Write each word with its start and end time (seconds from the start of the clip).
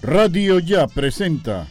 Radio 0.00 0.58
Ya 0.58 0.86
presenta 0.86 1.66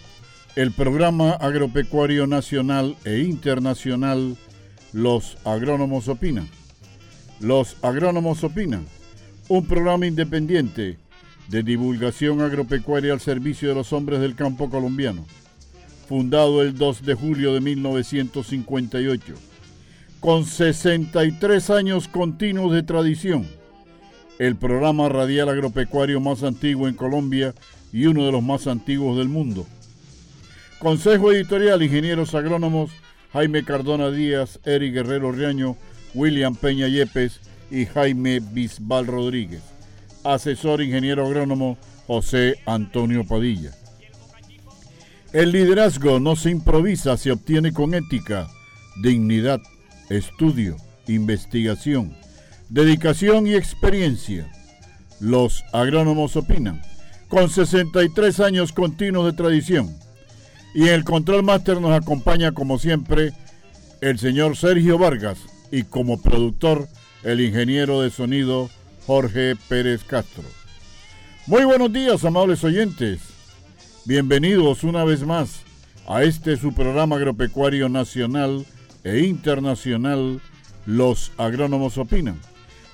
el 0.55 0.71
programa 0.71 1.31
agropecuario 1.31 2.27
nacional 2.27 2.95
e 3.05 3.19
internacional 3.19 4.37
Los 4.93 5.37
agrónomos 5.43 6.07
opinan. 6.09 6.47
Los 7.39 7.75
agrónomos 7.81 8.43
opinan 8.43 8.85
un 9.47 9.65
programa 9.67 10.07
independiente 10.07 10.97
de 11.49 11.61
divulgación 11.61 12.41
agropecuaria 12.41 13.13
al 13.13 13.19
servicio 13.19 13.69
de 13.69 13.75
los 13.75 13.93
hombres 13.93 14.19
del 14.19 14.35
campo 14.35 14.69
colombiano, 14.69 15.25
fundado 16.07 16.63
el 16.63 16.75
2 16.75 17.05
de 17.05 17.13
julio 17.13 17.53
de 17.53 17.61
1958, 17.61 19.35
con 20.19 20.45
63 20.45 21.69
años 21.69 22.07
continuos 22.07 22.73
de 22.73 22.81
tradición, 22.81 23.45
el 24.39 24.55
programa 24.55 25.09
radial 25.09 25.49
agropecuario 25.49 26.19
más 26.19 26.41
antiguo 26.41 26.87
en 26.87 26.95
Colombia 26.95 27.53
y 27.93 28.07
uno 28.07 28.25
de 28.25 28.31
los 28.31 28.41
más 28.41 28.65
antiguos 28.65 29.17
del 29.17 29.29
mundo. 29.29 29.67
Consejo 30.79 31.31
Editorial, 31.31 31.83
Ingenieros 31.83 32.33
Agrónomos, 32.33 32.91
Jaime 33.31 33.63
Cardona 33.63 34.09
Díaz, 34.09 34.59
Eric 34.65 34.93
Guerrero 34.93 35.31
Riaño, 35.31 35.77
William 36.13 36.55
Peña 36.55 36.87
Yepes, 36.87 37.39
y 37.69 37.85
Jaime 37.85 38.39
Bisbal 38.39 39.07
Rodríguez. 39.07 39.61
Asesor 40.23 40.81
ingeniero 40.81 41.25
agrónomo 41.25 41.77
José 42.07 42.55
Antonio 42.65 43.25
Padilla. 43.25 43.71
El 45.33 45.51
liderazgo 45.51 46.19
no 46.19 46.35
se 46.35 46.49
improvisa, 46.49 47.17
se 47.17 47.31
obtiene 47.31 47.73
con 47.73 47.93
ética, 47.93 48.47
dignidad, 49.01 49.59
estudio, 50.09 50.77
investigación, 51.07 52.15
dedicación 52.69 53.47
y 53.47 53.55
experiencia. 53.55 54.49
Los 55.19 55.63
agrónomos 55.73 56.35
opinan, 56.35 56.81
con 57.27 57.49
63 57.49 58.39
años 58.39 58.71
continuos 58.71 59.25
de 59.25 59.33
tradición. 59.33 59.95
Y 60.73 60.83
en 60.83 60.93
el 60.93 61.03
control 61.03 61.43
máster 61.43 61.79
nos 61.81 61.91
acompaña 61.91 62.51
como 62.51 62.79
siempre 62.79 63.33
el 64.01 64.19
señor 64.19 64.55
Sergio 64.57 64.97
Vargas 64.97 65.39
y 65.71 65.83
como 65.83 66.21
productor 66.21 66.87
el 67.23 67.41
ingeniero 67.41 68.01
de 68.01 68.11
sonido 68.11 68.69
Jorge 69.05 69.55
Pérez 69.67 70.03
Castro. 70.03 70.43
Muy 71.47 71.63
buenos 71.63 71.91
días, 71.93 72.25
amables 72.25 72.63
oyentes. 72.63 73.19
Bienvenidos 74.05 74.83
una 74.83 75.03
vez 75.03 75.23
más 75.23 75.61
a 76.07 76.23
este 76.23 76.57
su 76.57 76.73
programa 76.73 77.15
agropecuario 77.15 77.89
nacional 77.89 78.65
e 79.03 79.19
internacional 79.19 80.41
Los 80.85 81.31
Agrónomos 81.37 81.97
Opinan, 81.97 82.39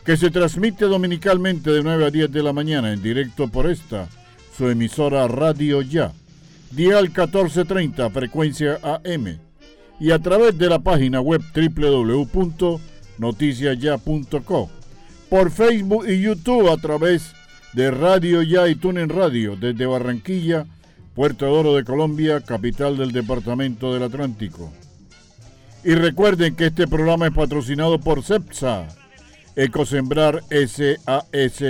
que 0.05 0.17
se 0.17 0.31
transmite 0.31 0.85
dominicalmente 0.85 1.71
de 1.71 1.83
9 1.83 2.05
a 2.05 2.11
10 2.11 2.31
de 2.31 2.43
la 2.43 2.53
mañana 2.53 2.93
en 2.93 3.01
directo 3.01 3.47
por 3.47 3.69
esta, 3.69 4.07
su 4.57 4.69
emisora 4.69 5.27
Radio 5.27 5.81
Ya, 5.81 6.13
dial 6.71 7.05
1430, 7.05 8.09
frecuencia 8.09 8.79
AM, 8.83 9.37
y 9.99 10.11
a 10.11 10.19
través 10.19 10.57
de 10.57 10.69
la 10.69 10.79
página 10.79 11.21
web 11.21 11.41
www 11.53 12.79
noticiasya.co, 13.17 14.69
por 15.29 15.51
Facebook 15.51 16.05
y 16.07 16.21
YouTube 16.21 16.69
a 16.69 16.77
través 16.77 17.33
de 17.73 17.91
Radio 17.91 18.41
Ya 18.41 18.67
y 18.67 18.75
Tunen 18.75 19.09
Radio 19.09 19.55
desde 19.55 19.85
Barranquilla, 19.85 20.65
Puerto 21.15 21.51
Oro 21.51 21.75
de 21.75 21.83
Colombia, 21.83 22.41
capital 22.41 22.97
del 22.97 23.11
Departamento 23.11 23.93
del 23.93 24.03
Atlántico. 24.03 24.71
Y 25.83 25.95
recuerden 25.95 26.55
que 26.55 26.67
este 26.67 26.87
programa 26.87 27.27
es 27.27 27.33
patrocinado 27.33 27.99
por 27.99 28.23
CEPSA, 28.23 28.87
Ecosembrar 29.55 30.41
SAS 30.49 31.63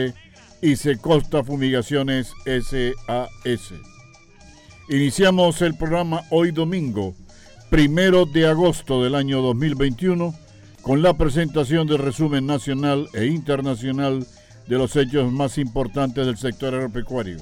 y 0.62 0.76
Secosta 0.76 1.44
Fumigaciones 1.44 2.34
SAS. 2.46 3.74
Iniciamos 4.90 5.62
el 5.62 5.76
programa 5.76 6.24
hoy 6.30 6.52
domingo, 6.52 7.16
primero 7.70 8.26
de 8.26 8.48
agosto 8.48 9.04
del 9.04 9.16
año 9.16 9.42
2021 9.42 10.36
con 10.82 11.02
la 11.02 11.14
presentación 11.14 11.88
del 11.88 12.00
resumen 12.00 12.46
nacional 12.46 13.08
e 13.14 13.26
internacional 13.26 14.26
de 14.68 14.78
los 14.78 14.96
hechos 14.96 15.32
más 15.32 15.58
importantes 15.58 16.26
del 16.26 16.38
sector 16.38 16.74
agropecuario, 16.74 17.38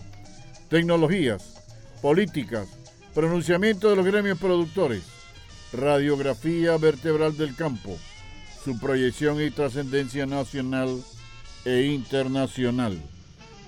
tecnologías, 0.68 1.56
políticas, 2.02 2.68
pronunciamiento 3.14 3.90
de 3.90 3.96
los 3.96 4.06
gremios 4.06 4.38
productores, 4.38 5.04
radiografía 5.72 6.78
vertebral 6.78 7.38
del 7.38 7.56
campo, 7.56 7.98
su 8.64 8.78
proyección 8.78 9.42
y 9.42 9.52
trascendencia 9.52 10.26
nacional 10.26 11.02
e 11.64 11.84
internacional. 11.84 13.02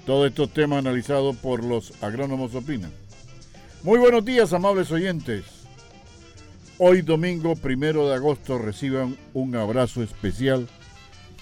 Todos 0.06 0.28
estos 0.28 0.52
temas 0.52 0.80
analizados 0.80 1.36
por 1.38 1.64
los 1.64 1.94
agrónomos 2.02 2.56
opinan. 2.56 2.92
Muy 3.84 4.00
buenos 4.00 4.26
días, 4.26 4.52
amables 4.52 4.92
oyentes. 4.92 5.61
Hoy 6.84 7.04
domingo 7.04 7.56
primero 7.56 8.10
de 8.10 8.16
agosto 8.16 8.58
reciban 8.58 9.16
un 9.36 9.56
abrazo 9.56 10.02
especial 10.02 10.68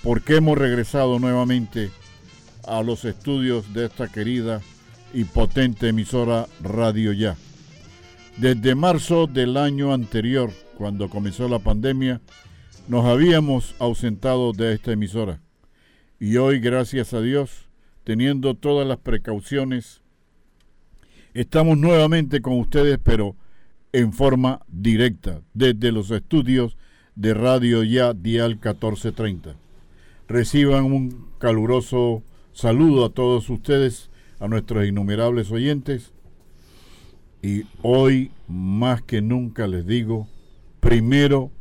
porque 0.04 0.36
hemos 0.36 0.58
regresado 0.58 1.18
nuevamente 1.18 1.92
a 2.68 2.84
los 2.84 3.06
estudios 3.06 3.74
de 3.74 3.86
esta 3.86 4.10
querida 4.10 4.60
y 5.14 5.24
potente 5.24 5.88
emisora 5.88 6.46
Radio 6.62 7.14
Ya. 7.14 7.38
Desde 8.36 8.76
marzo 8.76 9.28
del 9.28 9.56
año 9.56 9.94
anterior, 9.94 10.52
cuando 10.78 11.10
comenzó 11.10 11.48
la 11.48 11.60
pandemia, 11.60 12.20
nos 12.90 13.06
habíamos 13.06 13.76
ausentado 13.80 14.52
de 14.52 14.74
esta 14.74 14.92
emisora. 14.92 15.40
Y 16.20 16.36
hoy, 16.36 16.60
gracias 16.60 17.14
a 17.14 17.22
Dios, 17.22 17.70
teniendo 18.04 18.56
todas 18.56 18.86
las 18.86 18.98
precauciones, 18.98 20.02
estamos 21.34 21.78
nuevamente 21.78 22.42
con 22.42 22.60
ustedes, 22.60 23.00
pero 23.02 23.38
en 23.92 24.14
forma 24.14 24.62
directa 24.68 25.42
desde 25.54 25.92
los 25.92 26.12
estudios 26.12 26.78
de 27.16 27.34
Radio 27.34 27.84
Ya 27.84 28.14
Dial 28.14 28.52
1430. 28.52 29.56
Reciban 30.28 30.86
un 30.86 31.28
caluroso 31.40 32.24
saludo 32.54 33.06
a 33.06 33.10
todos 33.10 33.50
ustedes, 33.50 34.10
a 34.40 34.48
nuestros 34.48 34.88
innumerables 34.88 35.52
oyentes. 35.52 36.14
Y 37.42 37.64
hoy 37.82 38.32
más 38.48 39.02
que 39.02 39.22
nunca 39.22 39.68
les 39.68 39.86
digo, 39.86 40.28
primero, 40.80 41.52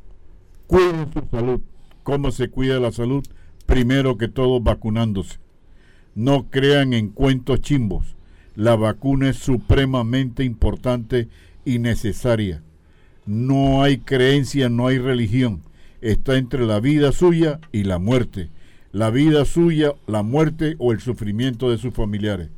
cuiden 0.67 1.13
su 1.13 1.23
salud. 1.31 1.61
¿Cómo 2.03 2.31
se 2.31 2.49
cuida 2.49 2.81
la 2.81 2.93
salud? 2.93 3.25
Primero 3.67 4.17
que 4.17 4.29
todo 4.29 4.61
vacunándose. 4.61 5.39
No 6.15 6.49
crean 6.51 6.95
en 6.95 7.11
cuentos 7.11 7.61
chimbos. 7.61 8.17
La 8.57 8.75
vacuna 8.75 9.29
es 9.31 9.37
supremamente 9.37 10.43
importante 10.43 11.29
y 11.65 11.79
necesaria. 11.79 12.63
No 13.27 13.83
hay 13.83 13.99
creencia, 13.99 14.69
no 14.69 14.87
hay 14.87 14.99
religión. 14.99 15.63
Está 16.01 16.37
entre 16.37 16.67
la 16.67 16.81
vida 16.81 17.13
suya 17.13 17.61
y 17.73 17.85
la 17.85 17.99
muerte. 17.99 18.51
La 18.93 19.11
vida 19.11 19.45
suya, 19.45 19.93
la 20.07 20.23
muerte 20.23 20.77
o 20.79 20.93
el 20.93 21.01
sufrimiento 21.01 21.71
de 21.71 21.79
sus 21.79 21.93
familiares. 21.93 22.49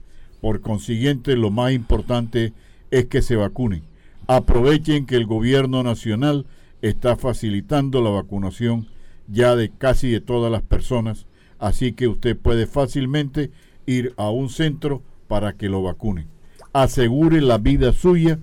Por 0.41 0.61
consiguiente, 0.61 1.37
lo 1.37 1.51
más 1.51 1.73
importante 1.73 2.53
es 2.91 3.07
que 3.07 3.21
se 3.23 3.37
vacunen. 3.37 3.83
Aprovechen 4.27 5.07
que 5.07 5.17
el 5.17 5.27
gobierno 5.27 5.83
nacional 5.83 6.47
está 6.83 7.17
facilitando 7.17 8.03
la 8.03 8.11
vacunación 8.11 8.87
ya 9.27 9.57
de 9.57 9.71
casi 9.71 10.11
de 10.11 10.21
todas 10.21 10.51
las 10.51 10.63
personas, 10.63 11.27
así 11.59 11.93
que 11.93 12.09
usted 12.09 12.37
puede 12.37 12.67
fácilmente 12.67 13.51
ir 13.87 14.15
a 14.17 14.31
un 14.31 14.49
centro 14.49 15.03
para 15.29 15.55
que 15.55 15.69
lo 15.69 15.83
vacunen. 15.83 16.27
Asegure 16.73 17.41
la 17.41 17.59
vida 17.59 17.93
suya 17.93 18.39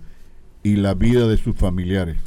y 0.68 0.76
la 0.76 0.96
vida 0.96 1.30
de 1.30 1.38
sus 1.38 1.56
familiares. 1.56 2.18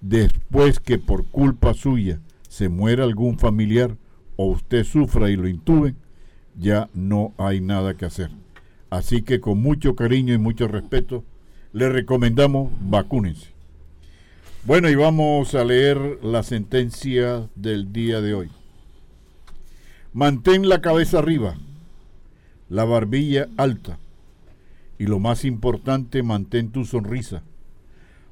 Después 0.00 0.78
que 0.78 0.98
por 0.98 1.24
culpa 1.26 1.74
suya 1.74 2.20
se 2.48 2.68
muera 2.68 3.02
algún 3.02 3.40
familiar 3.40 3.96
o 4.36 4.46
usted 4.46 4.84
sufra 4.84 5.30
y 5.30 5.36
lo 5.36 5.48
intuben, 5.48 5.96
ya 6.56 6.88
no 6.94 7.34
hay 7.38 7.60
nada 7.60 7.94
que 7.94 8.04
hacer. 8.04 8.30
Así 8.88 9.22
que 9.22 9.40
con 9.40 9.60
mucho 9.60 9.96
cariño 9.96 10.32
y 10.32 10.38
mucho 10.38 10.68
respeto, 10.68 11.24
le 11.72 11.88
recomendamos 11.88 12.70
vacúnense. 12.82 13.48
Bueno, 14.64 14.88
y 14.88 14.94
vamos 14.94 15.56
a 15.56 15.64
leer 15.64 16.20
la 16.22 16.44
sentencia 16.44 17.48
del 17.56 17.92
día 17.92 18.20
de 18.20 18.34
hoy. 18.34 18.50
Mantén 20.12 20.68
la 20.68 20.80
cabeza 20.80 21.18
arriba, 21.18 21.56
la 22.68 22.84
barbilla 22.84 23.48
alta 23.56 23.98
y 24.98 25.06
lo 25.06 25.18
más 25.18 25.44
importante, 25.44 26.22
mantén 26.22 26.70
tu 26.70 26.84
sonrisa, 26.84 27.42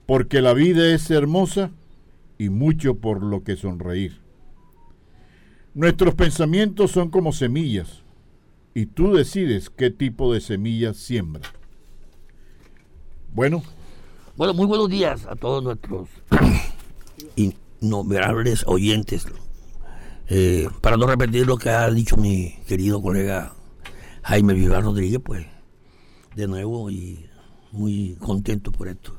porque 0.07 0.43
la 0.43 0.53
vida 0.53 0.95
es 0.95 1.11
hermosa 1.11 1.71
y 2.39 2.49
mucho 2.49 2.97
por 2.97 3.23
lo 3.23 3.43
que 3.43 3.57
sonreír. 3.57 4.21
Nuestros 5.75 6.15
pensamientos 6.15 6.93
son 6.93 7.11
como 7.11 7.33
semillas 7.33 8.03
y 8.75 8.87
tú 8.87 9.15
decides 9.15 9.71
qué 9.71 9.91
tipo 9.91 10.33
de 10.33 10.41
semillas 10.41 10.97
siembras. 10.97 11.53
Bueno. 13.33 13.63
Bueno, 14.37 14.55
muy 14.55 14.67
buenos 14.67 14.89
días 14.89 15.27
a 15.27 15.37
todos 15.37 15.63
nuestros 15.63 16.09
innumerables 17.81 18.65
oyentes. 18.67 19.27
Eh, 20.29 20.69
para 20.81 20.97
no 20.97 21.07
repetir 21.07 21.47
lo 21.47 21.57
que 21.57 21.71
ha 21.71 21.91
dicho 21.91 22.17
mi 22.17 22.57
querido 22.67 23.03
colega 23.03 23.55
Jaime 24.23 24.55
Vivar 24.55 24.83
Rodríguez, 24.83 25.21
pues 25.23 25.47
de 26.35 26.49
nuevo 26.49 26.91
y 26.91 27.27
muy 27.73 28.17
contento 28.19 28.73
por 28.73 28.89
esto, 28.89 29.19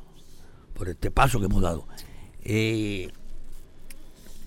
por 0.75 0.89
este 0.89 1.10
paso 1.10 1.39
que 1.39 1.45
hemos 1.45 1.62
dado. 1.62 1.88
Eh, 2.44 3.10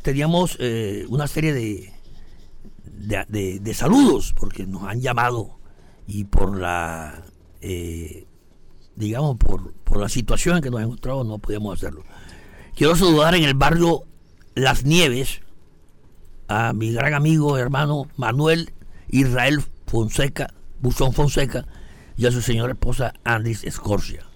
teníamos 0.03 0.57
eh, 0.61 1.05
una 1.09 1.27
serie 1.27 1.53
de, 1.53 1.93
de, 3.29 3.75
saludos, 3.75 4.35
porque 4.39 4.67
nos 4.67 4.85
han 4.85 5.01
llamado 5.01 5.59
y 6.07 6.25
por 6.25 6.57
la, 6.59 7.25
eh, 7.61 8.27
digamos, 8.95 9.37
por, 9.37 9.73
por 9.73 9.99
la 9.99 10.09
situación 10.09 10.57
en 10.57 10.63
que 10.63 10.71
nos 10.71 10.81
hemos 10.81 10.93
encontrado 10.93 11.25
no 11.25 11.39
podíamos 11.39 11.77
hacerlo. 11.77 12.05
Quiero 12.77 12.95
saludar 12.95 13.35
en 13.35 13.45
el 13.45 13.55
barrio 13.55 14.05
Las 14.55 14.85
Nieves 14.85 15.41
a 16.47 16.73
mi 16.73 16.93
gran 16.93 17.15
amigo, 17.15 17.59
hermano 17.59 18.09
Manuel 18.17 18.73
Israel 19.09 19.63
Fonseca, 19.87 20.55
Buzón 20.81 21.13
Fonseca, 21.13 21.67
y 22.17 22.27
a 22.27 22.33
su 22.33 22.43
señora 22.43 22.73
esposa 22.73 23.15
Andis 23.25 23.65
Escorcia. 23.65 24.28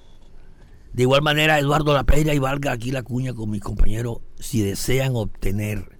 De 0.92 1.04
igual 1.04 1.22
manera, 1.22 1.58
Eduardo 1.58 1.94
La 1.94 2.04
y 2.34 2.38
valga 2.38 2.72
aquí 2.72 2.90
la 2.90 3.02
cuña 3.02 3.32
con 3.32 3.50
mis 3.50 3.62
compañeros, 3.62 4.18
si 4.38 4.62
desean 4.62 5.16
obtener 5.16 5.98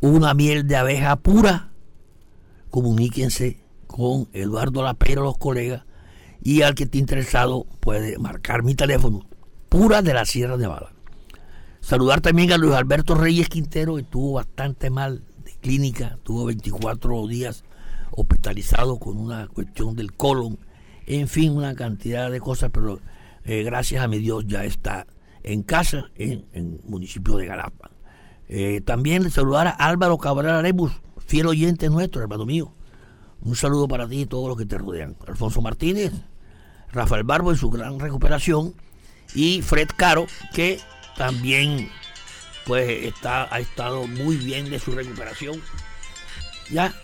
una 0.00 0.34
miel 0.34 0.66
de 0.66 0.76
abeja 0.76 1.14
pura, 1.16 1.70
comuníquense 2.70 3.60
con 3.86 4.28
Eduardo 4.32 4.82
La 4.82 4.96
los 5.14 5.38
colegas, 5.38 5.84
y 6.42 6.62
al 6.62 6.74
que 6.74 6.84
esté 6.84 6.98
interesado 6.98 7.64
puede 7.78 8.18
marcar 8.18 8.64
mi 8.64 8.74
teléfono, 8.74 9.24
pura 9.68 10.02
de 10.02 10.14
la 10.14 10.24
Sierra 10.24 10.56
de 10.56 10.66
Bala. 10.66 10.92
Saludar 11.80 12.20
también 12.20 12.50
a 12.50 12.58
Luis 12.58 12.74
Alberto 12.74 13.14
Reyes 13.14 13.48
Quintero, 13.48 13.94
que 13.94 14.02
estuvo 14.02 14.32
bastante 14.32 14.90
mal 14.90 15.22
de 15.44 15.52
clínica, 15.60 16.18
tuvo 16.24 16.46
24 16.46 17.28
días 17.28 17.62
hospitalizado 18.10 18.98
con 18.98 19.16
una 19.16 19.46
cuestión 19.46 19.94
del 19.94 20.12
colon, 20.12 20.58
en 21.06 21.28
fin, 21.28 21.52
una 21.52 21.74
cantidad 21.74 22.30
de 22.30 22.40
cosas, 22.40 22.70
pero 22.72 22.98
eh, 23.44 23.62
gracias 23.62 24.02
a 24.02 24.08
mi 24.08 24.18
Dios 24.18 24.44
ya 24.46 24.64
está 24.64 25.06
en 25.42 25.62
casa 25.62 26.10
en 26.16 26.46
el 26.52 26.80
municipio 26.84 27.36
de 27.36 27.46
Galapa. 27.46 27.90
Eh, 28.48 28.80
también 28.84 29.30
saludar 29.30 29.66
a 29.66 29.70
Álvaro 29.70 30.18
Cabral 30.18 30.56
Arebus, 30.56 30.92
fiel 31.26 31.46
oyente 31.46 31.88
nuestro, 31.88 32.22
hermano 32.22 32.46
mío. 32.46 32.72
Un 33.40 33.56
saludo 33.56 33.88
para 33.88 34.08
ti 34.08 34.22
y 34.22 34.26
todos 34.26 34.48
los 34.48 34.56
que 34.56 34.66
te 34.66 34.78
rodean. 34.78 35.16
Alfonso 35.26 35.60
Martínez, 35.60 36.12
Rafael 36.92 37.24
Barbo 37.24 37.50
en 37.50 37.58
su 37.58 37.70
gran 37.70 38.00
recuperación 38.00 38.74
y 39.34 39.60
Fred 39.62 39.88
Caro, 39.96 40.26
que 40.54 40.80
también 41.16 41.88
pues 42.64 43.04
está, 43.04 43.54
ha 43.54 43.60
estado 43.60 44.06
muy 44.06 44.36
bien 44.36 44.70
de 44.70 44.78
su 44.78 44.92
recuperación. 44.92 45.60
Ya 46.70 46.94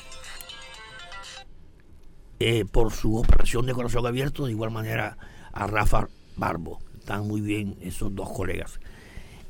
eh, 2.39 2.65
por 2.65 2.93
su 2.93 3.19
operación 3.19 3.67
de 3.67 3.75
corazón 3.75 4.07
abierto, 4.07 4.47
de 4.47 4.53
igual 4.53 4.71
manera 4.71 5.19
a 5.53 5.67
Rafa 5.67 6.09
Barbo. 6.41 6.81
Están 6.99 7.29
muy 7.29 7.41
bien 7.41 7.77
esos 7.81 8.13
dos 8.15 8.31
colegas. 8.31 8.81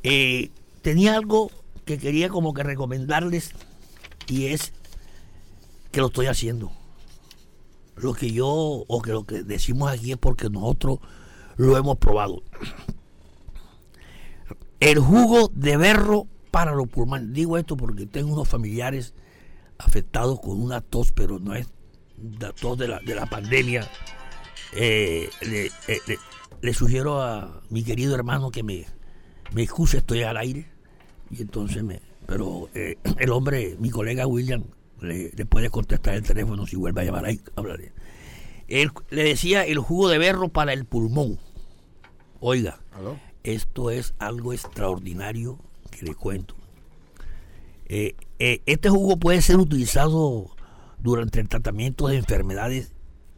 Eh, 0.02 0.50
tenía 0.82 1.14
algo 1.14 1.50
que 1.86 1.98
quería 1.98 2.28
como 2.28 2.52
que 2.52 2.62
recomendarles 2.62 3.52
y 4.26 4.46
es 4.46 4.72
que 5.90 6.00
lo 6.00 6.08
estoy 6.08 6.26
haciendo. 6.26 6.70
Lo 7.96 8.12
que 8.12 8.32
yo, 8.32 8.48
o 8.48 9.02
que 9.02 9.12
lo 9.12 9.24
que 9.24 9.42
decimos 9.42 9.90
aquí 9.90 10.12
es 10.12 10.18
porque 10.18 10.50
nosotros 10.50 10.98
lo 11.56 11.76
hemos 11.76 11.96
probado. 11.98 12.42
El 14.80 14.98
jugo 14.98 15.50
de 15.54 15.76
berro 15.76 16.26
para 16.50 16.72
los 16.72 16.88
pulmones. 16.88 17.32
Digo 17.32 17.58
esto 17.58 17.76
porque 17.76 18.06
tengo 18.06 18.32
unos 18.32 18.48
familiares 18.48 19.14
afectados 19.78 20.40
con 20.40 20.60
una 20.60 20.80
tos, 20.80 21.12
pero 21.12 21.38
no 21.38 21.54
es 21.54 21.68
la 22.40 22.52
tos 22.52 22.78
de 22.78 22.88
la, 22.88 23.00
de 23.00 23.14
la 23.14 23.26
pandemia. 23.26 23.88
Eh, 24.72 25.28
eh, 25.42 25.70
sugiero 26.72 27.22
a 27.22 27.62
mi 27.70 27.82
querido 27.82 28.14
hermano 28.14 28.50
que 28.50 28.62
me, 28.62 28.86
me 29.52 29.62
excuse, 29.62 29.98
estoy 29.98 30.22
al 30.22 30.36
aire. 30.36 30.66
Y 31.30 31.42
entonces 31.42 31.82
me. 31.82 32.00
Pero 32.26 32.68
eh, 32.74 32.96
el 33.18 33.30
hombre, 33.30 33.76
mi 33.78 33.90
colega 33.90 34.26
William, 34.26 34.64
le, 35.00 35.30
puede 35.46 35.70
contestar 35.70 36.14
el 36.14 36.22
teléfono 36.22 36.66
si 36.66 36.76
vuelve 36.76 37.00
a 37.00 37.04
llamar 37.04 37.24
ahí. 37.24 37.40
Hablaré. 37.56 37.92
Él, 38.68 38.90
le 39.10 39.24
decía 39.24 39.64
el 39.64 39.78
jugo 39.78 40.08
de 40.08 40.18
berro 40.18 40.48
para 40.48 40.72
el 40.72 40.84
pulmón. 40.84 41.38
Oiga, 42.40 42.80
esto 43.42 43.90
es 43.90 44.14
algo 44.18 44.52
extraordinario 44.52 45.58
que 45.90 46.06
le 46.06 46.14
cuento. 46.14 46.54
Eh, 47.86 48.14
eh, 48.38 48.62
este 48.66 48.88
jugo 48.88 49.16
puede 49.16 49.42
ser 49.42 49.56
utilizado 49.56 50.54
durante 50.98 51.40
el 51.40 51.48
tratamiento 51.48 52.06
de 52.08 52.16
enfermedades 52.16 52.92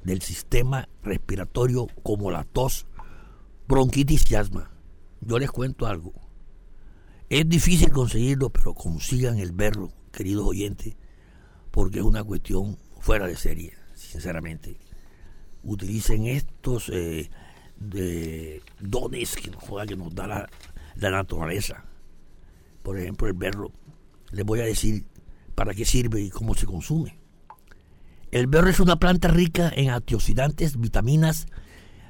del 0.05 0.21
sistema 0.21 0.89
respiratorio 1.03 1.87
como 2.03 2.31
la 2.31 2.45
tos, 2.45 2.87
bronquitis 3.73 4.31
y 4.31 4.35
asma. 4.35 4.71
Yo 5.23 5.39
les 5.39 5.51
cuento 5.51 5.87
algo. 5.87 6.13
Es 7.31 7.49
difícil 7.49 7.91
conseguirlo, 7.91 8.51
pero 8.51 8.75
consigan 8.75 9.39
el 9.39 9.53
berro, 9.53 9.91
queridos 10.13 10.47
oyentes, 10.47 10.95
porque 11.71 12.01
es 12.01 12.05
una 12.05 12.23
cuestión 12.23 12.77
fuera 13.01 13.27
de 13.27 13.35
serie, 13.35 13.73
sinceramente. 13.95 14.79
Utilicen 15.63 16.27
estos 16.27 16.91
eh, 16.93 17.31
dones 18.79 19.37
que 19.37 19.51
nos, 19.97 20.15
da 20.15 20.27
la, 20.27 21.11
naturaleza. 21.11 21.87
Por 22.83 22.99
ejemplo, 22.99 23.27
el 23.27 23.33
berro. 23.33 23.73
Les 24.33 24.45
voy 24.45 24.61
a 24.61 24.65
decir 24.65 25.07
para 25.55 25.73
qué 25.73 25.87
sirve 25.87 26.21
y 26.21 26.29
cómo 26.29 26.55
se 26.55 26.67
consume. 26.67 27.19
El 28.33 28.49
berro 28.49 28.69
es 28.69 28.81
una 28.81 28.97
planta 28.97 29.29
rica 29.29 29.73
en 29.75 29.89
antioxidantes, 29.89 30.79
vitaminas, 30.79 31.47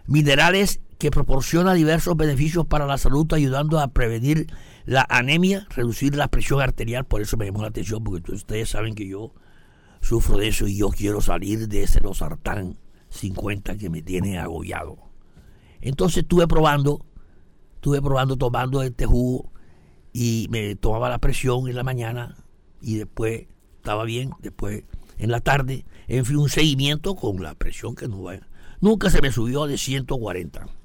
minerales 0.06 0.80
que 1.02 1.10
proporciona 1.10 1.74
diversos 1.74 2.16
beneficios 2.16 2.64
para 2.64 2.86
la 2.86 2.96
salud, 2.96 3.26
ayudando 3.32 3.80
a 3.80 3.88
prevenir 3.88 4.46
la 4.84 5.04
anemia, 5.10 5.66
reducir 5.70 6.14
la 6.14 6.28
presión 6.28 6.60
arterial. 6.60 7.04
Por 7.06 7.20
eso 7.20 7.36
me 7.36 7.44
llamó 7.44 7.62
la 7.62 7.70
atención, 7.70 8.04
porque 8.04 8.30
ustedes 8.30 8.68
saben 8.68 8.94
que 8.94 9.08
yo 9.08 9.34
sufro 10.00 10.36
de 10.38 10.46
eso 10.46 10.68
y 10.68 10.76
yo 10.76 10.90
quiero 10.90 11.20
salir 11.20 11.66
de 11.66 11.82
ese 11.82 12.00
losartán 12.00 12.78
50 13.08 13.78
que 13.78 13.90
me 13.90 14.00
tiene 14.00 14.38
agobiado. 14.38 14.96
Entonces 15.80 16.18
estuve 16.18 16.46
probando, 16.46 17.04
estuve 17.74 18.00
probando 18.00 18.36
tomando 18.36 18.80
este 18.84 19.04
jugo 19.04 19.50
y 20.12 20.46
me 20.50 20.76
tomaba 20.76 21.08
la 21.08 21.18
presión 21.18 21.66
en 21.66 21.74
la 21.74 21.82
mañana 21.82 22.36
y 22.80 22.94
después 22.94 23.48
estaba 23.78 24.04
bien, 24.04 24.30
después 24.38 24.84
en 25.18 25.32
la 25.32 25.40
tarde, 25.40 25.84
en 26.06 26.24
fin, 26.26 26.36
un 26.36 26.48
seguimiento 26.48 27.16
con 27.16 27.42
la 27.42 27.56
presión 27.56 27.96
que 27.96 28.06
no 28.06 28.22
va. 28.22 28.38
Nunca 28.80 29.10
se 29.10 29.20
me 29.20 29.32
subió 29.32 29.66
de 29.66 29.78
140. 29.78 30.81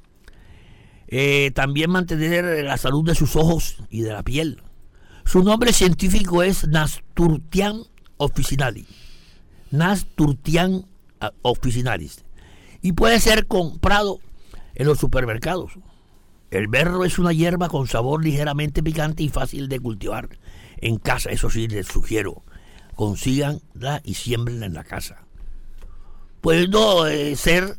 Eh, 1.07 1.51
también 1.55 1.89
mantener 1.89 2.65
la 2.65 2.77
salud 2.77 3.05
de 3.05 3.15
sus 3.15 3.35
ojos 3.35 3.77
y 3.89 4.01
de 4.01 4.11
la 4.11 4.23
piel. 4.23 4.61
Su 5.25 5.43
nombre 5.43 5.73
científico 5.73 6.43
es 6.43 6.67
Nasturtian 6.67 7.83
officinalis. 8.17 8.87
Nasturtian 9.71 10.85
ah, 11.19 11.31
officinalis. 11.41 12.23
Y 12.81 12.93
puede 12.93 13.19
ser 13.19 13.47
comprado 13.47 14.19
en 14.75 14.87
los 14.87 14.99
supermercados. 14.99 15.73
El 16.51 16.67
berro 16.67 17.03
es 17.03 17.19
una 17.19 17.33
hierba 17.33 17.67
con 17.67 17.87
sabor 17.87 18.23
ligeramente 18.23 18.83
picante 18.83 19.23
y 19.23 19.29
fácil 19.29 19.67
de 19.67 19.79
cultivar 19.79 20.29
en 20.77 20.97
casa. 20.97 21.29
Eso 21.29 21.49
sí, 21.49 21.67
les 21.67 21.87
sugiero. 21.87 22.43
Consíganla 22.95 24.01
y 24.03 24.13
siembrenla 24.13 24.65
en 24.65 24.73
la 24.73 24.83
casa. 24.83 25.23
Puede 26.41 26.69
eh, 27.09 27.35
ser 27.35 27.77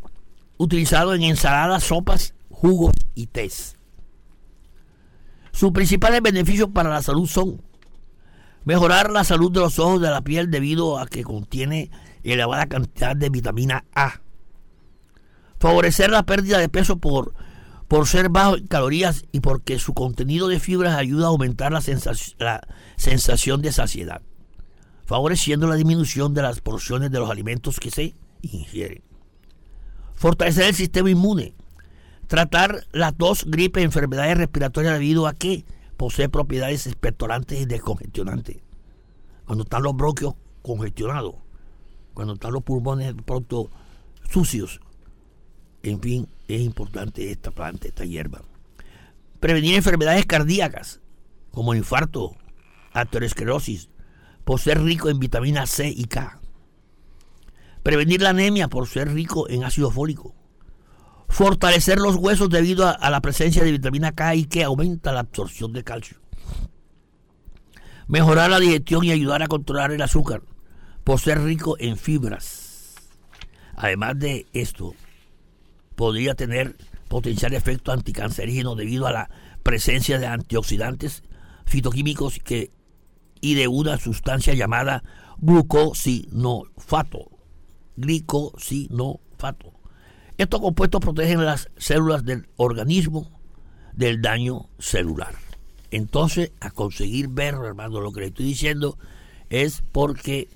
utilizado 0.58 1.14
en 1.14 1.22
ensaladas, 1.22 1.84
sopas 1.84 2.34
jugos 2.60 2.94
y 3.14 3.26
tés. 3.26 3.76
Sus 5.52 5.72
principales 5.72 6.20
beneficios 6.22 6.68
para 6.72 6.90
la 6.90 7.02
salud 7.02 7.26
son 7.26 7.62
mejorar 8.64 9.10
la 9.10 9.24
salud 9.24 9.50
de 9.50 9.60
los 9.60 9.78
ojos 9.78 10.00
de 10.00 10.10
la 10.10 10.22
piel 10.22 10.50
debido 10.50 10.98
a 10.98 11.06
que 11.06 11.24
contiene 11.24 11.90
elevada 12.22 12.66
cantidad 12.66 13.16
de 13.16 13.30
vitamina 13.30 13.84
A, 13.94 14.20
Favorecer 15.60 16.10
la 16.10 16.22
pérdida 16.24 16.58
de 16.58 16.68
peso 16.68 16.98
por, 16.98 17.34
por 17.88 18.06
ser 18.06 18.28
bajo 18.28 18.56
en 18.56 18.68
calorías 18.68 19.24
y 19.32 19.40
porque 19.40 19.78
su 19.80 19.92
contenido 19.92 20.46
de 20.46 20.60
fibras 20.60 20.96
ayuda 20.96 21.26
a 21.26 21.30
aumentar 21.30 21.72
la, 21.72 21.82
la 22.38 22.60
sensación 22.96 23.60
de 23.60 23.72
saciedad, 23.72 24.22
favoreciendo 25.04 25.66
la 25.66 25.74
disminución 25.74 26.32
de 26.32 26.42
las 26.42 26.60
porciones 26.60 27.10
de 27.10 27.18
los 27.18 27.28
alimentos 27.28 27.80
que 27.80 27.90
se 27.90 28.14
ingieren. 28.42 29.02
Fortalecer 30.14 30.66
el 30.66 30.74
sistema 30.74 31.10
inmune. 31.10 31.54
Tratar 32.28 32.86
la 32.92 33.12
tos, 33.12 33.46
gripe, 33.46 33.82
enfermedades 33.82 34.36
respiratorias 34.36 34.92
debido 34.92 35.26
a 35.26 35.32
que 35.32 35.64
posee 35.96 36.28
propiedades 36.28 36.86
expectorantes 36.86 37.60
y 37.60 37.64
descongestionantes. 37.64 38.58
Cuando 39.46 39.64
están 39.64 39.82
los 39.82 39.96
bronquios 39.96 40.34
congestionados, 40.62 41.36
cuando 42.12 42.34
están 42.34 42.52
los 42.52 42.62
pulmones 42.62 43.14
pronto 43.24 43.70
sucios, 44.30 44.80
en 45.82 46.00
fin, 46.00 46.28
es 46.48 46.60
importante 46.60 47.30
esta 47.30 47.50
planta, 47.50 47.88
esta 47.88 48.04
hierba. 48.04 48.42
Prevenir 49.40 49.74
enfermedades 49.74 50.26
cardíacas, 50.26 51.00
como 51.50 51.74
infarto, 51.74 52.36
arteriosclerosis, 52.92 53.88
por 54.44 54.60
ser 54.60 54.82
rico 54.82 55.08
en 55.08 55.18
vitamina 55.18 55.66
C 55.66 55.88
y 55.88 56.04
K. 56.04 56.40
Prevenir 57.82 58.20
la 58.20 58.30
anemia 58.30 58.68
por 58.68 58.86
ser 58.86 59.12
rico 59.14 59.48
en 59.48 59.64
ácido 59.64 59.90
fólico. 59.90 60.34
Fortalecer 61.28 61.98
los 61.98 62.16
huesos 62.16 62.48
debido 62.50 62.88
a, 62.88 63.10
la 63.10 63.20
presencia 63.20 63.62
de 63.62 63.72
vitamina 63.72 64.12
K 64.12 64.34
y 64.34 64.44
que 64.46 64.64
aumenta 64.64 65.12
la 65.12 65.20
absorción 65.20 65.72
de 65.72 65.84
calcio. 65.84 66.18
Mejorar 68.06 68.50
la 68.50 68.58
digestión 68.58 69.04
y 69.04 69.12
ayudar 69.12 69.42
a 69.42 69.48
controlar 69.48 69.92
el 69.92 70.02
azúcar 70.02 70.42
por 71.04 71.20
ser 71.20 71.42
rico 71.42 71.76
en 71.78 71.96
fibras. 71.96 72.96
Además 73.76 74.18
de 74.18 74.46
esto, 74.52 74.94
podría 75.94 76.34
tener 76.34 76.76
potencial 77.08 77.54
efecto 77.54 77.92
anticancerígeno 77.92 78.74
debido 78.74 79.06
a 79.06 79.12
la 79.12 79.30
presencia 79.62 80.18
de 80.18 80.26
antioxidantes 80.26 81.22
fitoquímicos 81.66 82.40
y 83.40 83.54
de 83.54 83.68
una 83.68 83.98
sustancia 83.98 84.54
llamada 84.54 85.02
glucosinofato. 85.38 87.30
Glicosinofato. 87.96 89.77
Estos 90.38 90.60
compuestos 90.60 91.00
protegen 91.00 91.44
las 91.44 91.68
células 91.78 92.24
del 92.24 92.46
organismo 92.56 93.28
del 93.92 94.22
daño 94.22 94.68
celular. 94.78 95.34
Entonces, 95.90 96.52
a 96.60 96.70
conseguir 96.70 97.26
ver, 97.26 97.54
hermano, 97.54 98.00
lo 98.00 98.12
que 98.12 98.20
le 98.20 98.26
estoy 98.26 98.46
diciendo 98.46 98.96
es 99.50 99.82
porque 99.90 100.48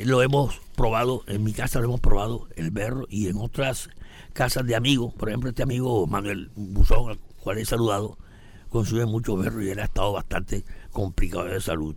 lo 0.00 0.20
hemos 0.20 0.60
probado, 0.74 1.22
en 1.28 1.44
mi 1.44 1.52
casa 1.52 1.78
lo 1.78 1.84
hemos 1.84 2.00
probado, 2.00 2.48
el 2.56 2.72
berro, 2.72 3.06
y 3.08 3.28
en 3.28 3.36
otras 3.36 3.88
casas 4.32 4.66
de 4.66 4.74
amigos, 4.74 5.14
por 5.14 5.28
ejemplo, 5.28 5.48
este 5.48 5.62
amigo 5.62 6.08
Manuel 6.08 6.50
Buzón, 6.56 7.10
al 7.10 7.18
cual 7.38 7.58
he 7.58 7.64
saludado, 7.64 8.18
consume 8.68 9.06
mucho 9.06 9.36
berro 9.36 9.62
y 9.62 9.68
él 9.68 9.78
ha 9.78 9.84
estado 9.84 10.10
bastante 10.10 10.64
complicado 10.90 11.44
de 11.44 11.60
salud. 11.60 11.94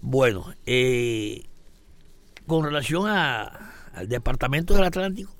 Bueno, 0.00 0.52
eh, 0.66 1.44
con 2.48 2.64
relación 2.64 3.06
al 3.06 4.08
Departamento 4.08 4.74
del 4.74 4.82
Atlántico, 4.82 5.30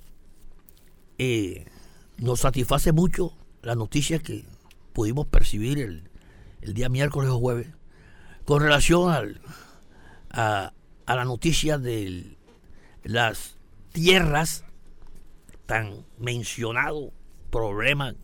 eh, 1.23 1.65
nos 2.17 2.39
satisface 2.39 2.91
mucho 2.91 3.33
la 3.61 3.75
noticia 3.75 4.19
que 4.19 4.43
pudimos 4.93 5.27
percibir 5.27 5.77
el, 5.79 6.73
día 6.73 6.89
miércoles 6.89 7.29
o 7.29 7.39
jueves 7.39 7.67
con 8.45 8.61
relación 8.61 9.11
a 10.31 10.73
la 11.07 11.25
noticia 11.25 11.77
de 11.77 12.37
las 13.03 13.55
tierras 13.91 14.63
tan 15.65 16.05
mencionado 16.17 17.13
problema 17.51 18.15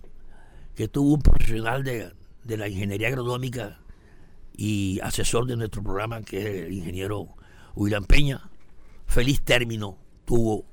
que 0.76 0.88
tuvo 0.88 1.14
un 1.14 1.22
profesional 1.22 1.84
de, 1.84 2.14
la 2.46 2.68
ingeniería 2.68 3.10
agronómica 3.10 3.80
y 4.56 5.00
asesor 5.02 5.46
de 5.46 5.56
nuestro 5.56 5.84
programa, 5.84 6.22
que 6.22 6.40
es 6.40 6.66
el 6.66 6.74
ingeniero 6.74 7.36
William 7.76 8.06
Peña. 8.06 8.50
Feliz 9.06 9.42
término 9.42 9.98
tuvo, 10.26 10.66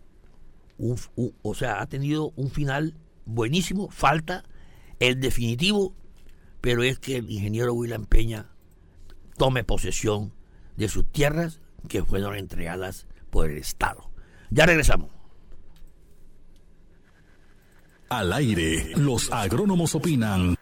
o 0.78 1.54
sea, 1.54 1.80
ha 1.80 1.86
tenido 1.86 2.32
un 2.36 2.50
final 2.50 2.94
buenísimo, 3.24 3.90
falta 3.90 4.44
el 5.00 5.20
definitivo, 5.20 5.94
pero 6.60 6.82
es 6.82 6.98
que 6.98 7.16
el 7.16 7.30
ingeniero 7.30 7.74
William 7.74 8.06
Peña 8.06 8.50
tome 9.36 9.64
posesión 9.64 10.32
de 10.76 10.88
sus 10.88 11.10
tierras 11.10 11.60
que 11.88 12.04
fueron 12.04 12.36
entregadas 12.36 13.06
por 13.30 13.50
el 13.50 13.58
Estado. 13.58 14.10
Ya 14.50 14.66
regresamos. 14.66 15.10
Al 18.08 18.32
aire, 18.32 18.92
los 18.96 19.30
agrónomos 19.32 19.94
opinan. 19.94 20.56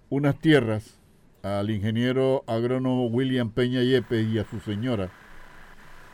unas 0.08 0.38
tierras, 0.38 0.99
al 1.42 1.70
ingeniero 1.70 2.44
agrónomo 2.46 3.06
William 3.06 3.50
Peña 3.50 3.82
Yepes 3.82 4.28
y 4.28 4.38
a 4.38 4.44
su 4.44 4.60
señora 4.60 5.10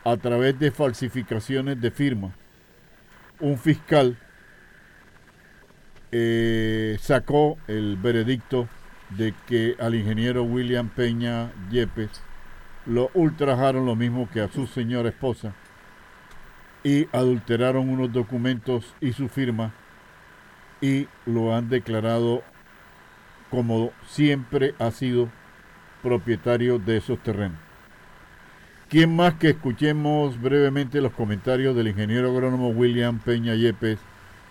a 0.05 0.17
través 0.17 0.59
de 0.59 0.71
falsificaciones 0.71 1.81
de 1.81 1.91
firma. 1.91 2.33
Un 3.41 3.59
fiscal 3.59 4.17
eh, 6.12 6.97
sacó 7.01 7.59
el 7.67 7.97
veredicto 7.97 8.69
de 9.11 9.35
que 9.47 9.77
al 9.81 9.95
ingeniero 9.95 10.45
William 10.45 10.89
Peña 10.89 11.53
Yepes 11.71 12.23
lo 12.87 13.11
ultrajaron 13.15 13.85
lo 13.85 13.97
mismo 13.97 14.29
que 14.33 14.41
a 14.41 14.49
su 14.49 14.67
señora 14.67 15.09
esposa 15.09 15.55
y 16.85 17.09
adulteraron 17.12 17.89
unos 17.89 18.12
documentos 18.12 18.95
y 19.01 19.12
su 19.12 19.29
firma 19.29 19.75
y 20.81 21.09
lo 21.25 21.55
han 21.55 21.69
declarado 21.69 22.43
como 23.51 23.93
siempre 24.09 24.75
ha 24.79 24.91
sido 24.91 25.29
propietario 26.03 26.79
de 26.79 26.99
esos 26.99 27.19
terrenos. 27.23 27.59
¿Quién 28.89 29.17
más 29.17 29.35
que 29.35 29.51
escuchemos 29.51 30.41
brevemente 30.41 31.01
los 31.01 31.13
comentarios 31.13 31.75
del 31.75 31.89
ingeniero 31.89 32.31
agrónomo 32.31 32.69
William 32.69 33.19
Peña 33.19 33.57
Yepes 33.57 33.99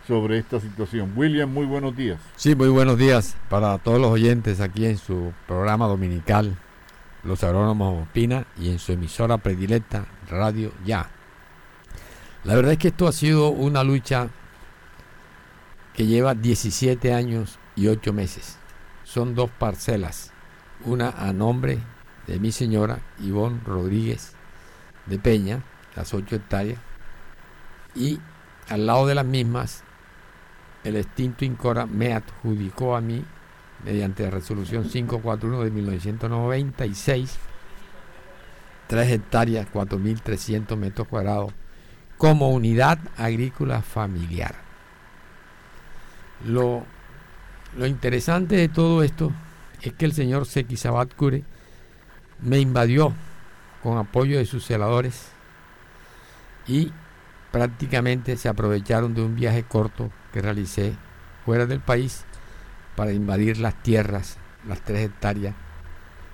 sobre 0.05 0.38
esta 0.38 0.60
situación? 0.60 1.13
William, 1.15 1.49
muy 1.49 1.65
buenos 1.65 1.95
días. 1.95 2.19
Sí, 2.36 2.53
muy 2.55 2.67
buenos 2.67 2.97
días 2.97 3.38
para 3.49 3.77
todos 3.77 3.99
los 3.99 4.12
oyentes 4.12 4.60
aquí 4.60 4.86
en 4.86 4.97
su 4.97 5.31
programa 5.47 5.88
dominical 5.88 6.58
Los 7.23 7.45
Agrónomos 7.45 8.03
Opina 8.03 8.45
y 8.60 8.69
en 8.69 8.79
su 8.79 8.91
emisora 8.91 9.38
predilecta 9.38 10.05
Radio 10.29 10.73
Ya. 10.86 11.10
La 12.43 12.55
verdad 12.55 12.73
es 12.73 12.77
que 12.77 12.89
esto 12.89 13.08
ha 13.08 13.13
sido 13.13 13.49
una 13.49 13.86
lucha 13.86 14.27
que 15.93 16.05
lleva 16.05 16.36
17 16.36 17.13
años 17.13 17.58
y 17.77 17.88
8 17.88 18.12
meses 18.12 18.58
son 19.15 19.34
dos 19.34 19.49
parcelas, 19.49 20.34
una 20.84 21.10
a 21.10 21.32
nombre 21.32 21.80
de 22.28 22.38
mi 22.38 22.51
señora 22.51 22.99
Ivonne 23.23 23.62
Rodríguez 23.65 24.34
de 25.06 25.17
Peña, 25.17 25.63
las 25.95 26.13
8 26.13 26.36
hectáreas, 26.36 26.82
y 27.95 28.19
al 28.67 28.86
lado 28.86 29.08
de 29.08 29.15
las 29.15 29.25
mismas, 29.25 29.86
el 30.84 30.97
extinto 30.97 31.45
Incora 31.45 31.86
me 31.86 32.12
adjudicó 32.12 32.97
a 32.97 32.99
mí, 32.99 33.23
mediante 33.86 34.23
la 34.23 34.32
resolución 34.32 34.84
541 34.84 35.62
de 35.62 35.71
1996, 35.71 37.38
3 38.88 39.12
hectáreas, 39.12 39.65
4.300 39.73 40.75
metros 40.75 41.08
cuadrados, 41.08 41.54
como 42.17 42.49
unidad 42.49 42.99
agrícola 43.15 43.82
familiar. 43.82 44.56
Lo 46.45 46.86
lo 47.77 47.85
interesante 47.85 48.55
de 48.55 48.69
todo 48.69 49.03
esto 49.03 49.31
es 49.81 49.93
que 49.93 50.05
el 50.05 50.13
señor 50.13 50.45
Seki 50.45 50.75
Kure 51.15 51.43
me 52.41 52.59
invadió 52.59 53.13
con 53.83 53.97
apoyo 53.97 54.38
de 54.38 54.45
sus 54.45 54.65
celadores 54.65 55.27
y 56.67 56.91
prácticamente 57.51 58.38
se 58.38 58.49
aprovecharon 58.49 59.13
de 59.13 59.21
un 59.21 59.35
viaje 59.35 59.63
corto 59.63 60.11
que 60.33 60.41
realicé 60.41 60.93
fuera 61.45 61.65
del 61.65 61.79
país 61.79 62.25
para 62.95 63.13
invadir 63.13 63.59
las 63.59 63.81
tierras, 63.83 64.38
las 64.67 64.81
tres 64.81 65.05
hectáreas, 65.05 65.53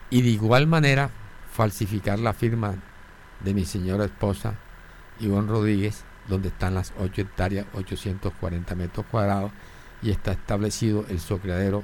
y 0.09 0.21
de 0.21 0.29
igual 0.29 0.67
manera 0.67 1.09
falsificar 1.51 2.19
la 2.19 2.33
firma 2.33 2.75
de 3.43 3.53
mi 3.53 3.65
señora 3.65 4.05
esposa, 4.05 4.55
Ivonne 5.19 5.49
Rodríguez, 5.49 6.03
donde 6.27 6.49
están 6.49 6.75
las 6.75 6.93
8 6.99 7.21
hectáreas, 7.21 7.65
840 7.73 8.75
metros 8.75 9.05
cuadrados, 9.09 9.51
y 10.01 10.11
está 10.11 10.31
establecido 10.31 11.05
el 11.09 11.19
socreadero 11.19 11.83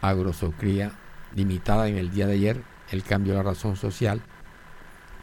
agrosocría 0.00 0.92
limitada 1.34 1.88
en 1.88 1.96
el 1.96 2.10
día 2.10 2.26
de 2.26 2.34
ayer, 2.34 2.62
el 2.90 3.02
cambio 3.02 3.32
de 3.32 3.38
la 3.38 3.44
razón 3.44 3.76
social. 3.76 4.20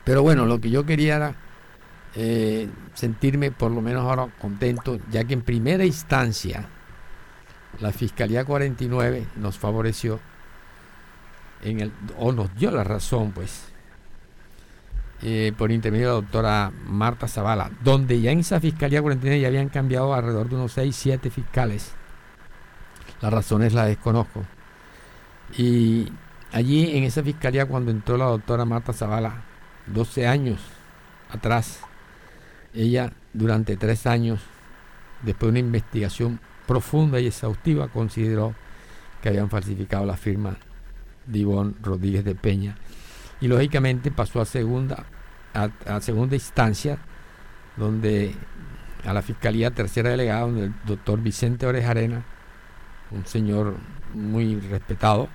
Pero 0.04 0.24
bueno, 0.24 0.46
lo 0.46 0.60
que 0.60 0.70
yo 0.70 0.86
quería 0.86 1.18
era 1.18 1.36
eh, 2.16 2.70
sentirme 2.94 3.52
por 3.52 3.72
lo 3.72 3.82
menos 3.82 4.04
ahora 4.04 4.28
contento, 4.40 5.00
ya 5.12 5.24
que 5.26 5.34
en 5.34 5.42
primera 5.42 5.86
instancia 5.86 6.68
la 7.80 7.92
Fiscalía 7.92 8.46
49 8.46 9.28
nos 9.36 9.58
favoreció 9.58 10.20
en 11.62 11.82
el, 11.82 11.92
o 12.18 12.32
nos 12.32 12.56
dio 12.56 12.72
la 12.72 12.84
razón, 12.84 13.32
pues, 13.32 13.72
eh, 15.22 15.52
por 15.58 15.72
intermedio 15.72 16.08
de 16.08 16.14
la 16.14 16.22
doctora 16.22 16.72
Marta 16.86 17.28
Zavala, 17.28 17.72
donde 17.84 18.22
ya 18.22 18.32
en 18.32 18.40
esa 18.40 18.60
Fiscalía 18.60 19.02
49 19.02 19.42
ya 19.42 19.48
habían 19.48 19.70
cambiado 19.70 20.14
alrededor 20.14 20.50
de 20.50 20.56
unos 20.56 20.72
6, 20.74 20.96
7 20.96 21.30
fiscales. 21.30 21.94
Las 23.22 23.34
razones 23.34 23.74
las 23.74 23.88
desconozco. 23.88 24.46
Y 25.58 26.08
allí 26.52 26.98
en 26.98 27.04
esa 27.04 27.24
Fiscalía 27.24 27.66
cuando 27.66 27.92
entró 27.92 28.18
la 28.18 28.26
doctora 28.26 28.66
Marta 28.66 28.94
Zavala, 28.94 29.44
12 29.88 30.28
años 30.28 30.60
atrás, 31.30 31.82
ella 32.74 33.12
durante 33.34 33.78
tres 33.78 34.08
años, 34.08 34.40
después 35.24 35.48
de 35.48 35.60
una 35.60 35.68
investigación 35.68 36.40
profunda 36.68 37.20
y 37.20 37.28
exhaustiva, 37.28 37.88
consideró 37.88 38.54
que 39.22 39.30
habían 39.30 39.50
falsificado 39.50 40.06
la 40.06 40.18
firma 40.18 40.58
de 41.26 41.40
Ivonne 41.40 41.74
Rodríguez 41.82 42.24
de 42.24 42.36
Peña. 42.36 42.78
Y 43.42 43.48
lógicamente 43.48 44.12
pasó 44.12 44.42
a 44.42 44.46
segunda, 44.46 45.06
a, 45.54 46.02
segunda 46.02 46.36
instancia, 46.36 46.98
donde 47.78 48.36
a 49.06 49.14
la 49.14 49.22
Fiscalía 49.22 49.72
Tercera 49.72 50.10
Delegada, 50.10 50.42
donde 50.42 50.66
el 50.66 50.74
doctor 50.86 51.22
Vicente 51.22 51.66
Orejarena, 51.66 52.24
un 53.12 53.26
señor 53.26 53.76
muy 54.14 54.60
respetado, 54.60 55.30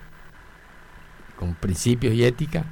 con 1.38 1.54
principios 1.54 2.14
y 2.14 2.24
ética, 2.24 2.64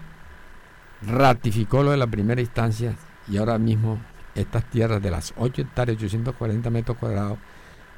ratificó 1.07 1.83
lo 1.83 1.91
de 1.91 1.97
la 1.97 2.07
primera 2.07 2.41
instancia 2.41 2.95
y 3.29 3.39
ahora 3.39 3.59
mismo 3.59 3.99
estas 4.35 4.65
tierras 4.71 5.03
de 5.03 5.11
las 5.11 5.35
8 5.37 5.63
hectáreas, 5.63 5.97
840 5.99 6.71
metros 6.71 6.97
cuadrados, 6.97 7.39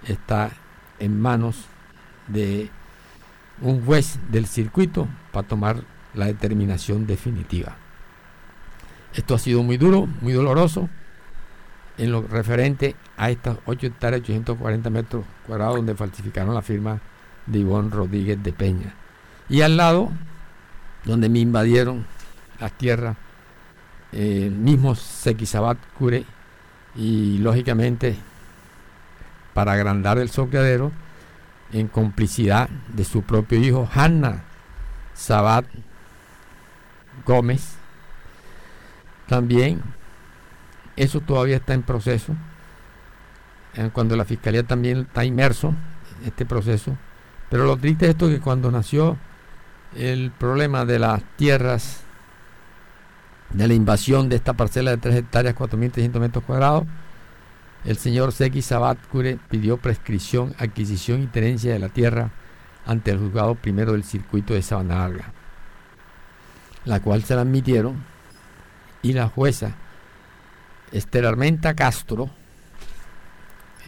está 0.06 0.50
en 0.98 1.20
manos 1.20 1.64
de 2.28 2.70
un 3.60 3.84
juez 3.84 4.18
del 4.30 4.46
circuito 4.46 5.08
para 5.32 5.46
tomar 5.46 5.84
la 6.14 6.26
determinación 6.26 7.06
definitiva. 7.06 7.76
Esto 9.14 9.34
ha 9.34 9.38
sido 9.38 9.62
muy 9.62 9.76
duro, 9.76 10.06
muy 10.20 10.32
doloroso 10.32 10.88
en 11.96 12.10
lo 12.10 12.22
referente 12.22 12.96
a 13.16 13.30
estas 13.30 13.58
8 13.66 13.86
hectáreas, 13.86 14.22
840 14.22 14.90
metros 14.90 15.24
cuadrados 15.46 15.76
donde 15.76 15.94
falsificaron 15.94 16.54
la 16.54 16.62
firma 16.62 17.00
de 17.46 17.60
Ivonne 17.60 17.90
Rodríguez 17.90 18.42
de 18.42 18.52
Peña. 18.52 18.94
Y 19.48 19.60
al 19.60 19.76
lado, 19.76 20.10
donde 21.04 21.28
me 21.28 21.38
invadieron 21.38 22.06
las 22.58 22.72
tierras, 22.72 23.16
eh, 24.12 24.50
mismo 24.50 24.94
Sequizabat 24.94 25.78
Cure, 25.98 26.24
y 26.96 27.38
lógicamente 27.38 28.16
para 29.52 29.72
agrandar 29.72 30.18
el 30.18 30.30
soqueadero, 30.30 30.90
en 31.72 31.88
complicidad 31.88 32.68
de 32.92 33.04
su 33.04 33.22
propio 33.22 33.58
hijo, 33.58 33.88
Hanna 33.92 34.44
Sabat 35.12 35.66
Gómez. 37.24 37.76
También 39.26 39.82
eso 40.96 41.20
todavía 41.20 41.56
está 41.56 41.74
en 41.74 41.82
proceso, 41.82 42.34
eh, 43.74 43.90
cuando 43.92 44.16
la 44.16 44.24
fiscalía 44.24 44.62
también 44.62 44.98
está 45.00 45.24
inmerso 45.24 45.74
en 46.20 46.28
este 46.28 46.46
proceso. 46.46 46.96
Pero 47.50 47.64
lo 47.64 47.76
triste 47.76 48.06
es 48.06 48.10
esto 48.12 48.28
que 48.28 48.40
cuando 48.40 48.70
nació 48.70 49.16
el 49.96 50.30
problema 50.32 50.84
de 50.84 50.98
las 50.98 51.22
tierras, 51.36 52.00
de 53.50 53.68
la 53.68 53.74
invasión 53.74 54.28
de 54.28 54.36
esta 54.36 54.54
parcela 54.54 54.90
de 54.90 54.96
3 54.96 55.16
hectáreas, 55.16 55.54
4.300 55.54 56.18
metros 56.18 56.44
cuadrados, 56.44 56.84
el 57.84 57.98
señor 57.98 58.32
Seki 58.32 58.62
Sabat 58.62 58.98
Cure 59.08 59.38
pidió 59.50 59.76
prescripción, 59.76 60.54
adquisición 60.58 61.22
y 61.22 61.26
tenencia 61.26 61.72
de 61.72 61.78
la 61.78 61.90
tierra 61.90 62.30
ante 62.86 63.10
el 63.10 63.18
juzgado 63.18 63.54
primero 63.54 63.92
del 63.92 64.04
circuito 64.04 64.54
de 64.54 64.62
Sabana 64.62 64.96
Larga, 64.96 65.32
la 66.84 67.00
cual 67.00 67.22
se 67.24 67.34
la 67.34 67.42
admitieron 67.42 68.04
y 69.02 69.12
la 69.12 69.28
jueza 69.28 69.74
Esther 70.92 71.26
Armenta 71.26 71.74
Castro, 71.74 72.30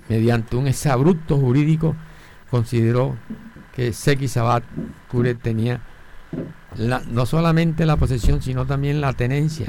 mediante 0.09 0.57
un 0.57 0.67
exabrupto 0.69 1.37
jurídico, 1.37 1.95
consideró 2.51 3.17
que 3.75 3.93
Seki 3.93 4.29
Sabat 4.29 4.65
Cure 5.09 5.35
tenía 5.35 5.81
no 7.09 7.27
solamente 7.27 7.87
la 7.87 7.97
posesión, 7.97 8.43
sino 8.43 8.67
también 8.67 9.01
la 9.01 9.13
tenencia 9.13 9.67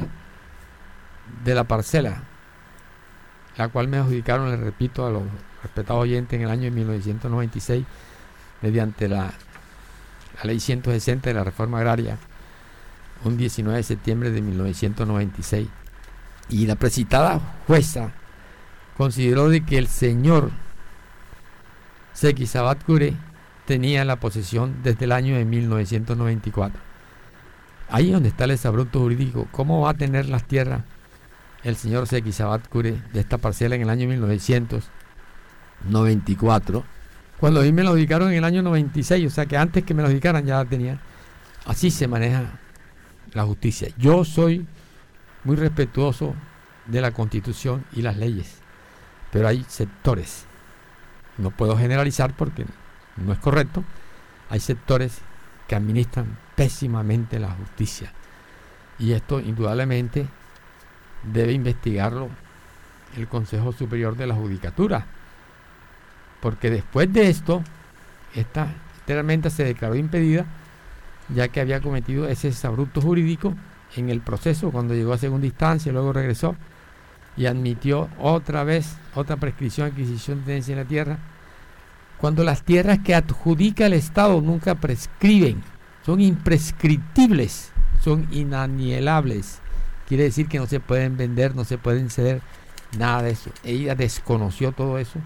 de 1.44 1.56
la 1.56 1.64
parcela 1.66 2.24
la 3.58 3.70
cual 3.70 3.88
me 3.88 3.98
adjudicaron, 3.98 4.52
le 4.52 4.58
repito, 4.58 5.06
a 5.06 5.10
los 5.10 5.24
respetados 5.64 6.04
oyentes 6.04 6.38
en 6.38 6.46
el 6.46 6.52
año 6.52 6.64
de 6.64 6.72
1996, 6.72 7.86
mediante 8.62 9.08
la, 9.08 9.34
la 10.38 10.44
ley 10.44 10.60
160 10.60 11.30
de 11.30 11.34
la 11.34 11.44
reforma 11.44 11.80
agraria, 11.80 12.18
un 13.24 13.38
19 13.38 13.78
de 13.78 13.84
septiembre 13.84 14.32
de 14.32 14.42
1996. 14.42 15.68
Y 16.50 16.66
la 16.66 16.76
precitada 16.76 17.40
jueza 17.68 18.12
consideró 18.96 19.50
de 19.50 19.66
que 19.66 19.78
el 19.78 19.88
señor 19.88 20.52
Seki 22.14 22.48
Sabat 22.48 22.84
Cure 22.84 23.14
tenía 23.66 24.06
la 24.06 24.20
posesión 24.20 24.78
desde 24.84 25.06
el 25.06 25.12
año 25.12 25.36
de 25.36 25.46
1994. 25.46 26.80
Ahí 27.90 28.08
es 28.08 28.14
donde 28.14 28.30
está 28.30 28.46
el 28.46 28.52
desabruto 28.52 29.00
jurídico. 29.00 29.48
¿Cómo 29.52 29.82
va 29.82 29.92
a 29.92 29.94
tener 29.94 30.30
las 30.30 30.46
tierras 30.46 30.84
el 31.64 31.76
señor 31.76 32.08
Sequizabat 32.08 32.68
Cure 32.70 33.02
de 33.14 33.20
esta 33.20 33.38
parcela 33.38 33.76
en 33.76 33.82
el 33.82 33.90
año 33.90 34.08
1994, 34.08 36.84
cuando 37.40 37.60
a 37.60 37.64
mí 37.64 37.72
me 37.72 37.84
lo 37.84 37.94
dedicaron 37.94 38.32
en 38.32 38.38
el 38.38 38.44
año 38.44 38.62
96, 38.62 39.28
o 39.28 39.30
sea 39.30 39.46
que 39.46 39.58
antes 39.58 39.84
que 39.84 39.94
me 39.94 40.02
lo 40.02 40.10
dedicaran 40.10 40.46
ya 40.46 40.64
tenía. 40.66 41.00
Así 41.66 41.92
se 41.92 42.08
maneja 42.08 42.60
la 43.38 43.46
justicia. 43.46 43.90
Yo 43.98 44.26
soy 44.26 44.66
muy 45.44 45.56
respetuoso 45.56 46.36
de 46.88 47.02
la 47.02 47.12
constitución 47.12 47.86
y 47.94 48.02
las 48.02 48.18
leyes, 48.18 48.58
pero 49.32 49.48
hay 49.48 49.66
sectores, 49.68 50.46
no 51.38 51.52
puedo 51.52 51.78
generalizar 51.78 52.36
porque 52.36 52.66
no 53.16 53.32
es 53.32 53.40
correcto, 53.40 53.84
hay 54.50 54.60
sectores 54.60 55.20
que 55.68 55.76
administran 55.76 56.38
pésimamente 56.56 57.40
la 57.40 57.52
justicia. 57.52 58.12
Y 59.00 59.12
esto 59.12 59.40
indudablemente 59.40 60.28
debe 61.24 61.52
investigarlo 61.52 62.30
el 63.16 63.28
Consejo 63.28 63.72
Superior 63.72 64.16
de 64.16 64.28
la 64.28 64.36
Judicatura. 64.36 65.06
Porque 66.42 66.70
después 66.70 67.12
de 67.12 67.30
esto, 67.30 67.64
esta, 68.34 68.74
esta 69.06 69.50
se 69.50 69.64
declaró 69.64 69.96
impedida, 69.96 70.46
ya 71.30 71.48
que 71.50 71.62
había 71.62 71.82
cometido 71.82 72.28
ese 72.28 72.54
abrupto 72.66 73.02
jurídico 73.02 73.54
en 73.96 74.10
el 74.10 74.22
proceso 74.22 74.72
cuando 74.72 74.94
llegó 74.94 75.14
a 75.14 75.18
segunda 75.18 75.48
instancia, 75.48 75.92
luego 75.92 76.14
regresó 76.14 76.56
y 77.36 77.46
admitió 77.46 78.10
otra 78.20 78.64
vez 78.64 78.98
otra 79.16 79.38
prescripción, 79.38 79.88
adquisición 79.88 80.40
de 80.40 80.46
tenencia 80.46 80.74
en 80.74 80.80
la 80.80 80.86
tierra, 80.86 81.18
cuando 82.18 82.44
las 82.44 82.64
tierras 82.64 83.00
que 83.00 83.14
adjudica 83.14 83.86
el 83.86 83.94
Estado 83.94 84.42
nunca 84.42 84.76
prescriben, 84.76 85.62
son 86.04 86.20
imprescriptibles, 86.20 87.72
son 88.02 88.28
inanielables. 88.32 89.60
Quiere 90.08 90.24
decir 90.24 90.48
que 90.48 90.58
no 90.58 90.66
se 90.66 90.80
pueden 90.80 91.18
vender, 91.18 91.56
no 91.56 91.64
se 91.64 91.78
pueden 91.78 92.10
ceder, 92.10 92.42
nada 92.98 93.22
de 93.22 93.32
eso. 93.32 93.52
Ella 93.64 93.94
desconoció 93.94 94.72
todo 94.72 94.98
eso. 94.98 95.20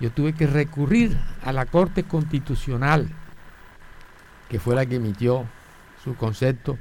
Yo 0.00 0.10
tuve 0.10 0.32
que 0.32 0.46
recurrir 0.46 1.16
a 1.44 1.52
la 1.52 1.66
Corte 1.66 2.02
Constitucional, 2.02 3.08
que 4.52 4.60
fue 4.60 4.74
la 4.74 4.84
que 4.84 4.96
emitió 4.96 5.46
su 6.04 6.14
concepto 6.14 6.76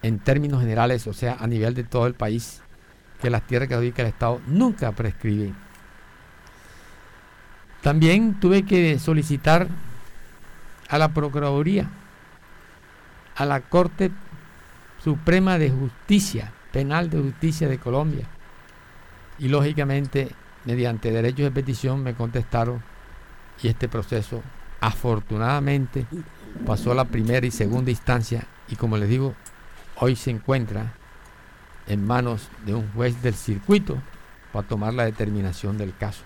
en 0.00 0.18
términos 0.18 0.62
generales, 0.62 1.06
o 1.06 1.12
sea, 1.12 1.36
a 1.38 1.46
nivel 1.46 1.74
de 1.74 1.84
todo 1.84 2.06
el 2.06 2.14
país, 2.14 2.62
que 3.20 3.28
las 3.28 3.46
tierras 3.46 3.68
que 3.68 3.74
adjudica 3.74 4.00
el 4.00 4.08
Estado 4.08 4.40
nunca 4.46 4.90
prescriben. 4.92 5.54
También 7.82 8.40
tuve 8.40 8.62
que 8.62 8.98
solicitar 8.98 9.68
a 10.88 10.96
la 10.96 11.12
Procuraduría, 11.12 11.90
a 13.36 13.44
la 13.44 13.60
Corte 13.60 14.10
Suprema 15.04 15.58
de 15.58 15.68
Justicia, 15.68 16.50
Penal 16.72 17.10
de 17.10 17.20
Justicia 17.20 17.68
de 17.68 17.76
Colombia. 17.76 18.26
Y 19.38 19.48
lógicamente, 19.48 20.30
mediante 20.64 21.10
derechos 21.10 21.44
de 21.44 21.50
petición, 21.50 22.02
me 22.02 22.14
contestaron 22.14 22.82
y 23.62 23.68
este 23.68 23.86
proceso 23.86 24.42
afortunadamente 24.80 26.06
pasó 26.64 26.94
la 26.94 27.04
primera 27.04 27.46
y 27.46 27.50
segunda 27.50 27.90
instancia 27.90 28.44
y 28.68 28.76
como 28.76 28.96
les 28.96 29.08
digo, 29.08 29.34
hoy 29.96 30.16
se 30.16 30.30
encuentra 30.30 30.94
en 31.86 32.04
manos 32.04 32.48
de 32.64 32.74
un 32.74 32.90
juez 32.92 33.22
del 33.22 33.34
circuito 33.34 33.98
para 34.52 34.66
tomar 34.66 34.94
la 34.94 35.04
determinación 35.04 35.78
del 35.78 35.96
caso. 35.96 36.22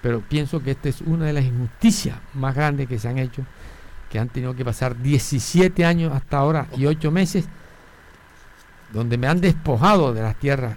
Pero 0.00 0.20
pienso 0.20 0.62
que 0.62 0.70
esta 0.72 0.88
es 0.88 1.00
una 1.02 1.26
de 1.26 1.32
las 1.32 1.44
injusticias 1.44 2.18
más 2.34 2.54
grandes 2.54 2.88
que 2.88 2.98
se 2.98 3.08
han 3.08 3.18
hecho, 3.18 3.44
que 4.10 4.18
han 4.18 4.28
tenido 4.28 4.54
que 4.54 4.64
pasar 4.64 5.00
17 5.00 5.84
años 5.84 6.12
hasta 6.12 6.38
ahora 6.38 6.66
y 6.76 6.86
8 6.86 7.10
meses 7.10 7.46
donde 8.92 9.18
me 9.18 9.26
han 9.26 9.40
despojado 9.40 10.14
de 10.14 10.22
las 10.22 10.36
tierras, 10.36 10.76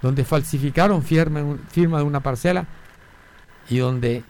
donde 0.00 0.24
falsificaron 0.24 1.02
firma, 1.02 1.56
firma 1.68 1.98
de 1.98 2.04
una 2.04 2.20
parcela 2.20 2.66
y 3.68 3.78
donde 3.78 4.22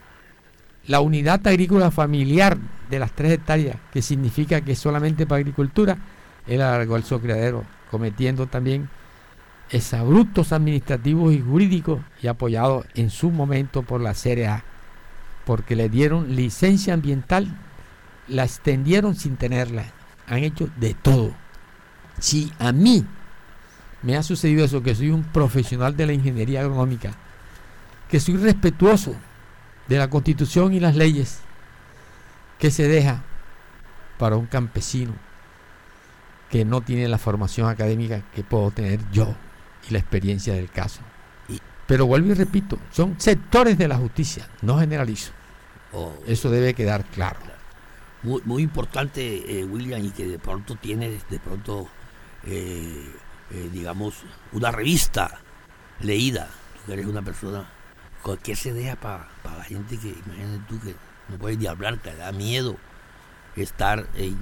la 0.87 0.99
unidad 0.99 1.45
agrícola 1.45 1.91
familiar 1.91 2.57
de 2.89 2.99
las 2.99 3.11
tres 3.11 3.31
hectáreas, 3.31 3.77
que 3.91 4.01
significa 4.01 4.61
que 4.61 4.75
solamente 4.75 5.25
para 5.25 5.39
agricultura, 5.39 5.97
él 6.47 6.61
alargó 6.61 6.95
el 6.95 7.03
criadero, 7.03 7.63
cometiendo 7.89 8.47
también 8.47 8.89
exabruptos 9.69 10.51
administrativos 10.51 11.33
y 11.33 11.41
jurídicos 11.41 11.99
y 12.21 12.27
apoyado 12.27 12.85
en 12.95 13.09
su 13.09 13.31
momento 13.31 13.83
por 13.83 14.01
la 14.01 14.13
CRA, 14.13 14.63
porque 15.45 15.75
le 15.75 15.89
dieron 15.89 16.35
licencia 16.35 16.93
ambiental, 16.93 17.47
la 18.27 18.43
extendieron 18.43 19.15
sin 19.15 19.35
tenerla, 19.35 19.85
han 20.27 20.39
hecho 20.39 20.69
de 20.77 20.93
todo. 20.93 21.33
Si 22.19 22.51
a 22.59 22.71
mí 22.71 23.05
me 24.01 24.17
ha 24.17 24.23
sucedido 24.23 24.65
eso, 24.65 24.83
que 24.83 24.95
soy 24.95 25.09
un 25.09 25.23
profesional 25.23 25.97
de 25.97 26.05
la 26.05 26.13
ingeniería 26.13 26.61
agronómica, 26.61 27.13
que 28.09 28.19
soy 28.19 28.37
respetuoso 28.37 29.15
de 29.87 29.97
la 29.97 30.09
constitución 30.09 30.73
y 30.73 30.79
las 30.79 30.95
leyes, 30.95 31.39
que 32.63 32.71
se 32.71 32.87
deja 32.87 33.21
para 34.17 34.37
un 34.37 34.45
campesino 34.45 35.13
que 36.49 36.63
no 36.63 36.79
tiene 36.79 37.09
la 37.09 37.17
formación 37.17 37.67
académica 37.67 38.23
que 38.33 38.41
puedo 38.41 38.71
tener 38.71 39.01
yo 39.11 39.35
y 39.89 39.91
la 39.91 39.99
experiencia 39.99 40.53
del 40.53 40.71
caso. 40.71 41.01
Pero 41.87 42.05
vuelvo 42.05 42.31
y 42.31 42.35
repito, 42.35 42.79
son 42.89 43.19
sectores 43.19 43.77
de 43.77 43.89
la 43.89 43.97
justicia, 43.97 44.47
no 44.61 44.79
generalizo. 44.79 45.33
Oh. 45.91 46.13
Eso 46.25 46.49
debe 46.49 46.73
quedar 46.73 47.03
claro. 47.03 47.37
Muy, 48.21 48.41
muy 48.45 48.63
importante, 48.63 49.59
eh, 49.59 49.65
William, 49.65 50.01
y 50.01 50.11
que 50.11 50.25
de 50.25 50.39
pronto 50.39 50.77
tiene, 50.77 51.19
de 51.29 51.39
pronto, 51.39 51.89
eh, 52.45 53.11
eh, 53.51 53.69
digamos, 53.73 54.23
una 54.53 54.71
revista 54.71 55.37
leída. 55.99 56.47
Tú 56.85 56.93
eres 56.93 57.07
una 57.07 57.23
persona, 57.23 57.69
¿qué 58.41 58.55
se 58.55 58.71
deja 58.71 58.95
para 58.95 59.27
la 59.43 59.65
gente 59.65 59.97
que, 59.97 60.15
imagínate 60.25 60.63
tú, 60.69 60.79
que 60.79 60.95
no 61.29 61.37
puedes 61.37 61.57
ni 61.57 61.67
hablar, 61.67 61.97
te 61.97 62.15
da 62.15 62.31
miedo 62.31 62.77
estar 63.55 64.07
en, 64.15 64.37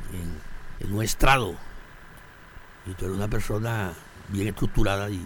un 0.91 1.04
estrado? 1.04 1.56
Y 2.86 2.94
tú 2.94 3.06
eres 3.06 3.17
una 3.17 3.28
persona 3.28 3.94
bien 4.30 4.48
estructurada 4.48 5.10
y, 5.10 5.24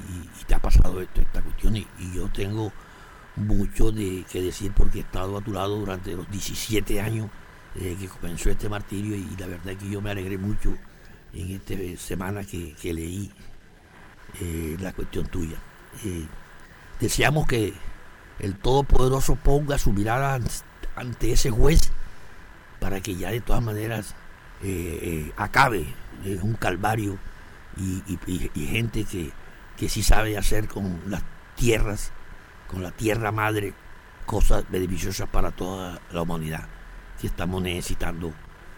te 0.47 0.55
ha 0.55 0.59
pasado 0.59 1.01
esto, 1.01 1.21
esta 1.21 1.41
cuestión. 1.41 1.77
Y, 1.77 1.87
yo 2.13 2.27
tengo 2.29 2.71
mucho 3.35 3.91
de 3.91 4.25
que 4.31 4.41
decir 4.41 4.71
porque 4.73 4.99
he 4.99 5.01
estado 5.01 5.37
a 5.37 5.41
tu 5.41 5.51
lado 5.51 5.77
durante 5.77 6.15
los 6.15 6.29
17 6.29 7.01
años 7.01 7.29
que 7.73 8.07
comenzó 8.07 8.49
este 8.49 8.69
martirio 8.69 9.15
y 9.15 9.35
la 9.37 9.47
verdad 9.47 9.69
es 9.73 9.77
que 9.77 9.89
yo 9.89 10.01
me 10.01 10.09
alegré 10.09 10.37
mucho 10.37 10.73
en 11.33 11.51
esta 11.51 11.75
semana 12.01 12.43
que, 12.43 12.75
leí 12.93 13.31
eh, 14.39 14.77
la 14.79 14.93
cuestión 14.93 15.27
tuya. 15.27 15.57
Eh, 16.03 16.25
deseamos 16.99 17.47
que 17.47 17.73
el 18.39 18.57
Todopoderoso 18.57 19.35
ponga 19.35 19.77
su 19.77 19.91
mirada 19.91 20.39
ante 20.95 21.31
ese 21.31 21.51
juez 21.51 21.91
para 22.79 23.01
que 23.01 23.15
ya 23.15 23.31
de 23.31 23.41
todas 23.41 23.63
maneras 23.63 24.15
eh, 24.63 25.31
acabe 25.37 25.85
un 26.41 26.53
calvario 26.55 27.17
y, 27.77 28.65
gente 28.67 29.03
que, 29.03 29.31
que 29.77 29.89
sí 29.89 30.01
sabe 30.01 30.37
hacer 30.37 30.67
con 30.67 31.01
las 31.07 31.23
tierras, 31.55 32.11
con 32.67 32.81
la 32.83 32.91
tierra 32.91 33.31
madre, 33.31 33.73
cosas 34.25 34.65
beneficiosas 34.69 35.29
para 35.29 35.51
toda 35.51 35.99
la 36.11 36.21
humanidad 36.21 36.67
que 37.19 37.27
estamos 37.27 37.61
necesitando 37.61 38.33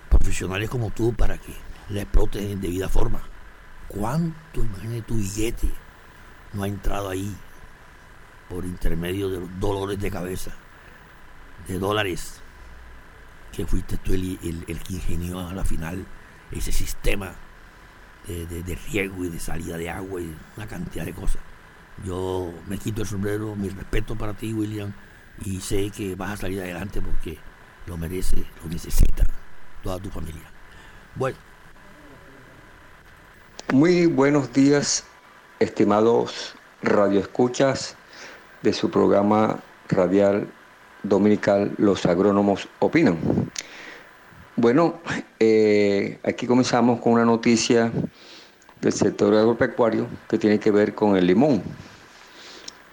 profesionales 0.09 0.69
como 0.69 0.91
tú 0.91 1.13
para 1.13 1.37
que 1.37 1.53
la 1.89 2.01
exploten 2.01 2.49
en 2.49 2.61
debida 2.61 2.89
forma. 2.89 3.21
¿Cuánto, 3.87 4.63
imagínate 4.63 5.01
tu 5.03 5.15
billete, 5.15 5.69
no 6.53 6.63
ha 6.63 6.67
entrado 6.67 7.09
ahí 7.09 7.33
por 8.49 8.65
intermedio 8.65 9.29
de 9.29 9.39
los 9.39 9.59
dolores 9.59 9.99
de 9.99 10.11
cabeza, 10.11 10.51
de 11.67 11.79
dólares, 11.79 12.41
que 13.51 13.65
fuiste 13.65 13.97
tú 13.97 14.13
el, 14.13 14.37
el, 14.67 14.83
que 14.83 14.93
ingenió 14.93 15.39
a 15.39 15.53
la 15.53 15.63
final 15.63 16.05
ese 16.51 16.71
sistema 16.71 17.33
de, 18.27 18.45
de, 18.45 18.75
riego 18.91 19.23
y 19.23 19.29
de 19.29 19.39
salida 19.39 19.77
de 19.77 19.89
agua 19.89 20.21
y 20.21 20.35
una 20.55 20.67
cantidad 20.67 21.05
de 21.05 21.13
cosas. 21.13 21.41
Yo 22.05 22.53
me 22.67 22.77
quito 22.77 23.01
el 23.01 23.07
sombrero, 23.07 23.55
mi 23.55 23.69
respeto 23.69 24.15
para 24.15 24.33
ti, 24.33 24.53
William, 24.53 24.93
y 25.43 25.59
sé 25.61 25.89
que 25.89 26.15
vas 26.15 26.31
a 26.31 26.37
salir 26.37 26.61
adelante 26.61 27.01
porque 27.01 27.37
lo 27.87 27.97
merece, 27.97 28.37
lo 28.63 28.69
necesita 28.69 29.25
toda 29.81 29.99
tu 29.99 30.09
familia. 30.09 30.43
Bueno. 31.15 31.37
Muy 33.73 34.05
buenos 34.05 34.53
días, 34.53 35.05
estimados 35.59 36.55
radioescuchas 36.81 37.95
de 38.61 38.73
su 38.73 38.89
programa 38.91 39.59
radial 39.89 40.47
dominical 41.07 41.71
Los 41.77 42.05
Agrónomos 42.05 42.67
Opinan. 42.79 43.17
Bueno, 44.55 44.99
eh, 45.39 46.19
aquí 46.23 46.47
comenzamos 46.47 46.99
con 46.99 47.13
una 47.13 47.25
noticia 47.25 47.91
del 48.81 48.93
sector 48.93 49.33
agropecuario 49.35 50.07
que 50.27 50.37
tiene 50.37 50.59
que 50.59 50.71
ver 50.71 50.95
con 50.95 51.15
el 51.15 51.27
limón. 51.27 51.61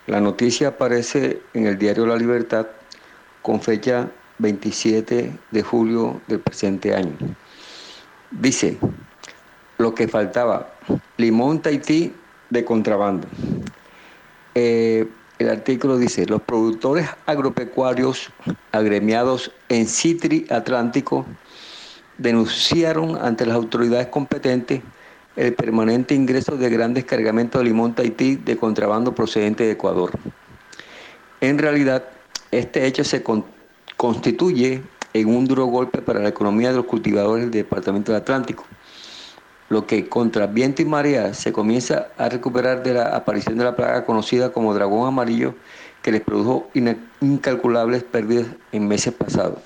La 0.07 0.21
noticia 0.21 0.69
aparece 0.69 1.41
en 1.55 1.67
el 1.67 1.79
diario 1.79 2.07
La 2.07 2.17
Libertad 2.17 2.67
con 3.41 3.61
fecha 3.61 4.11
27 4.39 5.33
de 5.51 5.63
julio 5.63 6.21
del 6.27 6.41
presente 6.41 6.95
año. 6.95 7.17
Dice, 8.31 8.77
lo 9.79 9.95
que 9.95 10.09
faltaba, 10.09 10.75
limón 11.17 11.63
Tahití 11.63 12.13
de 12.51 12.65
contrabando. 12.65 13.27
Eh, 14.55 15.09
el 15.39 15.51
artículo 15.51 15.99
dice, 15.99 16.27
los 16.27 16.43
productores 16.43 17.09
agropecuarios 17.27 18.31
agremiados 18.73 19.51
en 19.69 19.87
Citri 19.87 20.47
Atlántico 20.51 21.27
denunciaron 22.19 23.17
ante 23.17 23.45
las 23.47 23.57
autoridades 23.57 24.07
competentes 24.07 24.83
el 25.37 25.55
permanente 25.55 26.15
ingreso 26.15 26.57
de 26.57 26.71
grandes 26.71 27.05
cargamentos 27.05 27.61
de 27.61 27.65
limón 27.65 27.95
Tahití 27.95 28.37
de 28.37 28.57
contrabando 28.57 29.15
procedente 29.15 29.65
de 29.65 29.73
Ecuador. 29.73 30.13
En 31.41 31.59
realidad, 31.59 32.05
este 32.53 32.87
hecho 32.87 33.03
se, 33.03 33.25
constituye 33.97 34.83
en 35.13 35.29
un 35.29 35.47
duro 35.47 35.67
golpe 35.67 36.03
para 36.03 36.21
la 36.21 36.29
economía 36.29 36.71
de 36.71 36.77
los 36.77 36.87
cultivadores 36.87 37.45
del 37.45 37.51
Departamento 37.51 38.13
del 38.13 38.21
Atlántico, 38.21 38.65
lo 39.69 39.87
que 39.87 40.09
contra 40.09 40.47
viento 40.47 40.83
y 40.83 40.85
marea 40.85 41.35
se 41.35 41.53
comienza 41.53 42.09
a 42.19 42.29
recuperar 42.29 42.83
de 42.83 42.95
la 42.95 43.17
aparición 43.17 43.59
de 43.59 43.65
la 43.65 43.77
plaga 43.77 44.05
conocida 44.05 44.53
como 44.53 44.75
dragón 44.75 45.09
amarillo 45.09 45.55
que 46.03 46.13
les 46.13 46.21
produjo 46.21 46.69
incalculables 47.21 48.03
pérdidas 48.03 48.47
en 48.73 48.87
meses 48.87 49.15
pasados. 49.15 49.59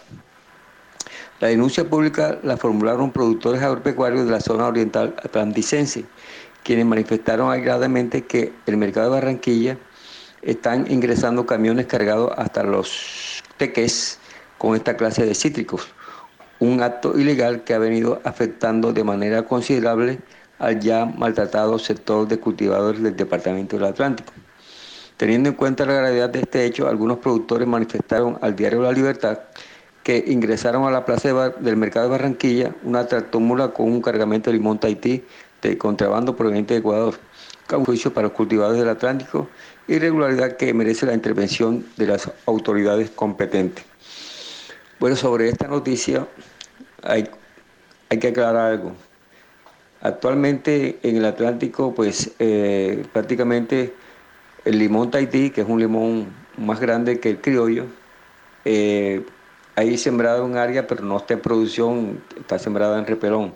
La 1.40 1.48
denuncia 1.48 1.88
pública 1.88 2.38
la 2.42 2.56
formularon 2.56 3.12
productores 3.12 3.62
agropecuarios 3.62 4.24
de 4.24 4.32
la 4.32 4.40
zona 4.40 4.66
oriental 4.66 5.14
atlanticense, 5.22 6.04
quienes 6.64 6.86
manifestaron 6.86 7.50
agradablemente 7.50 8.24
que 8.24 8.52
el 8.66 8.76
mercado 8.76 9.06
de 9.06 9.20
Barranquilla 9.20 9.78
están 10.42 10.90
ingresando 10.90 11.46
camiones 11.46 11.86
cargados 11.86 12.32
hasta 12.36 12.62
los 12.62 13.42
teques 13.56 14.18
con 14.58 14.74
esta 14.74 14.96
clase 14.96 15.24
de 15.26 15.34
cítricos, 15.34 15.88
un 16.60 16.82
acto 16.82 17.18
ilegal 17.18 17.62
que 17.62 17.74
ha 17.74 17.78
venido 17.78 18.20
afectando 18.24 18.92
de 18.92 19.04
manera 19.04 19.44
considerable 19.44 20.18
al 20.58 20.80
ya 20.80 21.04
maltratado 21.06 21.78
sector 21.78 22.26
de 22.26 22.38
cultivadores 22.38 23.02
del 23.02 23.16
Departamento 23.16 23.76
del 23.76 23.86
Atlántico. 23.86 24.32
Teniendo 25.16 25.48
en 25.48 25.54
cuenta 25.56 25.84
la 25.84 25.94
gravedad 25.94 26.30
de 26.30 26.40
este 26.40 26.64
hecho, 26.64 26.88
algunos 26.88 27.18
productores 27.18 27.66
manifestaron 27.66 28.38
al 28.40 28.54
diario 28.54 28.82
La 28.82 28.92
Libertad 28.92 29.38
que 30.02 30.24
ingresaron 30.26 30.84
a 30.84 30.90
la 30.90 31.04
plaza 31.04 31.50
del 31.50 31.76
mercado 31.76 32.06
de 32.06 32.12
Barranquilla 32.12 32.74
una 32.82 33.06
tractómula 33.06 33.68
con 33.68 33.92
un 33.92 34.00
cargamento 34.00 34.50
de 34.50 34.56
limón 34.56 34.78
Tahití 34.78 35.24
de 35.60 35.76
contrabando 35.76 36.36
proveniente 36.36 36.74
de 36.74 36.80
Ecuador, 36.80 37.14
un 37.76 37.84
juicio 37.84 38.14
para 38.14 38.28
los 38.28 38.36
cultivadores 38.36 38.80
del 38.80 38.88
Atlántico, 38.88 39.48
irregularidad 39.86 40.56
que 40.56 40.72
merece 40.72 41.04
la 41.04 41.14
intervención 41.14 41.84
de 41.96 42.06
las 42.06 42.30
autoridades 42.46 43.10
competentes. 43.10 43.84
Bueno, 45.00 45.14
sobre 45.14 45.48
esta 45.48 45.68
noticia 45.68 46.26
hay, 47.04 47.30
hay 48.08 48.18
que 48.18 48.28
aclarar 48.28 48.72
algo. 48.72 48.92
Actualmente 50.00 50.98
en 51.04 51.16
el 51.16 51.24
Atlántico, 51.24 51.94
pues 51.94 52.32
eh, 52.40 53.04
prácticamente 53.12 53.94
el 54.64 54.78
limón 54.78 55.12
Tahití, 55.12 55.50
que 55.50 55.60
es 55.60 55.68
un 55.68 55.78
limón 55.78 56.26
más 56.56 56.80
grande 56.80 57.20
que 57.20 57.30
el 57.30 57.40
criollo, 57.40 57.86
eh, 58.64 59.24
hay 59.76 59.96
sembrado 59.98 60.44
en 60.46 60.56
área, 60.56 60.88
pero 60.88 61.04
no 61.04 61.18
está 61.18 61.34
en 61.34 61.40
producción, 61.40 62.20
está 62.36 62.58
sembrada 62.58 62.98
en 62.98 63.06
repelón, 63.06 63.54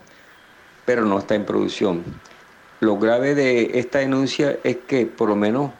pero 0.85 1.05
no 1.05 1.18
está 1.18 1.35
en 1.35 1.44
producción. 1.44 2.05
Lo 2.78 2.98
grave 2.98 3.35
de 3.35 3.81
esta 3.81 3.98
denuncia 3.98 4.59
es 4.62 4.76
que 4.76 5.07
por 5.07 5.28
lo 5.28 5.35
menos 5.35 5.72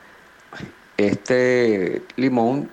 este 0.97 2.03
limón 2.17 2.69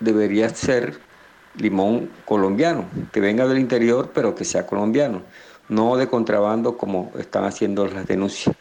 debería 0.00 0.48
ser 0.48 1.09
limón 1.56 2.10
colombiano, 2.24 2.86
que 3.12 3.20
venga 3.20 3.46
del 3.46 3.58
interior, 3.58 4.10
pero 4.14 4.34
que 4.34 4.44
sea 4.44 4.66
colombiano, 4.66 5.22
no 5.68 5.96
de 5.96 6.08
contrabando 6.08 6.76
como 6.76 7.12
están 7.18 7.44
haciendo 7.44 7.86
las 7.86 8.06
denuncias. 8.06 8.54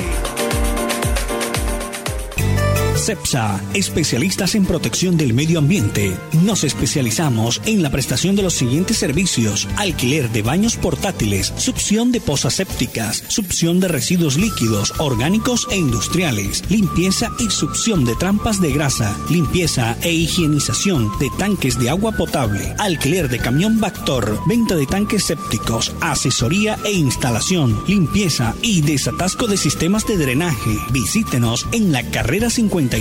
CEPSA, 3.08 3.62
especialistas 3.74 4.54
en 4.56 4.66
protección 4.66 5.16
del 5.16 5.34
medio 5.34 5.60
ambiente. 5.60 6.18
Nos 6.44 6.66
especializamos 6.66 7.62
en 7.66 7.82
la 7.82 7.90
prestación 7.90 8.36
de 8.36 8.44
los 8.44 8.54
siguientes 8.54 8.98
servicios: 8.98 9.66
alquiler 9.78 10.30
de 10.30 10.42
baños 10.42 10.76
portátiles, 10.76 11.54
succión 11.56 12.12
de 12.12 12.20
pozas 12.20 12.56
sépticas, 12.56 13.24
succión 13.30 13.80
de 13.80 13.88
residuos 13.88 14.36
líquidos, 14.36 14.94
orgánicos 14.98 15.70
e 15.72 15.78
industriales, 15.78 16.66
limpieza 16.70 17.32
y 17.40 17.50
succión 17.50 18.04
de 18.04 18.14
trampas 18.16 18.60
de 18.60 18.74
grasa, 18.74 19.18
limpieza 19.30 19.96
e 20.02 20.12
higienización 20.12 21.10
de 21.18 21.30
tanques 21.38 21.80
de 21.80 21.90
agua 21.90 22.12
potable, 22.12 22.76
alquiler 22.78 23.30
de 23.30 23.40
camión 23.40 23.80
Bactor, 23.80 24.38
venta 24.48 24.76
de 24.76 24.86
tanques 24.86 25.24
sépticos, 25.24 25.94
asesoría 26.02 26.78
e 26.84 26.92
instalación, 26.92 27.82
limpieza 27.88 28.54
y 28.62 28.82
desatasco 28.82 29.48
de 29.48 29.56
sistemas 29.56 30.06
de 30.06 30.18
drenaje. 30.18 30.78
Visítenos 30.92 31.68
en 31.72 31.94
la 31.94 32.04
carrera 32.04 32.50
50 32.50 32.97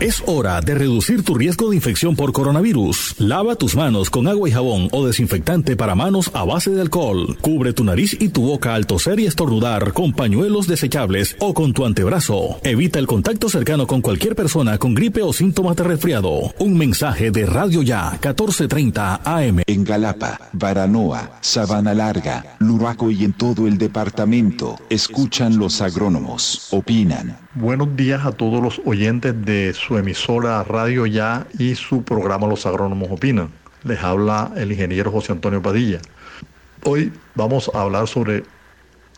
Es 0.00 0.22
hora 0.26 0.60
de 0.60 0.76
reducir 0.76 1.24
tu 1.24 1.34
riesgo 1.34 1.70
de 1.70 1.74
infección 1.74 2.14
por 2.14 2.32
coronavirus. 2.32 3.16
Lava 3.18 3.56
tus 3.56 3.74
manos 3.74 4.10
con 4.10 4.28
agua 4.28 4.48
y 4.48 4.52
jabón 4.52 4.88
o 4.92 5.04
desinfectante 5.04 5.74
para 5.74 5.96
manos 5.96 6.30
a 6.34 6.44
base 6.44 6.70
de 6.70 6.80
alcohol. 6.80 7.36
Cubre 7.40 7.72
tu 7.72 7.82
nariz 7.82 8.16
y 8.20 8.28
tu 8.28 8.42
boca 8.42 8.76
al 8.76 8.86
toser 8.86 9.18
y 9.18 9.26
estornudar 9.26 9.92
con 9.92 10.12
pañuelos 10.12 10.68
desechables 10.68 11.34
o 11.40 11.52
con 11.52 11.72
tu 11.72 11.84
antebrazo. 11.84 12.60
Evita 12.62 13.00
el 13.00 13.08
contacto 13.08 13.48
cercano 13.48 13.88
con 13.88 14.00
cualquier 14.00 14.36
persona 14.36 14.78
con 14.78 14.94
gripe 14.94 15.20
o 15.20 15.32
síntomas 15.32 15.74
de 15.74 15.82
resfriado. 15.82 16.54
Un 16.60 16.78
mensaje 16.78 17.32
de 17.32 17.46
Radio 17.46 17.82
Ya 17.82 18.10
1430 18.10 19.22
AM. 19.24 19.62
En 19.66 19.82
Galapa, 19.82 20.38
Baranoa, 20.52 21.38
Sabana 21.40 21.92
Larga, 21.92 22.56
Luraco 22.60 23.10
y 23.10 23.24
en 23.24 23.32
todo 23.32 23.66
el 23.66 23.76
departamento, 23.76 24.78
escuchan 24.90 25.58
los 25.58 25.80
agrónomos, 25.80 26.68
opinan. 26.70 27.36
Buenos 27.54 27.96
días 27.96 28.24
a 28.24 28.30
todos 28.30 28.62
los 28.62 28.80
oyentes 28.84 29.34
de 29.44 29.74
su 29.88 29.96
emisora 29.96 30.62
Radio 30.64 31.06
Ya 31.06 31.46
y 31.58 31.74
su 31.74 32.02
programa 32.02 32.46
Los 32.46 32.66
Agrónomos 32.66 33.10
Opinan. 33.10 33.48
Les 33.84 33.98
habla 34.04 34.52
el 34.54 34.70
ingeniero 34.70 35.10
José 35.10 35.32
Antonio 35.32 35.62
Padilla. 35.62 35.98
Hoy 36.84 37.10
vamos 37.34 37.70
a 37.72 37.80
hablar 37.80 38.06
sobre 38.06 38.44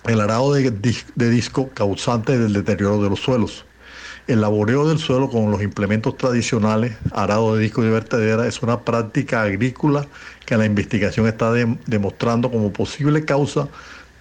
el 0.06 0.20
arado 0.20 0.54
de, 0.54 0.70
disco 1.16 1.70
causante 1.70 2.38
del 2.38 2.52
deterioro 2.52 3.02
de 3.02 3.10
los 3.10 3.18
suelos. 3.18 3.64
El 4.28 4.42
laboreo 4.42 4.86
del 4.86 5.00
suelo 5.00 5.28
con 5.28 5.50
los 5.50 5.60
implementos 5.60 6.16
tradicionales, 6.16 6.96
arado 7.10 7.56
de 7.56 7.62
disco 7.64 7.82
y 7.82 7.90
vertedera, 7.90 8.46
es 8.46 8.62
una 8.62 8.78
práctica 8.78 9.42
agrícola 9.42 10.06
que 10.46 10.56
la 10.56 10.66
investigación 10.66 11.26
está 11.26 11.52
de, 11.52 11.78
demostrando 11.86 12.48
como 12.48 12.72
posible 12.72 13.24
causa 13.24 13.66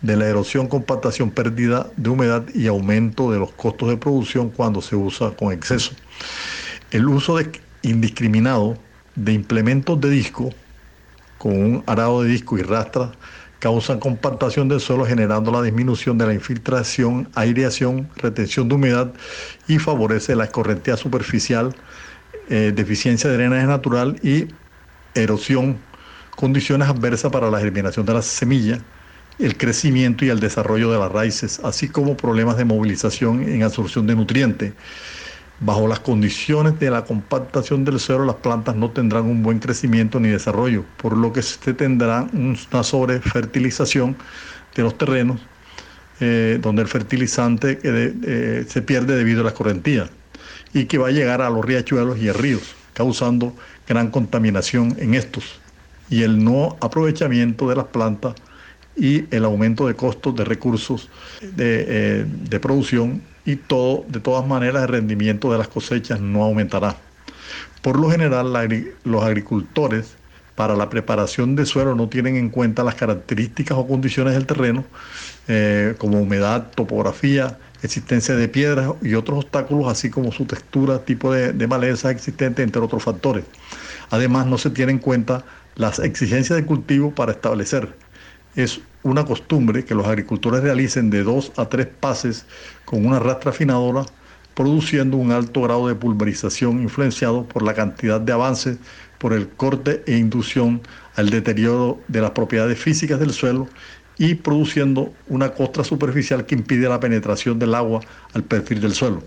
de 0.01 0.15
la 0.15 0.25
erosión, 0.25 0.67
compactación, 0.67 1.29
pérdida 1.29 1.91
de 1.95 2.09
humedad 2.09 2.43
y 2.55 2.65
aumento 2.65 3.31
de 3.31 3.37
los 3.37 3.51
costos 3.51 3.89
de 3.89 3.97
producción 3.97 4.49
cuando 4.49 4.81
se 4.81 4.95
usa 4.95 5.29
con 5.37 5.53
exceso. 5.53 5.91
El 6.91 7.07
uso 7.07 7.37
indiscriminado 7.81 8.77
de 9.15 9.33
implementos 9.33 9.99
de 9.99 10.09
disco 10.09 10.49
con 11.37 11.53
un 11.53 11.83
arado 11.87 12.23
de 12.23 12.29
disco 12.29 12.57
y 12.57 12.61
rastras 12.61 13.11
causan 13.59 13.99
compactación 13.99 14.69
del 14.69 14.79
suelo 14.79 15.05
generando 15.05 15.51
la 15.51 15.61
disminución 15.61 16.17
de 16.17 16.25
la 16.25 16.33
infiltración, 16.33 17.29
aireación, 17.35 18.09
retención 18.15 18.69
de 18.69 18.75
humedad 18.75 19.13
y 19.67 19.79
favorece 19.79 20.35
la 20.35 20.45
escorrentía 20.45 20.95
superficial, 20.95 21.75
eh, 22.49 22.71
deficiencia 22.73 23.29
de 23.29 23.37
drenaje 23.37 23.67
natural 23.67 24.17
y 24.23 24.47
erosión, 25.13 25.77
condiciones 26.35 26.87
adversas 26.87 27.31
para 27.31 27.51
la 27.51 27.59
germinación 27.59 28.05
de 28.05 28.13
la 28.13 28.21
semilla, 28.21 28.79
el 29.39 29.57
crecimiento 29.57 30.25
y 30.25 30.29
el 30.29 30.39
desarrollo 30.39 30.91
de 30.91 30.99
las 30.99 31.11
raíces, 31.11 31.59
así 31.63 31.89
como 31.89 32.15
problemas 32.17 32.57
de 32.57 32.65
movilización 32.65 33.43
en 33.43 33.63
absorción 33.63 34.07
de 34.07 34.15
nutrientes. 34.15 34.73
Bajo 35.61 35.89
las 35.89 35.99
condiciones 35.99 36.79
de 36.79 36.89
la 36.89 37.03
compactación 37.03 37.83
del 37.83 37.99
suelo, 37.99 38.23
las 38.23 38.37
plantas 38.37 38.75
no 38.77 38.91
tendrán 38.91 39.25
un 39.25 39.43
buen 39.43 39.59
crecimiento 39.59 40.19
ni 40.19 40.29
desarrollo, 40.29 40.85
por 40.97 41.17
lo 41.17 41.33
que 41.33 41.41
se 41.41 41.73
tendrá 41.73 42.27
una 42.31 42.83
sobrefertilización 42.83 44.15
de 44.73 44.83
los 44.83 44.97
terrenos, 44.97 45.41
eh, 46.21 46.59
donde 46.61 46.81
el 46.81 46.87
fertilizante 46.87 47.77
eh, 47.83 48.65
se 48.69 48.81
pierde 48.81 49.17
debido 49.17 49.41
a 49.41 49.43
la 49.43 49.49
escorrentía 49.49 50.09
y 50.73 50.85
que 50.85 50.97
va 50.97 51.07
a 51.07 51.11
llegar 51.11 51.41
a 51.41 51.49
los 51.49 51.65
riachuelos 51.65 52.19
y 52.19 52.29
a 52.29 52.33
ríos, 52.33 52.75
causando 52.93 53.53
gran 53.87 54.11
contaminación 54.11 54.95
en 54.99 55.13
estos 55.13 55.59
y 56.09 56.23
el 56.23 56.41
no 56.43 56.77
aprovechamiento 56.79 57.69
de 57.69 57.75
las 57.75 57.85
plantas 57.85 58.35
y 58.95 59.25
el 59.33 59.45
aumento 59.45 59.87
de 59.87 59.95
costos 59.95 60.35
de 60.35 60.45
recursos 60.45 61.09
de, 61.41 61.85
eh, 61.87 62.25
de 62.27 62.59
producción 62.59 63.21
y 63.45 63.55
todo, 63.55 64.05
de 64.07 64.19
todas 64.19 64.47
maneras, 64.47 64.83
el 64.83 64.89
rendimiento 64.89 65.51
de 65.51 65.57
las 65.57 65.67
cosechas 65.67 66.19
no 66.19 66.43
aumentará. 66.43 66.95
Por 67.81 67.97
lo 67.99 68.09
general, 68.09 68.53
los 69.03 69.23
agricultores 69.23 70.15
para 70.55 70.75
la 70.75 70.89
preparación 70.89 71.55
de 71.55 71.65
suelo 71.65 71.95
no 71.95 72.09
tienen 72.09 72.35
en 72.35 72.49
cuenta 72.49 72.83
las 72.83 72.95
características 72.95 73.77
o 73.77 73.87
condiciones 73.87 74.33
del 74.33 74.45
terreno, 74.45 74.83
eh, 75.47 75.95
como 75.97 76.19
humedad, 76.19 76.67
topografía, 76.75 77.57
existencia 77.81 78.35
de 78.35 78.49
piedras 78.49 78.91
y 79.01 79.13
otros 79.13 79.45
obstáculos, 79.45 79.87
así 79.87 80.09
como 80.09 80.33
su 80.33 80.45
textura, 80.45 80.99
tipo 81.05 81.31
de, 81.31 81.53
de 81.53 81.67
maleza 81.67 82.11
existente, 82.11 82.61
entre 82.61 82.81
otros 82.81 83.03
factores. 83.03 83.45
Además, 84.09 84.47
no 84.47 84.57
se 84.57 84.69
tienen 84.69 84.97
en 84.97 85.01
cuenta 85.01 85.45
las 85.75 85.99
exigencias 85.99 86.57
de 86.57 86.65
cultivo 86.65 87.15
para 87.15 87.31
establecer. 87.31 87.95
Es 88.55 88.81
una 89.03 89.25
costumbre 89.25 89.85
que 89.85 89.95
los 89.95 90.07
agricultores 90.07 90.61
realicen 90.61 91.09
de 91.09 91.23
dos 91.23 91.51
a 91.55 91.69
tres 91.69 91.87
pases 91.87 92.45
con 92.85 93.05
una 93.05 93.19
rastra 93.19 93.51
afinadora, 93.51 94.05
produciendo 94.55 95.17
un 95.17 95.31
alto 95.31 95.61
grado 95.61 95.87
de 95.87 95.95
pulverización 95.95 96.81
influenciado 96.81 97.45
por 97.45 97.63
la 97.63 97.73
cantidad 97.73 98.19
de 98.19 98.33
avances 98.33 98.77
por 99.17 99.33
el 99.33 99.47
corte 99.49 100.03
e 100.05 100.17
inducción 100.17 100.81
al 101.15 101.29
deterioro 101.29 101.99
de 102.07 102.21
las 102.21 102.31
propiedades 102.31 102.79
físicas 102.79 103.19
del 103.19 103.31
suelo 103.31 103.67
y 104.17 104.35
produciendo 104.35 105.13
una 105.27 105.53
costra 105.53 105.83
superficial 105.83 106.45
que 106.45 106.55
impide 106.55 106.89
la 106.89 106.99
penetración 106.99 107.57
del 107.57 107.73
agua 107.73 108.01
al 108.33 108.43
perfil 108.43 108.81
del 108.81 108.93
suelo. 108.93 109.23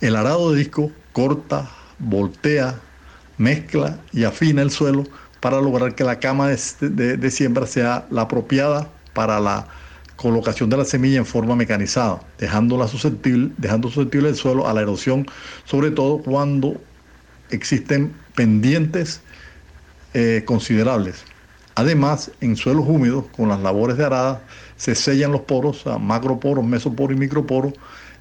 El 0.00 0.16
arado 0.16 0.52
de 0.52 0.58
disco 0.58 0.90
corta, 1.12 1.68
voltea, 1.98 2.80
mezcla 3.38 4.00
y 4.12 4.24
afina 4.24 4.62
el 4.62 4.70
suelo 4.70 5.04
para 5.46 5.60
lograr 5.60 5.94
que 5.94 6.02
la 6.02 6.18
cama 6.18 6.48
de, 6.48 7.30
siembra 7.30 7.68
sea 7.68 8.04
la 8.10 8.22
apropiada 8.22 8.88
para 9.14 9.38
la 9.38 9.68
colocación 10.16 10.68
de 10.70 10.76
la 10.76 10.84
semilla 10.84 11.18
en 11.18 11.24
forma 11.24 11.54
mecanizada, 11.54 12.18
dejándola 12.36 12.88
susceptible, 12.88 13.52
dejando 13.56 13.88
susceptible 13.88 14.30
el 14.30 14.34
suelo 14.34 14.66
a 14.66 14.74
la 14.74 14.80
erosión, 14.80 15.24
sobre 15.64 15.92
todo 15.92 16.18
cuando 16.18 16.80
existen 17.50 18.12
pendientes 18.34 19.20
eh, 20.14 20.42
considerables. 20.44 21.24
Además, 21.76 22.32
en 22.40 22.56
suelos 22.56 22.84
húmedos, 22.88 23.26
con 23.26 23.48
las 23.48 23.60
labores 23.60 23.98
de 23.98 24.04
arada, 24.04 24.42
se 24.76 24.96
sellan 24.96 25.30
los 25.30 25.42
poros, 25.42 25.84
macroporos, 26.00 26.64
mesoporos 26.64 27.16
y 27.16 27.20
microporos. 27.20 27.72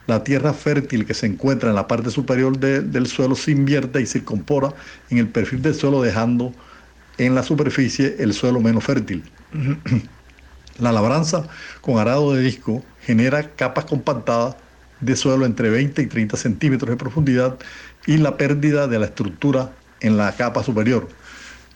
La 0.06 0.24
tierra 0.24 0.54
fértil 0.54 1.08
que 1.08 1.16
se 1.16 1.26
encuentra 1.26 1.70
en 1.70 1.76
la 1.76 1.88
parte 1.88 2.12
superior 2.12 2.60
del 2.60 3.08
suelo 3.08 3.34
se 3.34 3.50
invierte 3.50 4.00
y 4.00 4.06
se 4.06 4.20
incorpora 4.20 4.76
en 5.10 5.18
el 5.18 5.28
perfil 5.28 5.64
del 5.64 5.74
suelo, 5.74 6.04
dejando 6.04 6.54
en 7.18 7.36
la 7.36 7.44
superficie 7.44 8.16
el 8.20 8.34
suelo 8.34 8.60
menos 8.60 8.84
fértil. 8.84 9.24
la 10.80 10.92
labranza 10.92 11.48
con 11.82 11.98
arado 11.98 12.34
de 12.34 12.42
disco 12.42 12.84
genera 13.02 13.52
capas 13.52 13.86
compactadas 13.86 14.56
de 15.02 15.16
suelo 15.16 15.46
entre 15.46 15.70
20 15.70 16.02
y 16.02 16.08
30 16.08 16.38
centímetros 16.38 16.90
de 16.90 16.98
profundidad 16.98 17.58
y 18.06 18.18
la 18.18 18.38
pérdida 18.38 18.88
de 18.88 19.00
la 19.00 19.06
estructura 19.06 19.72
en 20.02 20.18
la 20.18 20.32
capa 20.34 20.64
superior. 20.64 21.08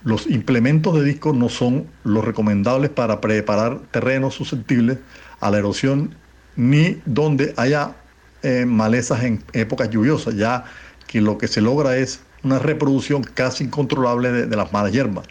Los 0.03 0.27
implementos 0.27 0.95
de 0.95 1.03
disco 1.03 1.33
no 1.33 1.49
son 1.49 1.87
los 2.03 2.23
recomendables 2.23 2.89
para 2.89 3.19
preparar 3.19 3.79
terrenos 3.91 4.35
susceptibles 4.35 4.97
a 5.39 5.51
la 5.51 5.57
erosión 5.57 6.15
ni 6.55 7.01
donde 7.05 7.53
haya 7.57 7.95
eh, 8.41 8.65
malezas 8.65 9.23
en 9.23 9.43
épocas 9.53 9.89
lluviosas, 9.89 10.35
ya 10.35 10.63
que 11.07 11.21
lo 11.21 11.37
que 11.37 11.47
se 11.47 11.61
logra 11.61 11.97
es 11.97 12.21
una 12.43 12.59
reproducción 12.59 13.23
casi 13.23 13.65
incontrolable 13.65 14.31
de, 14.31 14.55
las 14.55 14.71
malas 14.71 14.91
hierbas. 14.91 15.25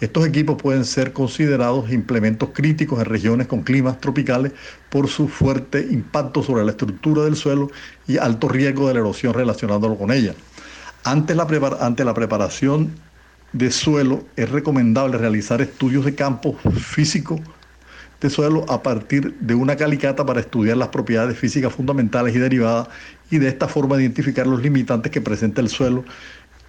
Estos 0.00 0.26
equipos 0.26 0.60
pueden 0.60 0.84
ser 0.84 1.12
considerados 1.12 1.90
implementos 1.92 2.50
críticos 2.52 2.98
en 2.98 3.06
regiones 3.06 3.46
con 3.46 3.62
climas 3.62 4.00
tropicales 4.00 4.52
por 4.90 5.08
su 5.08 5.28
fuerte 5.28 5.86
impacto 5.90 6.42
sobre 6.42 6.64
la 6.64 6.72
estructura 6.72 7.22
del 7.24 7.36
suelo 7.36 7.70
y 8.06 8.18
alto 8.18 8.48
riesgo 8.48 8.88
de 8.88 8.94
la 8.94 9.00
erosión 9.00 9.34
relacionándolo 9.34 9.96
con 9.96 10.10
ella. 10.10 10.34
Ante 11.04 11.34
la, 11.34 11.46
ante 11.80 12.04
la 12.04 12.14
preparación 12.14 12.92
de 13.52 13.70
suelo 13.70 14.24
es 14.36 14.50
recomendable 14.50 15.16
realizar 15.16 15.60
estudios 15.62 16.04
de 16.04 16.14
campo 16.14 16.56
físico 16.72 17.40
de 18.20 18.30
suelo 18.30 18.64
a 18.70 18.82
partir 18.82 19.34
de 19.38 19.54
una 19.54 19.76
calicata 19.76 20.24
para 20.24 20.40
estudiar 20.40 20.78
las 20.78 20.88
propiedades 20.88 21.38
físicas 21.38 21.74
fundamentales 21.74 22.34
y 22.34 22.38
derivadas 22.38 22.88
y 23.30 23.36
de 23.38 23.48
esta 23.48 23.68
forma 23.68 24.00
identificar 24.00 24.46
los 24.46 24.62
limitantes 24.62 25.12
que 25.12 25.20
presenta 25.20 25.60
el 25.60 25.68
suelo 25.68 26.04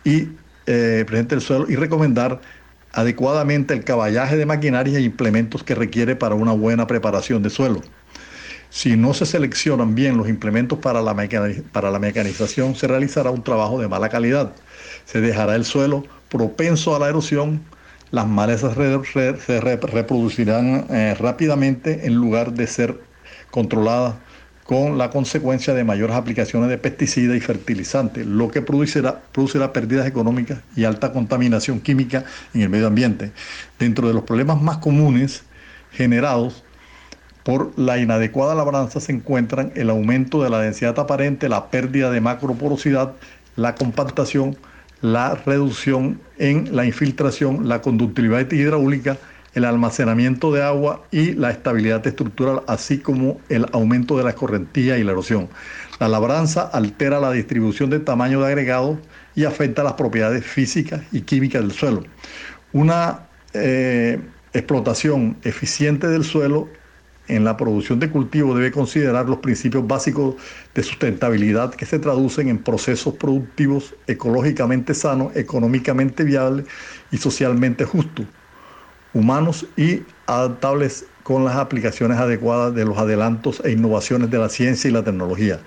y 0.06 0.30
eh, 0.68 1.04
presente 1.06 1.36
el 1.36 1.42
suelo 1.42 1.66
y 1.70 1.76
recomendar 1.76 2.40
adecuadamente 2.94 3.74
el 3.74 3.84
caballaje 3.84 4.38
de 4.38 4.46
maquinarias 4.46 4.96
e 4.96 5.02
implementos 5.02 5.64
que 5.64 5.76
requiere 5.76 6.16
para 6.16 6.36
una 6.36 6.54
buena 6.54 6.88
preparación 6.88 7.44
de 7.44 7.50
suelo. 7.50 7.82
Si 8.70 8.96
no 8.96 9.14
se 9.14 9.26
seleccionan 9.26 9.96
bien 9.96 10.18
los 10.18 10.30
implementos 10.30 10.80
para 10.80 11.02
la, 11.02 11.16
para 11.72 11.92
la 11.92 12.00
mecanización, 12.00 12.76
se 12.76 12.88
realizará 12.88 13.32
un 13.32 13.44
trabajo 13.44 13.80
de 13.80 13.88
mala 13.88 14.10
calidad. 14.10 14.54
Se 15.06 15.22
dejará 15.22 15.56
el 15.56 15.66
suelo 15.66 16.06
propenso 16.30 16.96
a 16.96 17.00
la 17.00 17.10
erosión, 17.10 17.62
las 18.12 18.28
malezas 18.28 18.76
se 18.76 19.62
reproducirán 19.62 20.86
eh, 20.90 21.16
rápidamente 21.20 22.06
en 22.06 22.16
lugar 22.16 22.54
de 22.54 22.68
ser 22.68 23.00
controladas 23.52 24.16
con 24.66 24.98
la 24.98 25.12
consecuencia 25.12 25.76
de 25.76 25.84
mayores 25.84 26.16
aplicaciones 26.16 26.70
de 26.70 26.80
pesticidas 26.80 27.38
y 27.38 27.40
fertilizantes, 27.40 28.26
lo 28.26 28.50
que 28.50 28.64
producirá, 28.64 29.22
pérdidas 29.72 30.08
económicas 30.08 30.60
y 30.76 30.86
alta 30.86 31.14
contaminación 31.14 31.80
química 31.80 32.26
en 32.54 32.62
el 32.62 32.70
medio 32.70 32.88
ambiente. 32.88 33.32
Dentro 33.78 34.08
de 34.08 34.16
los 34.16 34.24
problemas 34.24 34.60
más 34.60 34.78
comunes 34.78 35.44
generados 35.92 36.64
por 37.44 37.78
la 37.78 38.00
inadecuada 38.00 38.56
labranza 38.56 39.00
se 39.00 39.12
encuentran 39.12 39.72
el 39.76 39.92
aumento 39.92 40.42
de 40.42 40.50
la 40.50 40.60
densidad 40.60 40.98
aparente, 40.98 41.48
la 41.48 41.70
pérdida 41.70 42.10
de 42.10 42.20
macroporosidad, 42.20 43.14
la 43.56 43.76
compactación, 43.76 44.58
la 45.00 45.36
reducción 45.36 46.20
en 46.40 46.76
la 46.76 46.86
infiltración, 46.86 47.70
la 47.70 47.84
conductividad 47.84 48.52
hidráulica, 48.52 49.18
el 49.56 49.64
almacenamiento 49.64 50.52
de 50.52 50.62
agua 50.62 51.06
y 51.12 51.32
la 51.32 51.50
estabilidad 51.50 52.06
estructural, 52.06 52.62
así 52.68 53.00
como 53.00 53.40
el 53.50 53.66
aumento 53.72 54.18
de 54.18 54.26
la 54.26 54.32
escorrentía 54.32 54.98
y 54.98 55.04
la 55.04 55.14
erosión. 55.14 55.48
La 56.00 56.10
labranza 56.10 56.64
altera 56.64 57.22
la 57.22 57.32
distribución 57.32 57.90
de 57.90 58.00
tamaño 58.00 58.42
de 58.42 58.48
agregado 58.48 59.00
y 59.34 59.46
afecta 59.46 59.82
las 59.84 59.94
propiedades 59.94 60.46
físicas 60.46 61.02
y 61.14 61.22
químicas 61.22 61.62
del 61.62 61.72
suelo. 61.72 62.04
Una 62.74 63.28
eh, 63.54 64.20
explotación 64.54 65.38
eficiente 65.44 66.08
del 66.08 66.26
suelo 66.26 66.68
en 67.30 67.46
la 67.46 67.56
producción 67.56 68.00
de 68.00 68.10
cultivo 68.10 68.54
debe 68.54 68.72
considerar 68.72 69.28
los 69.28 69.40
principios 69.40 69.88
básicos 69.88 70.36
de 70.76 70.84
sustentabilidad 70.84 71.74
que 71.74 71.86
se 71.86 71.98
traducen 71.98 72.50
en 72.50 72.60
procesos 72.60 73.16
productivos 73.16 73.96
ecológicamente 74.06 74.94
sanos, 74.94 75.36
económicamente 75.36 76.26
viables 76.26 76.66
y 77.10 77.18
socialmente 77.18 77.86
justos 77.86 78.28
humanos 79.16 79.66
y 79.76 80.04
adaptables 80.28 81.06
con 81.24 81.44
las 81.44 81.56
aplicaciones 81.56 82.20
adecuadas 82.20 82.76
de 82.76 82.86
los 82.86 82.98
adelantos 82.98 83.62
e 83.64 83.72
innovaciones 83.72 84.30
de 84.30 84.38
la 84.38 84.50
ciencia 84.50 84.90
y 84.90 84.94
la 84.94 85.04
tecnología. 85.04 85.60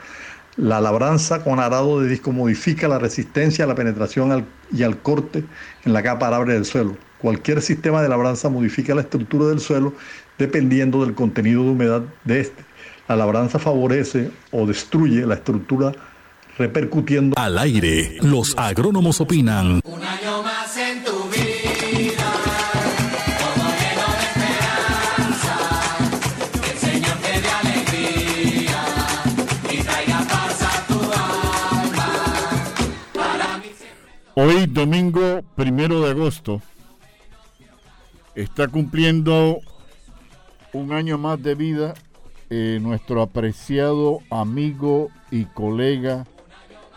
La 0.56 0.80
labranza 0.80 1.42
con 1.42 1.58
arado 1.58 2.00
de 2.00 2.08
disco 2.08 2.30
modifica 2.30 2.86
la 2.88 2.98
resistencia 2.98 3.64
a 3.64 3.68
la 3.68 3.74
penetración 3.74 4.46
y 4.72 4.82
al 4.82 4.98
corte 4.98 5.44
en 5.84 5.92
la 5.92 6.02
capa 6.02 6.28
arable 6.28 6.54
del 6.54 6.64
suelo. 6.64 6.96
Cualquier 7.18 7.62
sistema 7.62 8.02
de 8.02 8.08
labranza 8.08 8.48
modifica 8.48 8.94
la 8.94 9.00
estructura 9.00 9.46
del 9.46 9.60
suelo 9.60 9.94
dependiendo 10.36 11.04
del 11.04 11.14
contenido 11.14 11.64
de 11.64 11.70
humedad 11.70 12.02
de 12.24 12.40
este. 12.40 12.64
La 13.08 13.16
labranza 13.16 13.58
favorece 13.58 14.30
o 14.50 14.66
destruye 14.66 15.26
la 15.26 15.34
estructura 15.34 15.92
repercutiendo. 16.58 17.34
Al 17.38 17.56
aire, 17.58 18.18
los 18.20 18.54
agrónomos 18.58 19.20
opinan. 19.20 19.80
Un 19.84 20.02
año 20.02 20.42
más 20.42 20.76
en 20.76 21.04
tu 21.04 21.28
vida. 21.30 21.47
Hoy, 34.40 34.66
domingo 34.66 35.42
primero 35.56 36.00
de 36.00 36.12
agosto, 36.12 36.62
está 38.36 38.68
cumpliendo 38.68 39.58
un 40.72 40.92
año 40.92 41.18
más 41.18 41.42
de 41.42 41.56
vida 41.56 41.94
eh, 42.48 42.78
nuestro 42.80 43.20
apreciado 43.20 44.20
amigo 44.30 45.08
y 45.32 45.46
colega 45.46 46.24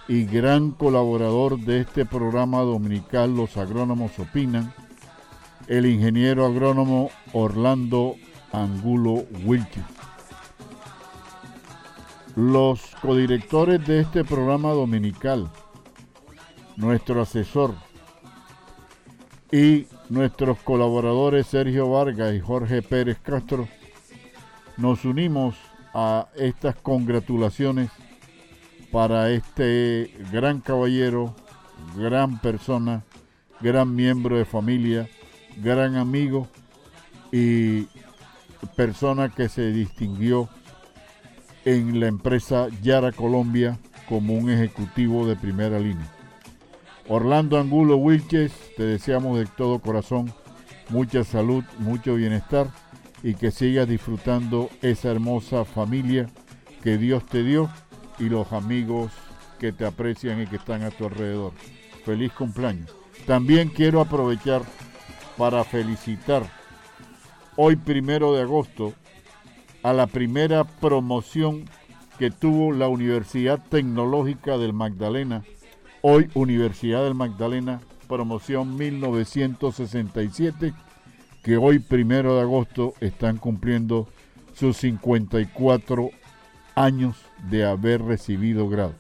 y 0.08 0.26
gran 0.26 0.70
colaborador 0.70 1.58
de 1.58 1.80
este 1.80 2.06
programa 2.06 2.60
dominical 2.60 3.36
Los 3.36 3.58
Agrónomos 3.58 4.20
Opinan, 4.20 4.72
el 5.66 5.88
ingeniero 5.88 6.46
agrónomo 6.46 7.10
Orlando 7.34 8.18
Angulo 8.52 9.26
Wilches. 9.46 9.84
Los 12.36 12.82
codirectores 13.02 13.84
de 13.88 14.02
este 14.02 14.24
programa 14.24 14.70
dominical, 14.74 15.50
nuestro 16.82 17.21
asesor 17.21 17.75
y 19.51 19.86
nuestros 20.09 20.57
colaboradores 20.59 21.45
Sergio 21.45 21.89
Vargas 21.91 22.34
y 22.34 22.39
Jorge 22.39 22.82
Pérez 22.82 23.19
Castro, 23.21 23.67
nos 24.77 25.05
unimos 25.05 25.55
a 25.93 26.27
estas 26.36 26.75
congratulaciones 26.75 27.91
para 28.91 29.29
este 29.29 30.11
gran 30.32 30.59
caballero, 30.59 31.36
gran 31.95 32.39
persona, 32.39 33.03
gran 33.61 33.95
miembro 33.95 34.38
de 34.38 34.45
familia, 34.45 35.07
gran 35.57 35.97
amigo 35.97 36.47
y 37.32 37.88
persona 38.75 39.29
que 39.29 39.49
se 39.49 39.71
distinguió 39.71 40.49
en 41.63 41.99
la 41.99 42.07
empresa 42.07 42.69
Yara 42.82 43.11
Colombia 43.11 43.77
como 44.09 44.34
un 44.34 44.49
ejecutivo 44.49 45.27
de 45.27 45.36
primera 45.36 45.77
línea. 45.77 46.20
Orlando 47.14 47.59
Angulo 47.59 47.97
Wilches, 47.97 48.53
te 48.78 48.84
deseamos 48.84 49.38
de 49.38 49.45
todo 49.45 49.80
corazón 49.80 50.32
mucha 50.88 51.26
salud, 51.26 51.62
mucho 51.80 52.16
bienestar 52.16 52.70
y 53.22 53.34
que 53.34 53.51
sigas 53.51 53.86
disfrutando 53.86 54.70
esa 54.82 55.12
hermosa 55.12 55.66
familia 55.66 56.30
que 56.82 56.97
Dios 56.97 57.26
te 57.26 57.43
dio 57.43 57.70
y 58.18 58.30
los 58.30 58.53
amigos 58.53 59.12
que 59.59 59.74
te 59.74 59.86
aprecian 59.86 60.41
y 60.41 60.47
que 60.47 60.55
están 60.55 60.84
a 60.84 60.89
tu 60.89 61.03
alrededor. 61.03 61.51
Feliz 62.05 62.32
cumpleaños. 62.32 62.95
También 63.28 63.68
quiero 63.68 63.99
aprovechar 63.99 64.62
para 65.38 65.66
felicitar 65.66 66.43
hoy 67.57 67.76
primero 67.76 68.34
de 68.34 68.43
agosto 68.43 68.93
a 69.84 69.91
la 69.91 70.07
primera 70.07 70.64
promoción 70.64 71.66
que 72.18 72.32
tuvo 72.32 72.72
la 72.72 72.88
Universidad 72.88 73.62
Tecnológica 73.68 74.57
del 74.57 74.72
Magdalena, 74.72 75.43
hoy 76.02 76.30
Universidad 76.34 77.04
del 77.04 77.16
Magdalena, 77.16 77.80
promoción 78.08 78.76
1967 78.78 80.74
que 81.43 81.58
hoy, 81.58 81.80
primero 81.80 82.36
de 82.36 82.41
agosto, 82.41 82.93
están 82.99 83.38
cumpliendo 83.38 84.08
sus 84.54 84.78
54 84.78 86.10
años 86.76 87.18
de 87.49 87.66
haber 87.66 88.04
recibido 88.04 88.70
grado. 88.70 88.93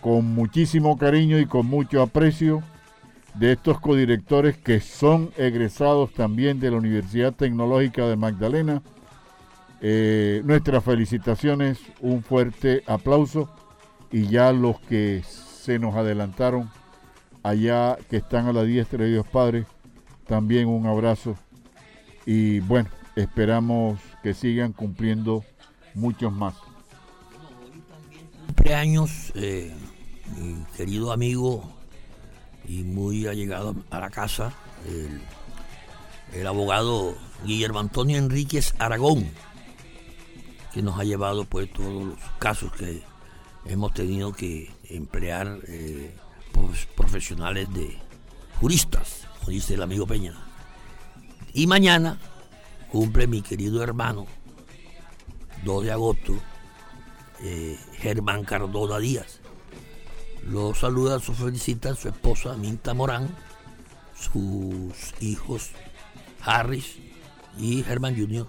Con 0.00 0.26
muchísimo 0.34 0.96
cariño 0.96 1.38
y 1.38 1.46
con 1.46 1.66
mucho 1.66 2.00
aprecio 2.00 2.62
de 3.34 3.52
estos 3.52 3.80
codirectores 3.80 4.56
que 4.56 4.80
son 4.80 5.30
egresados 5.36 6.12
también 6.12 6.60
de 6.60 6.70
la 6.70 6.78
Universidad 6.78 7.34
Tecnológica 7.34 8.06
de 8.06 8.16
Magdalena, 8.16 8.82
eh, 9.80 10.42
nuestras 10.44 10.82
felicitaciones, 10.82 11.78
un 12.00 12.22
fuerte 12.22 12.82
aplauso 12.86 13.48
y 14.10 14.28
ya 14.28 14.52
los 14.52 14.80
que 14.80 15.22
se 15.22 15.78
nos 15.78 15.94
adelantaron 15.94 16.70
allá 17.42 17.96
que 18.08 18.16
están 18.16 18.46
a 18.46 18.52
la 18.52 18.64
diestra 18.64 19.04
de 19.04 19.10
Dios 19.10 19.26
Padre, 19.26 19.66
también 20.26 20.68
un 20.68 20.86
abrazo 20.86 21.36
y 22.26 22.60
bueno, 22.60 22.90
esperamos 23.16 23.98
que 24.22 24.34
sigan 24.34 24.72
cumpliendo 24.72 25.44
muchos 25.94 26.30
más. 26.30 26.54
Cumpleaños, 28.46 29.32
eh, 29.34 29.74
mi 30.36 30.62
querido 30.76 31.12
amigo 31.12 31.72
y 32.66 32.82
muy 32.82 33.26
allegado 33.26 33.74
a 33.90 34.00
la 34.00 34.10
casa, 34.10 34.52
el, 34.86 35.22
el 36.38 36.46
abogado 36.46 37.14
Guillermo 37.44 37.78
Antonio 37.78 38.18
Enríquez 38.18 38.74
Aragón, 38.78 39.26
que 40.74 40.82
nos 40.82 41.00
ha 41.00 41.04
llevado 41.04 41.46
pues 41.46 41.72
todos 41.72 42.08
los 42.08 42.18
casos 42.38 42.70
que 42.72 43.02
hemos 43.68 43.94
tenido 43.94 44.32
que 44.32 44.70
emplear 44.88 45.60
eh, 45.68 46.14
pues, 46.52 46.86
profesionales 46.96 47.72
de 47.72 47.96
juristas 48.60 49.28
dice 49.48 49.74
el 49.74 49.82
amigo 49.82 50.06
Peña. 50.06 50.34
Y 51.52 51.66
mañana 51.66 52.18
cumple 52.90 53.26
mi 53.26 53.42
querido 53.42 53.82
hermano, 53.82 54.26
2 55.64 55.84
de 55.84 55.92
agosto, 55.92 56.34
eh, 57.42 57.78
Germán 57.94 58.44
Cardona 58.44 58.98
Díaz. 58.98 59.40
Lo 60.46 60.74
saluda, 60.74 61.18
su 61.18 61.34
felicita 61.34 61.94
su 61.94 62.08
esposa 62.08 62.56
Minta 62.56 62.94
Morán, 62.94 63.28
sus 64.14 65.14
hijos 65.20 65.70
Harris 66.40 66.96
y 67.58 67.82
Germán 67.82 68.16
Jr. 68.16 68.46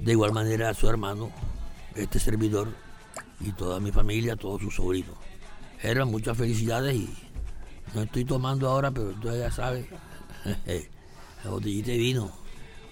De 0.00 0.12
igual 0.12 0.32
manera 0.32 0.68
a 0.68 0.74
su 0.74 0.88
hermano, 0.88 1.30
este 1.94 2.18
servidor 2.18 2.68
y 3.40 3.52
toda 3.52 3.80
mi 3.80 3.92
familia, 3.92 4.36
todos 4.36 4.62
sus 4.62 4.74
sobrinos. 4.74 5.16
Germán, 5.78 6.10
muchas 6.10 6.36
felicidades 6.36 6.94
y 6.94 7.08
no 7.94 8.02
estoy 8.02 8.24
tomando 8.24 8.68
ahora, 8.68 8.90
pero 8.90 9.12
tú 9.12 9.28
ya 9.28 9.50
sabes. 9.50 9.86
La 11.44 11.50
botellita 11.50 11.90
de 11.92 11.98
vino. 11.98 12.30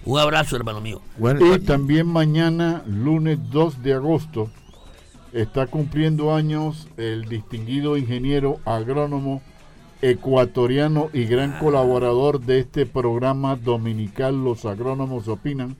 Un 0.05 0.19
abrazo, 0.19 0.55
hermano 0.55 0.81
mío. 0.81 1.01
y 1.17 1.59
también 1.59 2.07
mañana, 2.07 2.83
lunes 2.85 3.39
2 3.49 3.81
de 3.81 3.93
agosto, 3.93 4.51
está 5.33 5.67
cumpliendo 5.67 6.33
años 6.33 6.87
el 6.95 7.25
distinguido 7.25 7.97
ingeniero 7.97 8.59
agrónomo 8.65 9.41
ecuatoriano 10.01 11.09
y 11.11 11.25
gran 11.25 11.53
ah. 11.53 11.59
colaborador 11.59 12.39
de 12.39 12.59
este 12.59 12.85
programa 12.85 13.55
dominical 13.55 14.43
Los 14.43 14.65
Agrónomos 14.65 15.27
Opinan, 15.27 15.75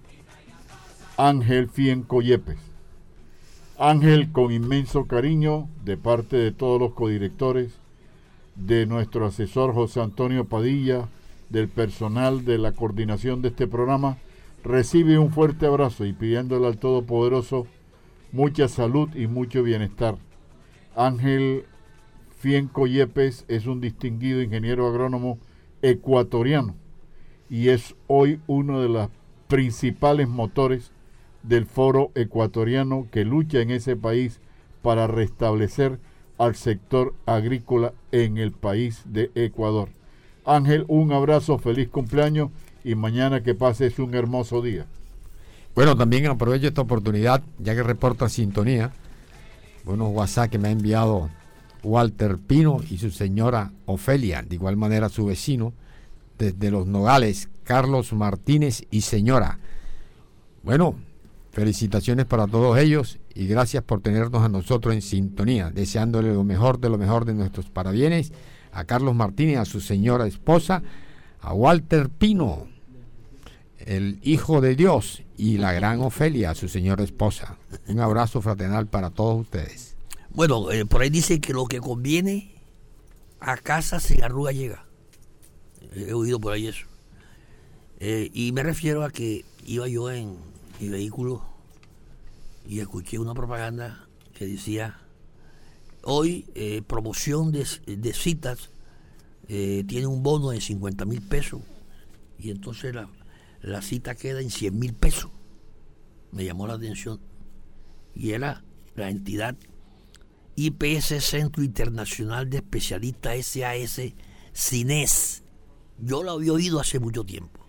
Ángel 1.18 1.70
Fienco 1.70 2.22
Yepes. 2.22 2.58
Ángel, 3.78 4.32
con 4.32 4.54
inmenso 4.54 5.06
cariño 5.06 5.68
de 5.84 5.98
parte 5.98 6.38
de 6.38 6.54
todos 6.54 6.80
los 6.80 6.94
codirectores, 6.94 7.74
de 8.56 8.86
nuestro 8.86 9.26
asesor 9.26 9.74
José 9.74 10.00
Antonio 10.00 10.46
Padilla, 10.46 11.10
del 11.50 11.68
personal 11.68 12.46
de 12.46 12.58
la 12.58 12.72
coordinación 12.72 13.42
de 13.42 13.50
este 13.50 13.68
programa, 13.68 14.18
recibe 14.64 15.20
un 15.20 15.32
fuerte 15.32 15.66
abrazo 15.66 16.06
y 16.06 16.14
pidiéndole 16.14 16.68
al 16.68 16.78
Todopoderoso 16.78 17.68
mucha 18.32 18.70
salud 18.70 19.14
y 19.14 19.28
mucho 19.28 19.62
bienestar. 19.62 20.16
Ángel 20.96 21.66
Fienco 22.40 22.88
Yepes 22.88 23.44
es 23.50 23.66
un 23.68 23.82
distinguido 23.82 24.42
ingeniero 24.42 24.88
agrónomo 24.88 25.38
ecuatoriano 25.82 26.76
y 27.50 27.70
es 27.70 27.94
hoy 28.08 28.40
uno 28.48 28.82
de 28.82 28.88
los 28.88 29.10
principales 29.48 30.30
motores 30.30 30.92
del 31.48 31.66
foro 31.66 32.12
ecuatoriano 32.16 33.08
que 33.12 33.26
lucha 33.26 33.60
en 33.60 33.72
ese 33.72 33.96
país 33.96 34.40
para 34.82 35.08
restablecer 35.08 36.00
al 36.38 36.56
sector 36.56 37.14
agrícola 37.26 37.94
en 38.12 38.38
el 38.38 38.52
país 38.52 39.02
de 39.06 39.32
Ecuador. 39.36 39.90
Ángel, 40.46 40.86
un 40.88 41.12
abrazo, 41.12 41.58
feliz 41.58 41.90
cumpleaños 41.90 42.50
y 42.84 42.96
mañana 42.96 43.42
que 43.42 43.56
pases 43.56 43.98
un 44.00 44.14
hermoso 44.14 44.62
día. 44.62 44.86
Bueno, 45.74 45.98
también 45.98 46.26
aprovecho 46.28 46.68
esta 46.68 46.82
oportunidad, 46.82 47.44
ya 47.60 47.76
que 47.76 47.84
reporta 47.84 48.30
sintonía, 48.30 48.92
buenos 49.84 50.10
WhatsApp 50.14 50.52
que 50.52 50.58
me 50.58 50.70
ha 50.70 50.72
enviado 50.72 51.30
Walter 51.84 52.38
Pino 52.38 52.80
y 52.90 52.98
su 52.98 53.12
señora 53.12 53.72
Ofelia, 53.86 54.42
de 54.42 54.56
igual 54.56 54.78
manera 54.78 55.10
su 55.10 55.26
vecino, 55.26 55.74
desde 56.38 56.72
Los 56.72 56.88
Nogales, 56.88 57.50
Carlos 57.64 58.14
Martínez 58.14 58.84
y 58.92 59.02
señora. 59.02 59.60
Bueno, 60.64 60.96
felicitaciones 61.56 62.26
para 62.26 62.48
todos 62.48 62.78
ellos 62.78 63.18
y 63.34 63.48
gracias 63.48 63.82
por 63.82 64.02
tenernos 64.02 64.44
a 64.44 64.50
nosotros 64.50 64.94
en 64.94 65.02
sintonía, 65.02 65.72
deseándole 65.72 66.34
lo 66.34 66.44
mejor 66.44 66.82
de 66.82 66.90
lo 66.90 66.98
mejor 66.98 67.24
de 67.24 67.34
nuestros 67.34 67.70
parabienes 67.70 68.34
a 68.74 68.84
Carlos 68.84 69.16
Martínez, 69.16 69.60
a 69.60 69.66
su 69.66 69.80
señora 69.80 70.28
esposa, 70.28 70.84
a 71.40 71.54
Walter 71.54 72.10
Pino, 72.10 72.68
el 73.78 74.20
Hijo 74.22 74.60
de 74.60 74.76
Dios, 74.76 75.24
y 75.38 75.58
la 75.58 75.72
gran 75.72 76.02
Ofelia, 76.02 76.50
a 76.50 76.56
su 76.56 76.68
señora 76.68 77.06
esposa. 77.06 77.58
Un 77.88 78.02
abrazo 78.02 78.42
fraternal 78.42 78.88
para 78.88 79.10
todos 79.10 79.40
ustedes. 79.40 79.96
Bueno, 80.32 80.72
eh, 80.72 80.86
por 80.86 81.02
ahí 81.04 81.10
dice 81.10 81.40
que 81.40 81.54
lo 81.54 81.68
que 81.68 81.80
conviene 81.80 82.52
a 83.40 83.56
casa 83.56 84.02
sin 84.02 84.24
arruga 84.26 84.52
llega. 84.52 84.86
He 85.96 86.12
oído 86.12 86.38
por 86.38 86.52
ahí 86.52 86.68
eso. 86.68 86.86
Eh, 88.02 88.30
y 88.34 88.52
me 88.52 88.62
refiero 88.62 89.06
a 89.06 89.10
que 89.10 89.46
iba 89.66 89.88
yo 89.88 90.12
en 90.12 90.36
mi 90.80 90.90
vehículo 90.90 91.44
y 92.68 92.80
escuché 92.80 93.20
una 93.20 93.34
propaganda 93.34 94.08
que 94.34 94.46
decía 94.46 95.00
hoy 96.02 96.46
eh, 96.56 96.82
promoción 96.86 97.52
de, 97.52 97.66
citas 98.14 98.70
eh, 99.48 99.84
tiene 99.88 100.08
un 100.08 100.24
bono 100.24 100.50
de 100.50 100.62
50 100.62 101.06
mil 101.06 101.22
pesos 101.22 101.62
y 102.38 102.52
entonces 102.52 102.94
la, 102.94 103.10
la 103.66 103.82
cita 103.82 104.14
queda 104.16 104.42
en 104.42 104.52
100 104.52 104.78
mil 104.78 104.94
pesos. 104.94 105.32
Me 106.32 106.46
llamó 106.46 106.68
la 106.68 106.76
atención. 106.76 107.20
Y 108.14 108.32
era 108.32 108.64
la 108.96 109.10
entidad 109.10 109.56
IPS 110.56 111.24
Centro 111.24 111.64
Internacional 111.64 112.50
de 112.50 112.58
Especialistas 112.58 113.46
SAS 113.46 114.14
CINES. 114.54 115.44
Yo 115.98 116.24
lo 116.24 116.32
había 116.32 116.54
oído 116.54 116.80
hace 116.80 117.00
mucho 117.00 117.24
tiempo. 117.24 117.65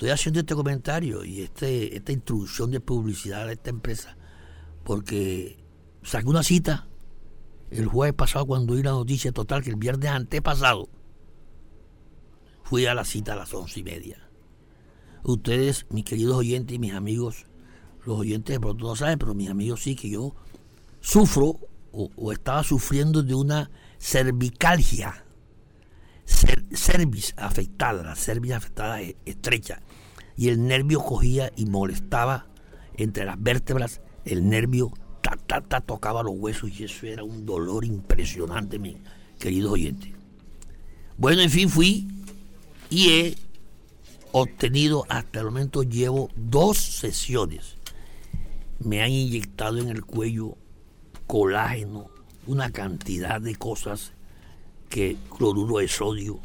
Estoy 0.00 0.12
haciendo 0.12 0.40
este 0.40 0.54
comentario 0.54 1.26
y 1.26 1.42
este, 1.42 1.94
esta 1.94 2.10
introducción 2.10 2.70
de 2.70 2.80
publicidad 2.80 3.46
a 3.46 3.52
esta 3.52 3.68
empresa 3.68 4.16
porque 4.82 5.62
saqué 6.02 6.26
una 6.26 6.42
cita 6.42 6.88
el 7.70 7.84
jueves 7.84 8.14
pasado 8.14 8.46
cuando 8.46 8.72
oí 8.72 8.82
la 8.82 8.92
noticia 8.92 9.30
total 9.30 9.62
que 9.62 9.68
el 9.68 9.76
viernes 9.76 10.08
antepasado 10.08 10.88
fui 12.62 12.86
a 12.86 12.94
la 12.94 13.04
cita 13.04 13.34
a 13.34 13.36
las 13.36 13.52
once 13.52 13.80
y 13.80 13.82
media. 13.82 14.26
Ustedes, 15.22 15.84
mis 15.90 16.06
queridos 16.06 16.34
oyentes 16.34 16.74
y 16.74 16.78
mis 16.78 16.94
amigos, 16.94 17.44
los 18.06 18.20
oyentes 18.20 18.54
de 18.54 18.60
pronto 18.60 18.86
no 18.86 18.96
saben, 18.96 19.18
pero 19.18 19.34
mis 19.34 19.50
amigos 19.50 19.82
sí 19.82 19.96
que 19.96 20.08
yo 20.08 20.34
sufro 21.02 21.60
o, 21.92 22.32
estaba 22.32 22.64
sufriendo 22.64 23.22
de 23.22 23.34
una 23.34 23.70
cervicalgia, 23.98 25.26
cervis 26.24 27.34
afectada, 27.36 28.02
la 28.02 28.16
cerviz 28.16 28.52
afectada 28.52 29.02
estrecha, 29.26 29.82
y 30.40 30.48
el 30.48 30.66
nervio 30.66 31.00
cogía 31.00 31.52
y 31.54 31.66
molestaba 31.66 32.46
entre 32.96 33.26
las 33.26 33.36
vértebras, 33.42 34.00
el 34.24 34.48
nervio 34.48 34.90
ta, 35.20 35.82
tocaba 35.82 36.22
los 36.22 36.32
huesos 36.34 36.70
y 36.80 36.84
eso 36.84 37.06
era 37.06 37.22
un 37.22 37.44
dolor 37.44 37.84
impresionante, 37.84 38.78
mi 38.78 38.96
querido 39.38 39.72
oyente. 39.72 40.14
Bueno, 41.18 41.42
en 41.42 41.50
fin, 41.50 41.68
fui 41.68 42.08
y 42.88 43.10
he 43.10 43.34
obtenido, 44.32 45.04
hasta 45.10 45.40
el 45.40 45.44
momento 45.44 45.82
llevo 45.82 46.30
dos 46.34 46.78
sesiones. 46.78 47.76
Me 48.78 49.02
han 49.02 49.10
inyectado 49.10 49.76
en 49.76 49.90
el 49.90 50.06
cuello 50.06 50.56
colágeno, 51.26 52.08
una 52.46 52.70
cantidad 52.70 53.42
de 53.42 53.56
cosas 53.56 54.14
que 54.88 55.18
cloruro 55.36 55.80
de 55.80 55.88
sodio. 55.88 56.40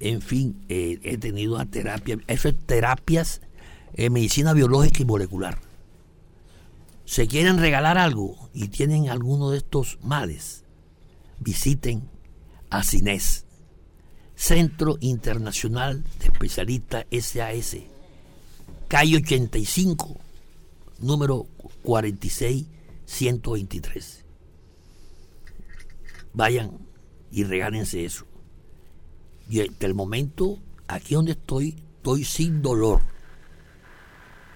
En 0.00 0.22
fin, 0.22 0.64
eh, 0.68 0.98
he 1.02 1.18
tenido 1.18 1.54
una 1.54 1.70
terapia, 1.70 2.18
eso 2.26 2.48
es 2.48 2.56
terapias, 2.66 3.42
en 3.94 4.12
medicina 4.12 4.52
biológica 4.52 5.02
y 5.02 5.04
molecular. 5.04 5.58
Se 7.04 7.26
quieren 7.26 7.58
regalar 7.58 7.98
algo 7.98 8.48
y 8.54 8.68
tienen 8.68 9.10
alguno 9.10 9.50
de 9.50 9.58
estos 9.58 9.98
males, 10.02 10.64
visiten 11.38 12.08
a 12.70 12.82
CINES, 12.82 13.44
Centro 14.34 14.96
Internacional 15.00 16.02
de 16.18 16.26
Especialistas 16.26 17.04
SAS, 17.10 17.76
calle 18.88 19.16
85, 19.16 20.18
número 21.00 21.46
46 21.82 22.66
123. 23.10 24.24
Vayan 26.32 26.78
y 27.32 27.42
regálense 27.42 28.04
eso. 28.04 28.29
Y 29.50 29.68
el 29.84 29.94
momento, 29.94 30.60
aquí 30.86 31.16
donde 31.16 31.32
estoy, 31.32 31.74
estoy 31.96 32.22
sin 32.22 32.62
dolor. 32.62 33.00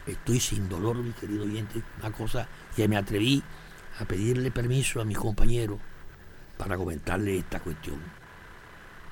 Estoy 0.06 0.38
sin 0.38 0.68
dolor, 0.68 0.96
mi 0.98 1.10
querido 1.10 1.42
oyente. 1.42 1.82
Una 1.98 2.12
cosa 2.12 2.46
que 2.76 2.86
me 2.86 2.96
atreví 2.96 3.42
a 3.98 4.04
pedirle 4.04 4.52
permiso 4.52 5.00
a 5.00 5.04
mis 5.04 5.18
compañeros 5.18 5.80
para 6.56 6.76
comentarle 6.76 7.38
esta 7.38 7.58
cuestión. 7.58 7.98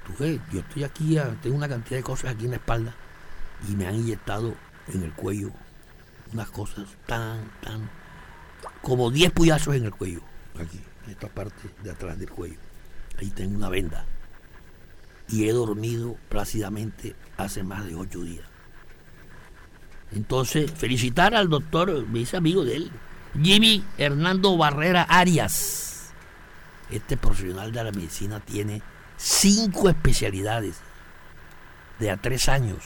Tú 0.07 0.25
yo 0.53 0.61
estoy 0.61 0.85
aquí, 0.85 1.19
tengo 1.43 1.57
una 1.57 1.69
cantidad 1.69 1.97
de 1.97 2.05
cosas 2.05 2.33
aquí 2.33 2.45
en 2.45 2.51
la 2.51 2.57
espalda 2.59 2.95
y 3.69 3.75
me 3.75 3.89
han 3.89 3.97
inyectado 3.97 4.55
en 4.95 5.03
el 5.03 5.13
cuello 5.13 5.51
unas 6.33 6.49
cosas 6.51 6.87
tan, 7.07 7.51
tan 7.61 7.91
como 8.83 9.11
10 9.11 9.33
puyazos 9.33 9.75
en 9.75 9.87
el 9.87 9.91
cuello, 9.91 10.21
aquí, 10.61 10.81
en 11.05 11.11
esta 11.11 11.29
parte 11.29 11.69
de 11.83 11.91
atrás 11.91 12.19
del 12.19 12.31
cuello. 12.31 12.59
Ahí 13.19 13.31
tengo 13.31 13.57
una 13.57 13.69
venda. 13.69 14.07
Y 15.29 15.49
he 15.49 15.53
dormido 15.53 16.17
plácidamente 16.29 17.15
hace 17.37 17.63
más 17.63 17.87
de 17.87 17.95
8 17.95 18.21
días. 18.23 18.53
Entonces, 20.15 20.71
felicitar 20.71 21.35
al 21.35 21.49
doctor, 21.49 22.07
me 22.07 22.25
amigo 22.35 22.65
de 22.65 22.77
él, 22.77 22.91
Jimmy 23.41 23.83
Hernando 23.97 24.57
Barrera 24.57 25.03
Arias. 25.03 26.13
Este 26.91 27.17
profesional 27.17 27.73
de 27.73 27.85
la 27.85 27.93
medicina 27.93 28.41
tiene 28.41 28.83
cinco 29.17 29.89
especialidades 29.89 30.77
de 31.99 32.11
a 32.11 32.19
tres 32.19 32.49
años. 32.49 32.79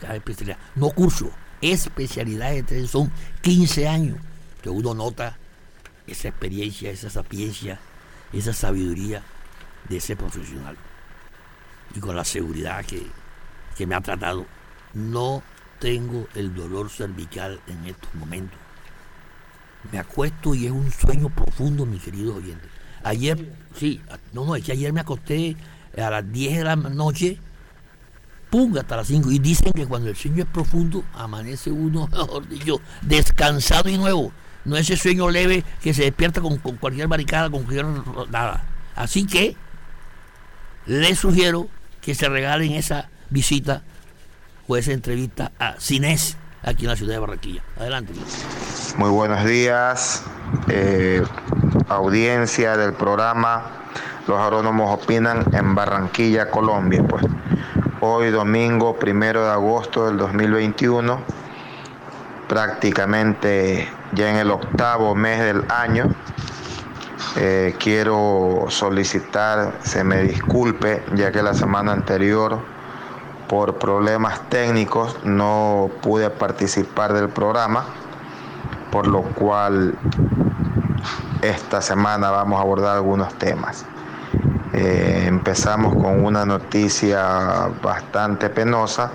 Cada 0.00 0.16
especialidad. 0.16 0.58
No 0.74 0.90
curso, 0.90 1.30
especialidades 1.60 2.56
de 2.56 2.62
tres, 2.64 2.90
son 2.90 3.12
15 3.42 3.88
años 3.88 4.18
que 4.62 4.70
uno 4.70 4.94
nota 4.94 5.38
esa 6.06 6.28
experiencia, 6.28 6.90
esa 6.90 7.10
sapiencia, 7.10 7.78
esa 8.32 8.52
sabiduría 8.52 9.22
de 9.88 9.98
ese 9.98 10.16
profesional. 10.16 10.76
Y 11.94 12.00
con 12.00 12.16
la 12.16 12.24
seguridad 12.24 12.84
que, 12.84 13.06
que 13.76 13.86
me 13.86 13.94
ha 13.94 14.00
tratado, 14.00 14.46
no 14.94 15.42
tengo 15.78 16.26
el 16.34 16.54
dolor 16.54 16.90
cervical 16.90 17.60
en 17.66 17.86
estos 17.86 18.12
momentos. 18.14 18.58
Me 19.92 19.98
acuesto 19.98 20.54
y 20.54 20.66
es 20.66 20.72
un 20.72 20.90
sueño 20.90 21.28
profundo, 21.28 21.86
mi 21.86 21.98
querido 21.98 22.36
oyente. 22.36 22.66
Ayer, 23.02 23.52
sí, 23.76 24.00
no, 24.32 24.44
no, 24.46 24.56
es 24.56 24.64
que 24.64 24.72
ayer 24.72 24.92
me 24.92 25.00
acosté 25.00 25.56
a 25.96 26.10
las 26.10 26.32
10 26.32 26.58
de 26.58 26.64
la 26.64 26.76
noche, 26.76 27.38
pum, 28.50 28.76
hasta 28.78 28.96
las 28.96 29.06
5. 29.06 29.30
Y 29.30 29.38
dicen 29.38 29.72
que 29.72 29.86
cuando 29.86 30.08
el 30.08 30.16
sueño 30.16 30.44
es 30.44 30.48
profundo, 30.48 31.04
amanece 31.14 31.70
uno, 31.70 32.08
mejor 32.12 32.48
dicho, 32.48 32.80
descansado 33.02 33.90
y 33.90 33.98
nuevo 33.98 34.32
no 34.64 34.76
ese 34.76 34.96
sueño 34.96 35.30
leve 35.30 35.64
que 35.82 35.92
se 35.92 36.04
despierta 36.04 36.40
con, 36.40 36.56
cualquier 36.58 37.08
barricada, 37.08 37.50
con 37.50 37.64
cualquier 37.64 37.86
nada. 38.30 38.64
Así 38.96 39.26
que 39.26 39.56
les 40.86 41.18
sugiero 41.18 41.68
que 42.04 42.14
se 42.14 42.28
regalen 42.28 42.72
esa 42.72 43.08
visita 43.30 43.82
o 44.68 44.76
esa 44.76 44.92
entrevista 44.92 45.52
a 45.58 45.74
Cines 45.78 46.36
aquí 46.62 46.84
en 46.84 46.90
la 46.90 46.96
ciudad 46.96 47.14
de 47.14 47.18
Barranquilla. 47.18 47.62
Adelante. 47.78 48.12
Muy 48.96 49.10
buenos 49.10 49.44
días, 49.44 50.22
eh, 50.68 51.22
audiencia 51.88 52.76
del 52.76 52.92
programa 52.94 53.70
Los 54.26 54.38
Agrónomos 54.38 55.02
Opinan 55.02 55.44
en 55.52 55.74
Barranquilla, 55.74 56.50
Colombia. 56.50 57.02
Pues 57.08 57.24
hoy 58.00 58.30
domingo 58.30 58.98
primero 58.98 59.44
de 59.44 59.52
agosto 59.52 60.06
del 60.06 60.18
2021, 60.18 61.20
prácticamente 62.48 63.88
ya 64.12 64.30
en 64.30 64.36
el 64.36 64.50
octavo 64.50 65.14
mes 65.14 65.40
del 65.40 65.64
año. 65.70 66.14
Eh, 67.36 67.74
quiero 67.78 68.66
solicitar, 68.68 69.74
se 69.82 70.04
me 70.04 70.22
disculpe, 70.22 71.02
ya 71.14 71.32
que 71.32 71.42
la 71.42 71.54
semana 71.54 71.92
anterior 71.92 72.58
por 73.48 73.78
problemas 73.78 74.40
técnicos 74.48 75.16
no 75.24 75.90
pude 76.00 76.30
participar 76.30 77.12
del 77.12 77.28
programa, 77.28 77.84
por 78.90 79.06
lo 79.06 79.22
cual 79.22 79.94
esta 81.42 81.82
semana 81.82 82.30
vamos 82.30 82.58
a 82.58 82.62
abordar 82.62 82.96
algunos 82.96 83.34
temas. 83.34 83.84
Eh, 84.72 85.24
empezamos 85.26 85.94
con 85.94 86.24
una 86.24 86.44
noticia 86.44 87.68
bastante 87.82 88.48
penosa 88.48 89.10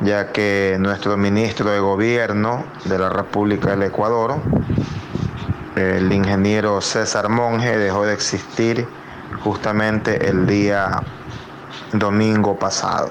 ya 0.00 0.32
que 0.32 0.76
nuestro 0.78 1.16
ministro 1.16 1.70
de 1.70 1.80
Gobierno 1.80 2.64
de 2.84 2.98
la 2.98 3.08
República 3.08 3.70
del 3.70 3.84
Ecuador, 3.84 4.36
el 5.76 6.10
ingeniero 6.10 6.80
César 6.80 7.28
Monge, 7.28 7.76
dejó 7.76 8.06
de 8.06 8.14
existir 8.14 8.88
justamente 9.44 10.28
el 10.28 10.46
día 10.46 11.02
domingo 11.92 12.58
pasado. 12.58 13.10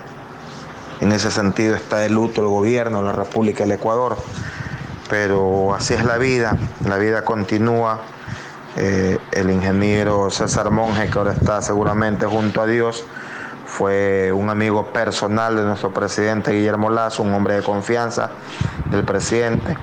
En 0.99 1.11
ese 1.11 1.29
sentido 1.29 1.75
está 1.75 1.97
de 1.97 2.09
luto 2.09 2.41
el 2.41 2.47
gobierno 2.47 3.03
la 3.03 3.11
República 3.11 3.63
del 3.63 3.73
Ecuador, 3.73 4.17
pero 5.09 5.75
así 5.75 5.93
es 5.93 6.03
la 6.03 6.17
vida, 6.17 6.57
la 6.87 6.97
vida 6.97 7.23
continúa. 7.23 8.01
Eh, 8.77 9.19
el 9.31 9.51
ingeniero 9.51 10.29
César 10.31 10.69
Monge, 10.69 11.09
que 11.09 11.17
ahora 11.17 11.31
está 11.31 11.61
seguramente 11.61 12.25
junto 12.25 12.61
a 12.61 12.65
Dios, 12.65 13.05
fue 13.65 14.31
un 14.33 14.49
amigo 14.49 14.87
personal 14.87 15.55
de 15.55 15.63
nuestro 15.63 15.93
presidente 15.93 16.51
Guillermo 16.51 16.89
Lazo, 16.89 17.23
un 17.23 17.33
hombre 17.33 17.55
de 17.55 17.63
confianza 17.63 18.31
del 18.89 19.05
presidente. 19.05 19.77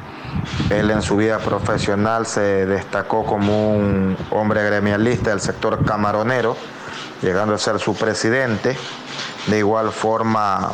Él 0.70 0.90
en 0.90 1.02
su 1.02 1.16
vida 1.16 1.38
profesional 1.38 2.26
se 2.26 2.66
destacó 2.66 3.24
como 3.24 3.74
un 3.74 4.16
hombre 4.30 4.64
gremialista 4.64 5.30
del 5.30 5.40
sector 5.40 5.84
camaronero, 5.84 6.56
llegando 7.20 7.54
a 7.54 7.58
ser 7.58 7.78
su 7.78 7.94
presidente. 7.94 8.76
De 9.46 9.58
igual 9.58 9.92
forma 9.92 10.72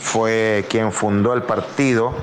fue 0.00 0.66
quien 0.68 0.92
fundó 0.92 1.34
el 1.34 1.42
partido, 1.42 2.14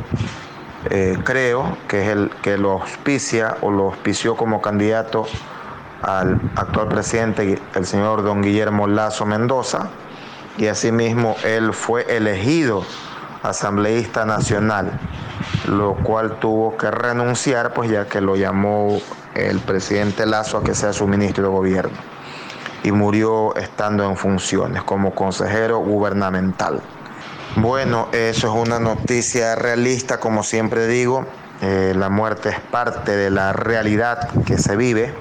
eh, 0.90 1.18
creo, 1.24 1.78
que 1.88 2.04
es 2.04 2.10
el 2.10 2.30
que 2.42 2.58
lo 2.58 2.72
auspicia 2.74 3.58
o 3.62 3.72
lo 3.72 3.86
auspició 3.86 4.36
como 4.36 4.62
candidato 4.62 5.28
al 6.02 6.40
actual 6.56 6.88
presidente, 6.88 7.60
el 7.74 7.86
señor 7.86 8.24
don 8.24 8.42
Guillermo 8.42 8.88
Lazo 8.88 9.26
Mendoza 9.26 9.90
y 10.58 10.68
asimismo 10.68 11.36
él 11.44 11.74
fue 11.74 12.16
elegido 12.16 12.84
asambleísta 13.50 14.26
nacional, 14.26 15.00
lo 15.68 15.96
cual 15.96 16.40
tuvo 16.40 16.78
que 16.78 16.92
renunciar, 16.92 17.74
pues 17.74 17.90
ya 17.90 18.06
que 18.06 18.22
lo 18.22 18.36
llamó 18.36 19.00
el 19.36 19.60
presidente 19.60 20.26
Lazo 20.26 20.58
a 20.58 20.64
que 20.64 20.74
sea 20.74 20.94
su 20.94 21.08
ministro 21.08 21.44
de 21.44 21.50
gobierno 21.50 21.98
y 22.84 22.92
murió 22.92 23.56
estando 23.56 24.08
en 24.10 24.16
funciones 24.18 24.84
como 24.84 25.14
consejero 25.14 25.80
gubernamental. 25.80 26.82
Bueno, 27.56 28.08
eso 28.12 28.48
es 28.48 28.68
una 28.68 28.80
noticia 28.80 29.56
realista, 29.56 30.20
como 30.20 30.44
siempre 30.44 30.88
digo, 30.88 31.26
eh, 31.62 31.94
la 31.96 32.10
muerte 32.10 32.50
es 32.50 32.60
parte 32.60 33.16
de 33.16 33.32
la 33.32 33.52
realidad 33.52 34.30
que 34.46 34.58
se 34.58 34.76
vive 34.76 35.14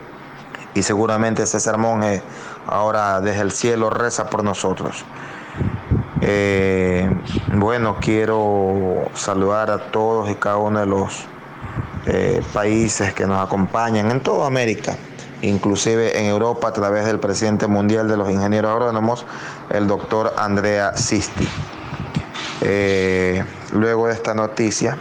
y 0.74 0.83
seguramente 0.83 1.45
ese 1.45 1.61
sermón 1.61 2.03
ahora 2.66 3.20
desde 3.22 3.41
el 3.41 3.53
cielo 3.53 3.89
reza 3.89 4.29
por 4.29 4.45
nosotros. 4.45 5.05
Eh, 6.29 7.09
bueno, 7.55 7.99
quiero 8.01 9.09
saludar 9.14 9.70
a 9.70 9.79
todos 9.93 10.29
y 10.29 10.35
cada 10.35 10.57
uno 10.57 10.81
de 10.81 10.87
los 10.87 11.24
eh, 12.07 12.43
países 12.53 13.14
que 13.14 13.29
nos 13.29 13.47
acompañan 13.47 14.11
en 14.11 14.20
toda 14.20 14.49
América, 14.49 14.97
inclusive 15.43 16.18
en 16.18 16.27
Europa 16.27 16.66
a 16.66 16.72
través 16.72 17.05
del 17.05 17.20
presidente 17.20 17.68
mundial 17.68 18.09
de 18.09 18.16
los 18.16 18.29
ingenieros 18.29 18.72
agrónomos, 18.72 19.24
el 19.70 19.87
doctor 19.87 20.35
Andrea 20.37 20.97
Sisti. 20.97 21.47
Eh, 22.62 23.45
luego 23.72 24.09
de 24.09 24.14
esta 24.14 24.35
noticia, 24.35 24.99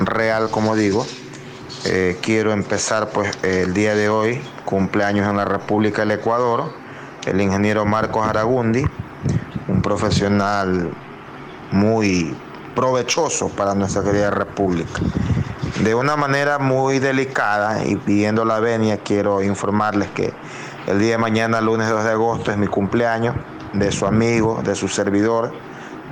real 0.00 0.50
como 0.50 0.74
digo, 0.74 1.06
quiero 2.22 2.52
empezar 2.52 3.10
pues 3.10 3.30
el 3.44 3.72
día 3.72 3.94
de 3.94 4.08
hoy, 4.08 4.42
cumpleaños 4.64 5.28
en 5.30 5.36
la 5.36 5.44
República 5.44 6.02
del 6.02 6.10
Ecuador, 6.10 6.72
el 7.24 7.40
ingeniero 7.40 7.84
Marcos 7.84 8.26
Aragundi, 8.26 8.84
un 9.72 9.80
profesional 9.80 10.90
muy 11.70 12.36
provechoso 12.74 13.48
para 13.48 13.74
nuestra 13.74 14.02
querida 14.02 14.30
República. 14.30 15.00
De 15.82 15.94
una 15.94 16.16
manera 16.16 16.58
muy 16.58 16.98
delicada 16.98 17.84
y 17.84 17.96
pidiendo 17.96 18.44
la 18.44 18.60
venia, 18.60 18.98
quiero 18.98 19.42
informarles 19.42 20.10
que 20.10 20.32
el 20.86 20.98
día 20.98 21.12
de 21.12 21.18
mañana, 21.18 21.60
lunes 21.60 21.88
2 21.88 22.04
de 22.04 22.10
agosto, 22.10 22.50
es 22.50 22.58
mi 22.58 22.66
cumpleaños 22.66 23.34
de 23.72 23.90
su 23.90 24.06
amigo, 24.06 24.60
de 24.62 24.74
su 24.74 24.88
servidor, 24.88 25.52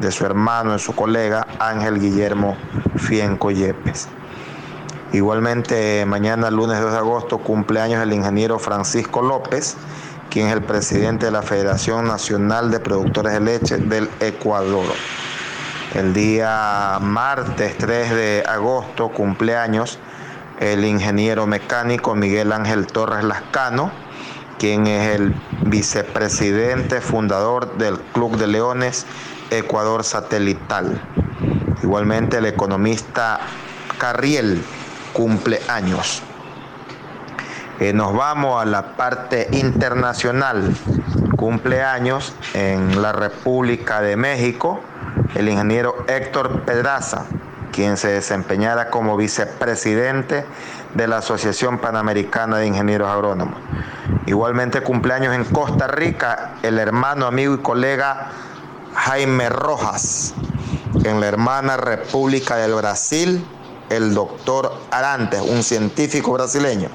de 0.00 0.11
su 0.11 0.24
hermano, 0.24 0.72
de 0.72 0.78
su 0.78 0.94
colega 0.94 1.46
Ángel 1.58 2.00
Guillermo 2.00 2.56
Fienco 2.96 3.50
Yepes. 3.50 4.08
Igualmente, 5.12 6.06
mañana, 6.06 6.50
lunes 6.50 6.80
2 6.80 6.92
de 6.92 6.98
agosto, 6.98 7.38
cumpleaños 7.38 8.00
el 8.02 8.12
ingeniero 8.12 8.58
Francisco 8.58 9.20
López, 9.20 9.76
quien 10.31 10.47
es 10.47 10.53
el 10.55 10.62
presidente 10.62 11.26
de 11.26 11.33
la 11.33 11.43
Federación 11.43 12.07
Nacional 12.07 12.70
de 12.70 12.78
Productores 12.78 13.33
de 13.33 13.41
Leche 13.41 13.76
del 13.78 14.09
Ecuador. 14.20 14.87
El 15.95 16.14
día 16.14 16.99
martes 17.01 17.76
3 17.76 18.11
de 18.11 18.45
agosto, 18.47 19.09
cumpleaños, 19.09 19.99
el 20.61 20.85
ingeniero 20.85 21.47
mecánico 21.47 22.14
Miguel 22.14 22.53
Ángel 22.53 22.87
Torres 22.87 23.24
Lascano, 23.24 23.91
quien 24.59 24.87
es 24.87 25.16
el 25.16 25.35
vicepresidente 25.66 27.01
fundador 27.01 27.76
del 27.76 27.99
Club 27.99 28.37
de 28.37 28.47
Leones 28.47 29.07
Ecuador 29.51 30.05
Satelital. 30.05 31.03
Igualmente 31.83 32.39
el 32.39 32.47
economista 32.47 33.41
Carriel 33.99 34.62
cumpleaños. 35.12 36.22
Eh, 37.81 37.95
nos 37.95 38.14
vamos 38.14 38.61
a 38.61 38.66
la 38.66 38.95
parte 38.95 39.49
internacional. 39.53 40.76
Cumpleaños 41.37 42.35
en 42.53 43.01
la 43.01 43.12
República 43.12 44.03
de 44.03 44.16
México 44.16 44.81
el 45.35 45.49
ingeniero 45.49 46.05
Héctor 46.07 46.61
Pedraza, 46.66 47.24
quien 47.72 47.97
se 47.97 48.09
desempeñara 48.09 48.91
como 48.91 49.16
vicepresidente 49.16 50.45
de 50.95 51.09
la 51.09 51.18
Asociación 51.18 51.78
Panamericana 51.78 52.59
de 52.59 52.66
Ingenieros 52.66 53.09
Agrónomos. 53.09 53.59
Igualmente 54.26 54.83
cumpleaños 54.83 55.35
en 55.35 55.45
Costa 55.45 55.87
Rica 55.87 56.57
el 56.62 56.78
hermano, 56.78 57.24
amigo 57.24 57.55
y 57.55 57.59
colega 57.59 58.33
Jaime 58.95 59.49
Rojas. 59.49 60.35
En 61.05 61.18
la 61.18 61.28
hermana 61.28 61.78
República 61.78 62.57
del 62.57 62.74
Brasil, 62.74 63.43
el 63.89 64.12
doctor 64.12 64.74
Arantes, 64.91 65.41
un 65.41 65.62
científico 65.62 66.33
brasileño 66.33 66.91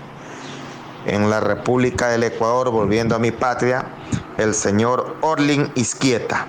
en 1.05 1.29
la 1.29 1.39
República 1.39 2.09
del 2.09 2.23
Ecuador, 2.23 2.71
volviendo 2.71 3.15
a 3.15 3.19
mi 3.19 3.31
patria, 3.31 3.85
el 4.37 4.53
señor 4.53 5.15
Orlin 5.21 5.71
Izquieta. 5.75 6.47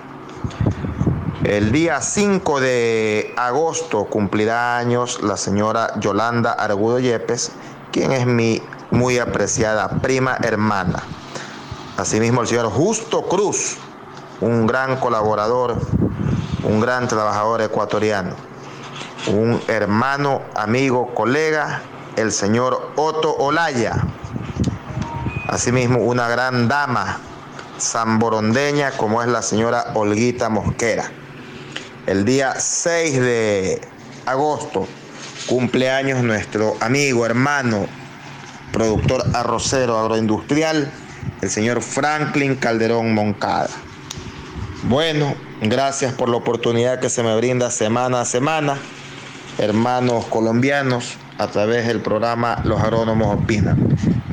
El 1.43 1.71
día 1.71 2.01
5 2.01 2.59
de 2.59 3.33
agosto 3.37 4.05
cumplirá 4.05 4.77
años 4.77 5.21
la 5.23 5.37
señora 5.37 5.97
Yolanda 5.99 6.51
Argudo 6.51 6.99
Yepes, 6.99 7.51
quien 7.91 8.11
es 8.11 8.25
mi 8.25 8.61
muy 8.91 9.19
apreciada 9.19 9.87
prima 10.01 10.37
hermana. 10.41 11.03
Asimismo 11.97 12.41
el 12.41 12.47
señor 12.47 12.69
Justo 12.69 13.23
Cruz, 13.23 13.77
un 14.41 14.67
gran 14.67 14.97
colaborador, 14.97 15.77
un 16.63 16.79
gran 16.79 17.07
trabajador 17.07 17.61
ecuatoriano, 17.61 18.35
un 19.27 19.61
hermano, 19.67 20.41
amigo, 20.55 21.13
colega, 21.13 21.81
el 22.17 22.31
señor 22.31 22.91
Otto 22.95 23.35
Olaya, 23.35 24.03
Asimismo, 25.47 25.99
una 25.99 26.27
gran 26.27 26.67
dama 26.67 27.19
zamborondeña 27.79 28.91
como 28.91 29.21
es 29.21 29.29
la 29.29 29.41
señora 29.41 29.91
Olguita 29.93 30.49
Mosquera. 30.49 31.09
El 32.05 32.25
día 32.25 32.55
6 32.59 33.21
de 33.21 33.81
agosto, 34.25 34.87
cumpleaños 35.47 36.21
nuestro 36.21 36.75
amigo, 36.81 37.25
hermano, 37.25 37.87
productor 38.73 39.23
arrocero 39.33 39.97
agroindustrial, 39.97 40.91
el 41.41 41.49
señor 41.49 41.81
Franklin 41.81 42.55
Calderón 42.55 43.13
Moncada. 43.13 43.69
Bueno, 44.83 45.33
gracias 45.61 46.13
por 46.13 46.27
la 46.27 46.35
oportunidad 46.35 46.99
que 46.99 47.09
se 47.09 47.23
me 47.23 47.33
brinda 47.37 47.71
semana 47.71 48.19
a 48.19 48.25
semana, 48.25 48.77
hermanos 49.59 50.25
colombianos, 50.25 51.17
a 51.37 51.47
través 51.47 51.87
del 51.87 52.01
programa 52.01 52.61
Los 52.65 52.81
Agrónomos 52.81 53.33
Opinan. 53.33 53.87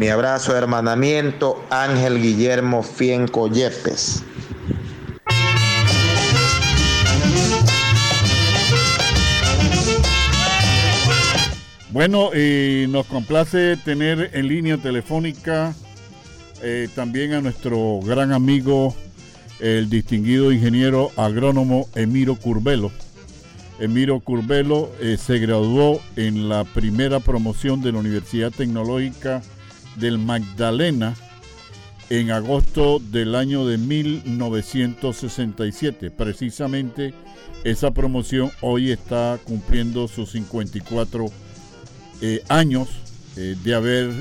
Mi 0.05 0.11
abrazo 0.11 0.53
de 0.53 0.59
hermanamiento, 0.59 1.65
Ángel 1.71 2.21
Guillermo 2.21 2.83
Fienco 2.83 3.49
Yepes. 3.49 4.23
Bueno, 11.89 12.35
y 12.35 12.85
nos 12.89 13.07
complace 13.07 13.79
tener 13.79 14.29
en 14.35 14.49
línea 14.49 14.77
telefónica 14.77 15.75
eh, 16.63 16.91
también 16.95 17.33
a 17.33 17.41
nuestro 17.41 18.01
gran 18.05 18.33
amigo, 18.33 18.95
el 19.59 19.89
distinguido 19.89 20.53
ingeniero 20.53 21.13
agrónomo 21.17 21.89
Emiro 21.95 22.37
Curbelo 22.37 22.93
Emiro 23.79 24.21
Curbelo 24.21 24.91
eh, 25.01 25.17
se 25.17 25.39
graduó 25.39 26.01
en 26.17 26.49
la 26.49 26.65
primera 26.65 27.21
promoción 27.21 27.81
de 27.81 27.93
la 27.93 27.99
Universidad 27.99 28.53
Tecnológica 28.53 29.43
del 29.97 30.19
Magdalena 30.19 31.15
en 32.11 32.31
agosto 32.31 32.99
del 32.99 33.35
año 33.35 33.67
de 33.67 33.79
1967. 33.79 36.11
Precisamente 36.11 37.15
esa 37.65 37.93
promoción 37.93 38.51
hoy 38.61 38.91
está 38.91 39.39
cumpliendo 39.45 40.07
sus 40.09 40.33
54 40.33 41.31
eh, 42.21 42.43
años 42.49 42.89
eh, 43.37 43.57
de 43.63 43.75
haber 43.75 44.13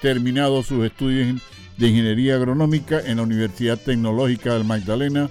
terminado 0.00 0.62
sus 0.62 0.84
estudios 0.84 1.40
de 1.76 1.88
ingeniería 1.88 2.36
agronómica 2.36 3.00
en 3.00 3.18
la 3.18 3.22
Universidad 3.22 3.78
Tecnológica 3.78 4.54
del 4.54 4.64
Magdalena, 4.64 5.28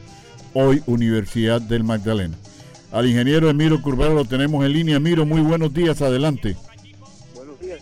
hoy 0.53 0.83
Universidad 0.85 1.61
del 1.61 1.83
Magdalena. 1.83 2.37
Al 2.91 3.07
ingeniero 3.07 3.49
Emiro 3.49 3.81
Curbero 3.81 4.13
lo 4.13 4.25
tenemos 4.25 4.63
en 4.63 4.73
línea. 4.73 4.97
Emiro, 4.97 5.25
muy 5.25 5.41
buenos 5.41 5.73
días, 5.73 6.01
adelante. 6.01 6.55
Buenos 7.33 7.59
días, 7.59 7.81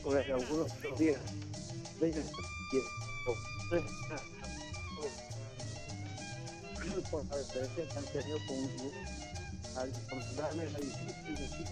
difícil 10.80 11.64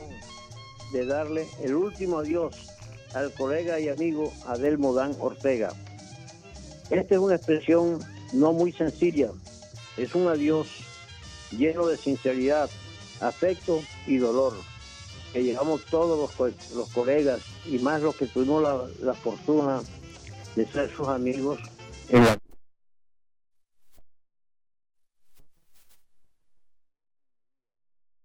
de 0.93 1.05
darle 1.05 1.47
el 1.63 1.75
último 1.75 2.19
adiós 2.19 2.55
al 3.13 3.31
colega 3.33 3.79
y 3.79 3.89
amigo 3.89 4.31
Adel 4.45 4.77
Modán 4.77 5.15
Ortega. 5.19 5.73
Esta 6.89 7.15
es 7.15 7.21
una 7.21 7.35
expresión 7.35 7.99
no 8.33 8.53
muy 8.53 8.71
sencilla, 8.71 9.29
es 9.97 10.15
un 10.15 10.27
adiós 10.27 10.67
lleno 11.51 11.87
de 11.87 11.97
sinceridad, 11.97 12.69
afecto 13.19 13.81
y 14.07 14.17
dolor 14.17 14.70
que 15.31 15.43
llevamos 15.43 15.85
todos 15.85 16.17
los, 16.39 16.73
los 16.75 16.89
colegas 16.89 17.41
y 17.65 17.79
más 17.79 18.01
los 18.01 18.15
que 18.15 18.27
tuvimos 18.27 18.61
la, 18.61 18.81
la 19.01 19.13
fortuna 19.13 19.81
de 20.55 20.65
ser 20.67 20.89
sus 20.95 21.07
amigos 21.07 21.59
en 22.09 22.25
la 22.25 22.37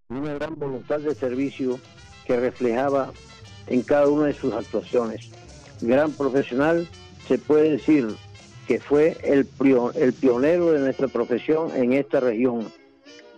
una 0.08 0.34
gran 0.34 0.58
voluntad 0.58 1.00
de 1.00 1.14
servicio 1.14 1.78
que 2.26 2.38
reflejaba 2.38 3.12
en 3.66 3.82
cada 3.82 4.08
una 4.08 4.26
de 4.26 4.34
sus 4.34 4.52
actuaciones. 4.52 5.30
Gran 5.80 6.12
profesional, 6.12 6.88
se 7.26 7.38
puede 7.38 7.72
decir 7.72 8.08
que 8.66 8.80
fue 8.80 9.16
el, 9.22 9.48
el 9.94 10.12
pionero 10.12 10.72
de 10.72 10.80
nuestra 10.80 11.08
profesión 11.08 11.70
en 11.74 11.92
esta 11.92 12.20
región. 12.20 12.72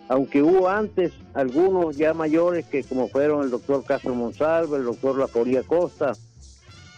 Aunque 0.09 0.43
hubo 0.43 0.69
antes 0.69 1.13
algunos 1.35 1.97
ya 1.97 2.15
mayores 2.15 2.65
que 2.67 2.83
como 2.83 3.09
fueron 3.09 3.45
el 3.45 3.51
doctor 3.51 3.85
Castro 3.85 4.15
Monsalvo, 4.15 4.77
el 4.77 4.85
doctor 4.85 5.19
Laforía 5.19 5.63
Costa, 5.63 6.15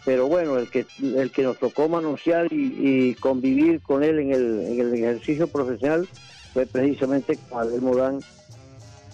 pero 0.05 0.29
bueno, 0.29 0.59
el 0.59 0.71
que, 0.71 0.87
el 1.03 1.31
que 1.31 1.43
nos 1.43 1.59
tocó 1.59 1.89
manosear 1.89 2.47
y, 2.51 3.15
convivir 3.17 3.83
con 3.83 4.03
él 4.03 4.19
en 4.21 4.33
el, 4.33 4.61
en 4.61 4.81
el 4.81 4.95
ejercicio 4.95 5.49
profesional 5.49 6.09
fue 6.53 6.67
precisamente 6.67 7.39
Abel 7.53 7.83
Modán, 7.83 8.21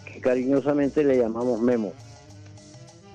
que 0.05 0.21
cariñosamente 0.21 1.03
le 1.03 1.19
llamamos 1.19 1.61
Memo. 1.61 1.93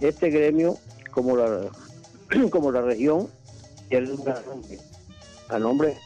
Este 0.01 0.29
gremio, 0.29 0.77
como 1.11 1.37
la, 1.37 1.69
como 2.49 2.71
la 2.71 2.81
región, 2.81 3.29
tiene 3.89 4.11
un 4.11 4.23
a 5.49 5.59
nombre 5.59 5.97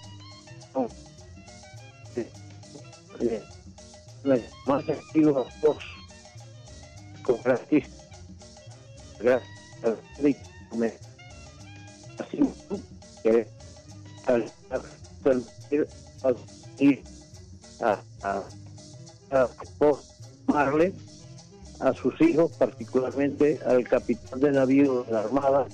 más 4.65 4.89
activos 4.89 5.47
dos 5.61 5.77
con 7.23 7.41
gratis 7.43 7.85
gracias. 9.19 9.49
Así 12.19 12.39
que 13.23 13.47
al 14.27 14.51
a, 17.81 17.99
a, 18.23 18.43
a 19.31 19.49
Marle, 20.47 20.93
a 21.79 21.93
sus 21.93 22.19
hijos, 22.21 22.51
particularmente 22.53 23.59
al 23.65 23.83
capitán 23.83 24.39
de 24.39 24.51
navío 24.51 25.03
de 25.03 25.11
la 25.11 25.19
Armada, 25.21 25.67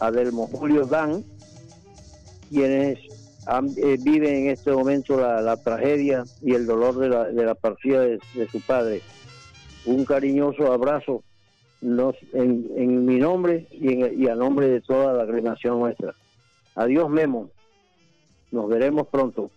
Adelmo 0.00 0.46
Julio 0.48 0.84
Dan, 0.86 1.24
quienes 2.50 2.98
eh, 3.48 3.98
viven 4.02 4.34
en 4.34 4.50
este 4.50 4.72
momento 4.72 5.16
la, 5.16 5.56
tragedia 5.56 6.24
y 6.42 6.54
el 6.54 6.66
dolor 6.66 6.96
de 6.98 7.08
la, 7.08 7.24
de 7.24 7.44
la 7.44 7.54
partida 7.54 8.00
de, 8.00 8.18
su 8.50 8.60
padre. 8.60 9.02
Un 9.84 10.04
cariñoso 10.04 10.72
abrazo 10.72 11.22
en, 11.82 12.66
en, 12.76 13.04
mi 13.04 13.18
nombre 13.18 13.66
y, 13.70 13.92
en, 13.92 14.20
y 14.20 14.28
a 14.28 14.34
nombre 14.34 14.68
de 14.68 14.80
toda 14.80 15.12
la 15.12 15.22
agremiación 15.22 15.78
nuestra. 15.78 16.14
Adiós, 16.74 17.08
Memo. 17.08 17.50
Nos 18.50 18.68
veremos 18.68 19.06
pronto. 19.08 19.50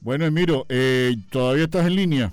Bueno, 0.00 0.24
Emiro, 0.24 0.64
eh, 0.68 1.16
¿todavía 1.30 1.64
estás 1.64 1.86
en 1.86 1.96
línea? 1.96 2.32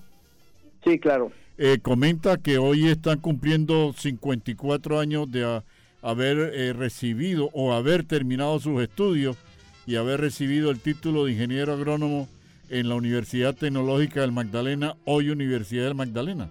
Sí, 0.83 0.99
claro. 0.99 1.31
Eh, 1.57 1.79
comenta 1.81 2.37
que 2.37 2.57
hoy 2.57 2.87
están 2.87 3.19
cumpliendo 3.19 3.93
54 3.93 4.99
años 4.99 5.31
de 5.31 5.61
haber 6.01 6.37
eh, 6.53 6.73
recibido 6.73 7.49
o 7.53 7.73
haber 7.73 8.03
terminado 8.03 8.59
sus 8.59 8.81
estudios 8.81 9.37
y 9.85 9.95
haber 9.95 10.21
recibido 10.21 10.71
el 10.71 10.79
título 10.79 11.25
de 11.25 11.33
ingeniero 11.33 11.73
agrónomo 11.73 12.27
en 12.69 12.89
la 12.89 12.95
Universidad 12.95 13.55
Tecnológica 13.55 14.21
del 14.21 14.31
Magdalena, 14.31 14.95
hoy 15.05 15.29
Universidad 15.29 15.85
del 15.85 15.95
Magdalena. 15.95 16.49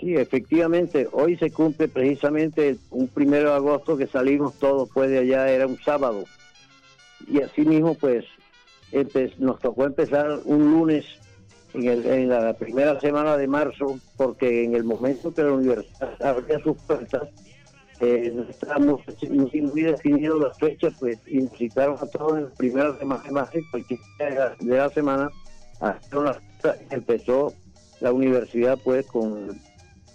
Sí, 0.00 0.14
efectivamente, 0.14 1.08
hoy 1.12 1.36
se 1.36 1.50
cumple 1.50 1.88
precisamente 1.88 2.76
un 2.90 3.08
primero 3.08 3.50
de 3.50 3.56
agosto 3.56 3.96
que 3.96 4.06
salimos 4.06 4.58
todos 4.58 4.90
pues 4.92 5.10
de 5.10 5.18
allá, 5.18 5.48
era 5.48 5.66
un 5.66 5.78
sábado. 5.78 6.24
Y 7.28 7.40
así 7.40 7.62
mismo 7.62 7.94
pues 7.94 8.24
nos 9.38 9.58
tocó 9.60 9.84
empezar 9.84 10.40
un 10.44 10.70
lunes 10.70 11.04
en, 11.74 12.28
la 12.28 12.54
primera 12.54 12.98
semana 13.00 13.36
de 13.36 13.46
marzo, 13.46 13.98
porque 14.16 14.64
en 14.64 14.74
el 14.74 14.84
momento 14.84 15.32
que 15.32 15.42
la 15.42 15.52
universidad 15.52 16.22
abría 16.22 16.58
sus 16.60 16.76
puertas, 16.78 17.28
eh, 18.00 18.32
no 18.34 18.42
estábamos 18.42 19.00
definido 19.74 20.38
las 20.38 20.58
fechas, 20.58 20.94
pues 20.98 21.18
invitaron 21.26 21.96
a 22.00 22.06
todos 22.06 22.38
en 22.38 22.44
la 22.44 22.50
primera 22.50 22.98
semana 22.98 23.22
de 23.22 23.30
marzo, 23.30 23.58
de 24.60 24.76
la 24.76 24.88
semana, 24.90 25.30
hasta 25.80 26.18
una, 26.18 26.38
empezó 26.90 27.52
la 28.00 28.12
universidad 28.12 28.78
pues 28.84 29.06
con, 29.06 29.58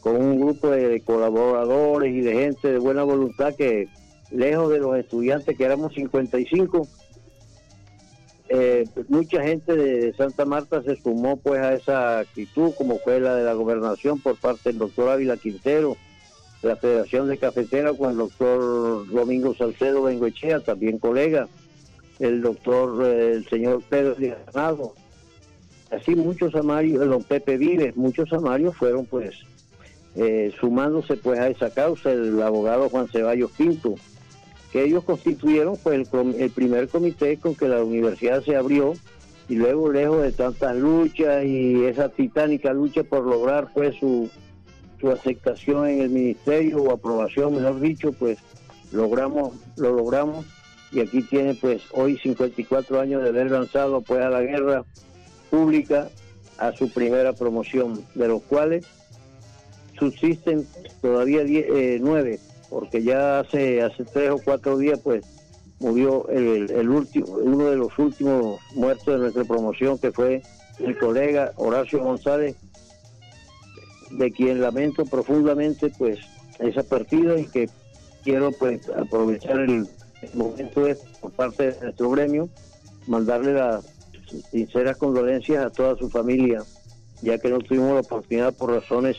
con 0.01 0.15
un 0.15 0.39
grupo 0.39 0.69
de 0.69 1.01
colaboradores 1.01 2.13
y 2.13 2.21
de 2.21 2.34
gente 2.34 2.71
de 2.71 2.79
buena 2.79 3.03
voluntad 3.03 3.55
que 3.55 3.88
lejos 4.32 4.69
de 4.71 4.79
los 4.79 4.97
estudiantes 4.97 5.57
que 5.57 5.63
éramos 5.63 5.93
55 5.93 6.88
eh, 8.53 8.84
mucha 9.07 9.41
gente 9.41 9.77
de 9.77 10.13
Santa 10.13 10.43
Marta 10.43 10.84
se 10.84 10.97
sumó 10.97 11.38
pues 11.38 11.61
a 11.61 11.73
esa 11.73 12.19
actitud, 12.19 12.73
como 12.77 12.99
fue 12.99 13.21
la 13.21 13.34
de 13.36 13.45
la 13.45 13.53
gobernación 13.53 14.19
por 14.19 14.36
parte 14.36 14.69
del 14.69 14.77
doctor 14.77 15.07
Ávila 15.07 15.38
Quintero, 15.38 15.95
la 16.62 16.76
Federación 16.76 17.28
de 17.28 17.38
Cafetera 17.38 17.93
con 17.93 18.12
el 18.12 18.18
doctor 18.18 19.07
Domingo 19.07 19.55
Salcedo 19.55 20.03
Bengoechea, 20.03 20.59
también 20.59 20.99
colega, 20.99 21.47
el 22.20 22.41
doctor, 22.41 23.03
eh, 23.05 23.32
el 23.34 23.47
señor 23.47 23.82
Pedro 23.89 24.16
Ganado, 24.53 24.93
así 25.89 26.16
muchos 26.16 26.53
amarios, 26.55 27.01
el 27.01 27.09
don 27.09 27.24
Pepe 27.24 27.57
Vives, 27.57 27.95
muchos 27.95 28.32
amarios 28.32 28.78
fueron 28.78 29.05
pues 29.05 29.36
eh, 30.16 30.53
sumándose 30.59 31.18
pues 31.18 31.39
a 31.39 31.47
esa 31.47 31.72
causa, 31.72 32.12
el 32.12 32.41
abogado 32.41 32.89
Juan 32.89 33.07
Ceballos 33.07 33.51
Pinto, 33.51 33.95
que 34.72 34.84
ellos 34.84 35.03
constituyeron 35.03 35.78
pues 35.82 36.07
el, 36.38 36.51
primer 36.51 36.89
comité 36.89 37.38
con 37.38 37.55
que 37.55 37.68
la 37.68 37.84
universidad 37.84 38.43
se 38.43 38.55
abrió 38.55 38.93
y 39.49 39.55
luego 39.55 39.91
lejos 39.91 40.22
de 40.22 40.32
tantas 40.32 40.76
luchas 40.78 41.43
y 41.43 41.86
esa 41.86 42.09
titánica 42.09 42.72
lucha 42.72 43.03
por 43.03 43.26
lograr 43.26 43.70
pues 43.74 43.95
su, 43.99 44.30
su 45.01 45.11
aceptación 45.11 45.87
en 45.87 46.01
el 46.01 46.09
ministerio 46.09 46.83
o 46.83 46.93
aprobación 46.93 47.55
mejor 47.55 47.79
dicho 47.79 48.13
pues 48.13 48.37
logramos 48.91 49.55
lo 49.75 49.93
logramos. 49.93 50.45
Y 50.93 50.99
aquí 50.99 51.21
tiene 51.23 51.55
pues 51.55 51.81
hoy 51.91 52.17
54 52.17 52.99
años 52.99 53.23
de 53.23 53.29
haber 53.29 53.49
lanzado 53.49 54.01
pues 54.01 54.21
a 54.21 54.29
la 54.29 54.41
guerra 54.41 54.83
pública 55.49 56.09
a 56.57 56.71
su 56.73 56.89
primera 56.89 57.33
promoción 57.33 58.05
de 58.13 58.27
los 58.27 58.41
cuales 58.43 58.85
subsisten 59.97 60.67
todavía 61.01 61.41
eh, 61.43 61.99
nueve 62.01 62.39
porque 62.69 63.03
ya 63.03 63.39
hace 63.39 63.81
hace 63.81 64.03
tres 64.05 64.31
o 64.31 64.37
cuatro 64.43 64.77
días 64.77 64.99
pues 65.03 65.23
murió 65.79 66.27
el, 66.29 66.89
último 66.89 67.27
uno 67.27 67.69
de 67.69 67.75
los 67.75 67.97
últimos 67.97 68.59
muertos 68.75 69.07
de 69.07 69.17
nuestra 69.17 69.43
promoción 69.43 69.97
que 69.97 70.11
fue 70.11 70.41
el 70.79 70.97
colega 70.97 71.53
Horacio 71.55 72.03
González 72.03 72.55
de 74.12 74.32
quien 74.32 74.62
lamento 74.62 75.05
profundamente 75.05 75.91
pues 75.97 76.20
esa 76.59 76.84
partida 76.84 77.39
y 77.39 77.45
que 77.45 77.70
quiero 78.24 78.51
pues 78.51 78.88
aprovechar 78.89 79.59
el, 79.59 79.88
momento 80.34 80.84
de, 80.86 80.95
por 81.20 81.32
parte 81.32 81.72
de 81.72 81.82
nuestro 81.82 82.12
gremio 82.12 82.49
mandarle 83.07 83.53
las 83.53 83.86
sinceras 84.51 84.97
condolencias 84.97 85.66
a 85.66 85.70
toda 85.72 85.97
su 85.97 86.09
familia 86.09 86.64
ya 87.22 87.38
que 87.38 87.49
no 87.49 87.59
tuvimos 87.59 87.93
la 87.93 87.99
oportunidad 88.01 88.53
por 88.53 88.72
razones 88.72 89.18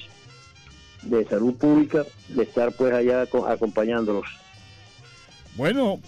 de 1.03 1.25
salud 1.25 1.55
pública 1.55 2.05
de 2.29 2.43
estar 2.45 2.73
pues 2.73 2.93
allá 2.93 3.23
acompañándolos. 3.23 4.27
Bueno, 5.57 6.01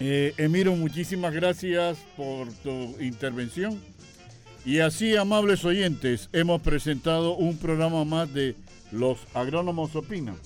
eh, 0.00 0.34
Emiro, 0.36 0.74
muchísimas 0.74 1.32
gracias 1.32 1.98
por 2.16 2.48
tu 2.62 3.00
intervención. 3.00 3.80
Y 4.66 4.80
así, 4.80 5.14
amables 5.14 5.62
oyentes, 5.66 6.30
hemos 6.32 6.62
presentado 6.62 7.36
un 7.36 7.58
programa 7.58 8.06
más 8.06 8.32
de 8.32 8.56
Los 8.92 9.18
Agrónomos 9.34 9.94
Opinan. 9.94 10.38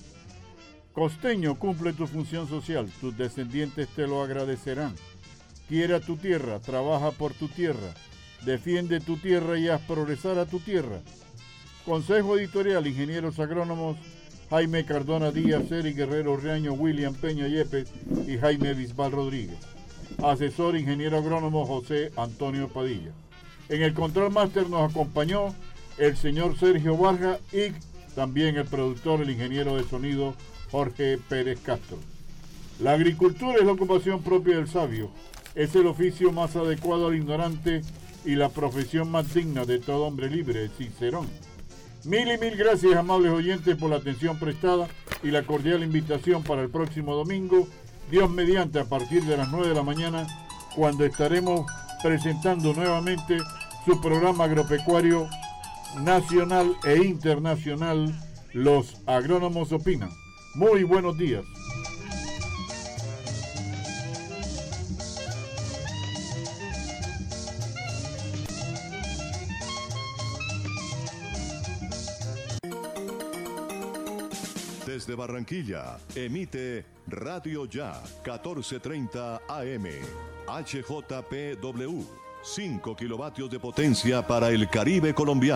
Costeño, 0.91 1.55
cumple 1.55 1.93
tu 1.93 2.05
función 2.05 2.49
social, 2.49 2.89
tus 2.99 3.15
descendientes 3.17 3.87
te 3.95 4.07
lo 4.07 4.21
agradecerán. 4.21 4.93
Quiera 5.69 6.01
tu 6.01 6.17
tierra, 6.17 6.59
trabaja 6.59 7.11
por 7.11 7.33
tu 7.33 7.47
tierra, 7.47 7.93
defiende 8.43 8.99
tu 8.99 9.15
tierra 9.15 9.57
y 9.57 9.69
haz 9.69 9.79
progresar 9.81 10.37
a 10.37 10.45
tu 10.45 10.59
tierra. 10.59 10.99
Consejo 11.85 12.37
Editorial, 12.37 12.87
Ingenieros 12.87 13.39
Agrónomos, 13.39 13.95
Jaime 14.49 14.83
Cardona 14.83 15.31
Díaz, 15.31 15.71
Eric 15.71 15.95
Guerrero 15.95 16.35
Reaño, 16.35 16.73
William 16.73 17.13
Peña 17.13 17.47
Yepes 17.47 17.93
y 18.27 18.37
Jaime 18.37 18.73
Bisbal 18.73 19.13
Rodríguez. 19.13 19.59
Asesor 20.21 20.75
Ingeniero 20.75 21.19
Agrónomo 21.19 21.65
José 21.65 22.11
Antonio 22.17 22.67
Padilla. 22.67 23.11
En 23.69 23.83
el 23.83 23.93
Control 23.93 24.31
Master 24.31 24.67
nos 24.67 24.89
acompañó 24.89 25.53
el 25.99 26.17
señor 26.17 26.57
Sergio 26.57 26.97
Vargas 26.97 27.39
y 27.53 27.71
también 28.15 28.57
el 28.57 28.65
productor, 28.65 29.21
el 29.21 29.29
ingeniero 29.29 29.75
de 29.75 29.83
sonido 29.83 30.33
Jorge 30.71 31.19
Pérez 31.29 31.59
Castro. 31.61 31.97
La 32.79 32.93
agricultura 32.93 33.59
es 33.59 33.65
la 33.65 33.73
ocupación 33.73 34.23
propia 34.23 34.55
del 34.55 34.67
sabio. 34.67 35.11
Es 35.53 35.75
el 35.75 35.85
oficio 35.85 36.31
más 36.31 36.55
adecuado 36.55 37.07
al 37.07 37.15
ignorante 37.15 37.81
y 38.25 38.35
la 38.35 38.49
profesión 38.49 39.11
más 39.11 39.33
digna 39.33 39.65
de 39.65 39.79
todo 39.79 40.05
hombre 40.05 40.29
libre, 40.29 40.69
Cicerón. 40.77 41.27
Mil 42.05 42.31
y 42.31 42.37
mil 42.37 42.55
gracias, 42.55 42.95
amables 42.95 43.31
oyentes, 43.31 43.75
por 43.75 43.89
la 43.89 43.97
atención 43.97 44.39
prestada 44.39 44.87
y 45.21 45.31
la 45.31 45.43
cordial 45.43 45.83
invitación 45.83 46.43
para 46.43 46.61
el 46.61 46.69
próximo 46.69 47.13
domingo, 47.13 47.67
Dios 48.09 48.29
mediante, 48.31 48.79
a 48.79 48.85
partir 48.85 49.23
de 49.25 49.37
las 49.37 49.51
9 49.51 49.67
de 49.67 49.75
la 49.75 49.83
mañana, 49.83 50.25
cuando 50.75 51.05
estaremos 51.05 51.65
presentando 52.01 52.73
nuevamente 52.73 53.37
su 53.85 53.99
programa 54.01 54.45
agropecuario 54.45 55.27
nacional 56.01 56.75
e 56.85 56.97
internacional, 56.97 58.13
los 58.53 59.01
agrónomos 59.05 59.71
opinan. 59.71 60.11
Muy 60.55 60.83
buenos 60.83 61.17
días. 61.17 61.45
Desde 74.85 75.15
Barranquilla, 75.15 75.97
emite 76.15 76.83
Radio 77.07 77.65
Ya 77.65 78.01
1430 78.25 79.41
AM, 79.47 79.85
HJPW, 80.49 82.05
5 82.41 82.95
kilovatios 82.95 83.49
de 83.49 83.59
potencia 83.59 84.25
para 84.25 84.49
el 84.49 84.67
Caribe 84.67 85.13
colombiano. 85.13 85.47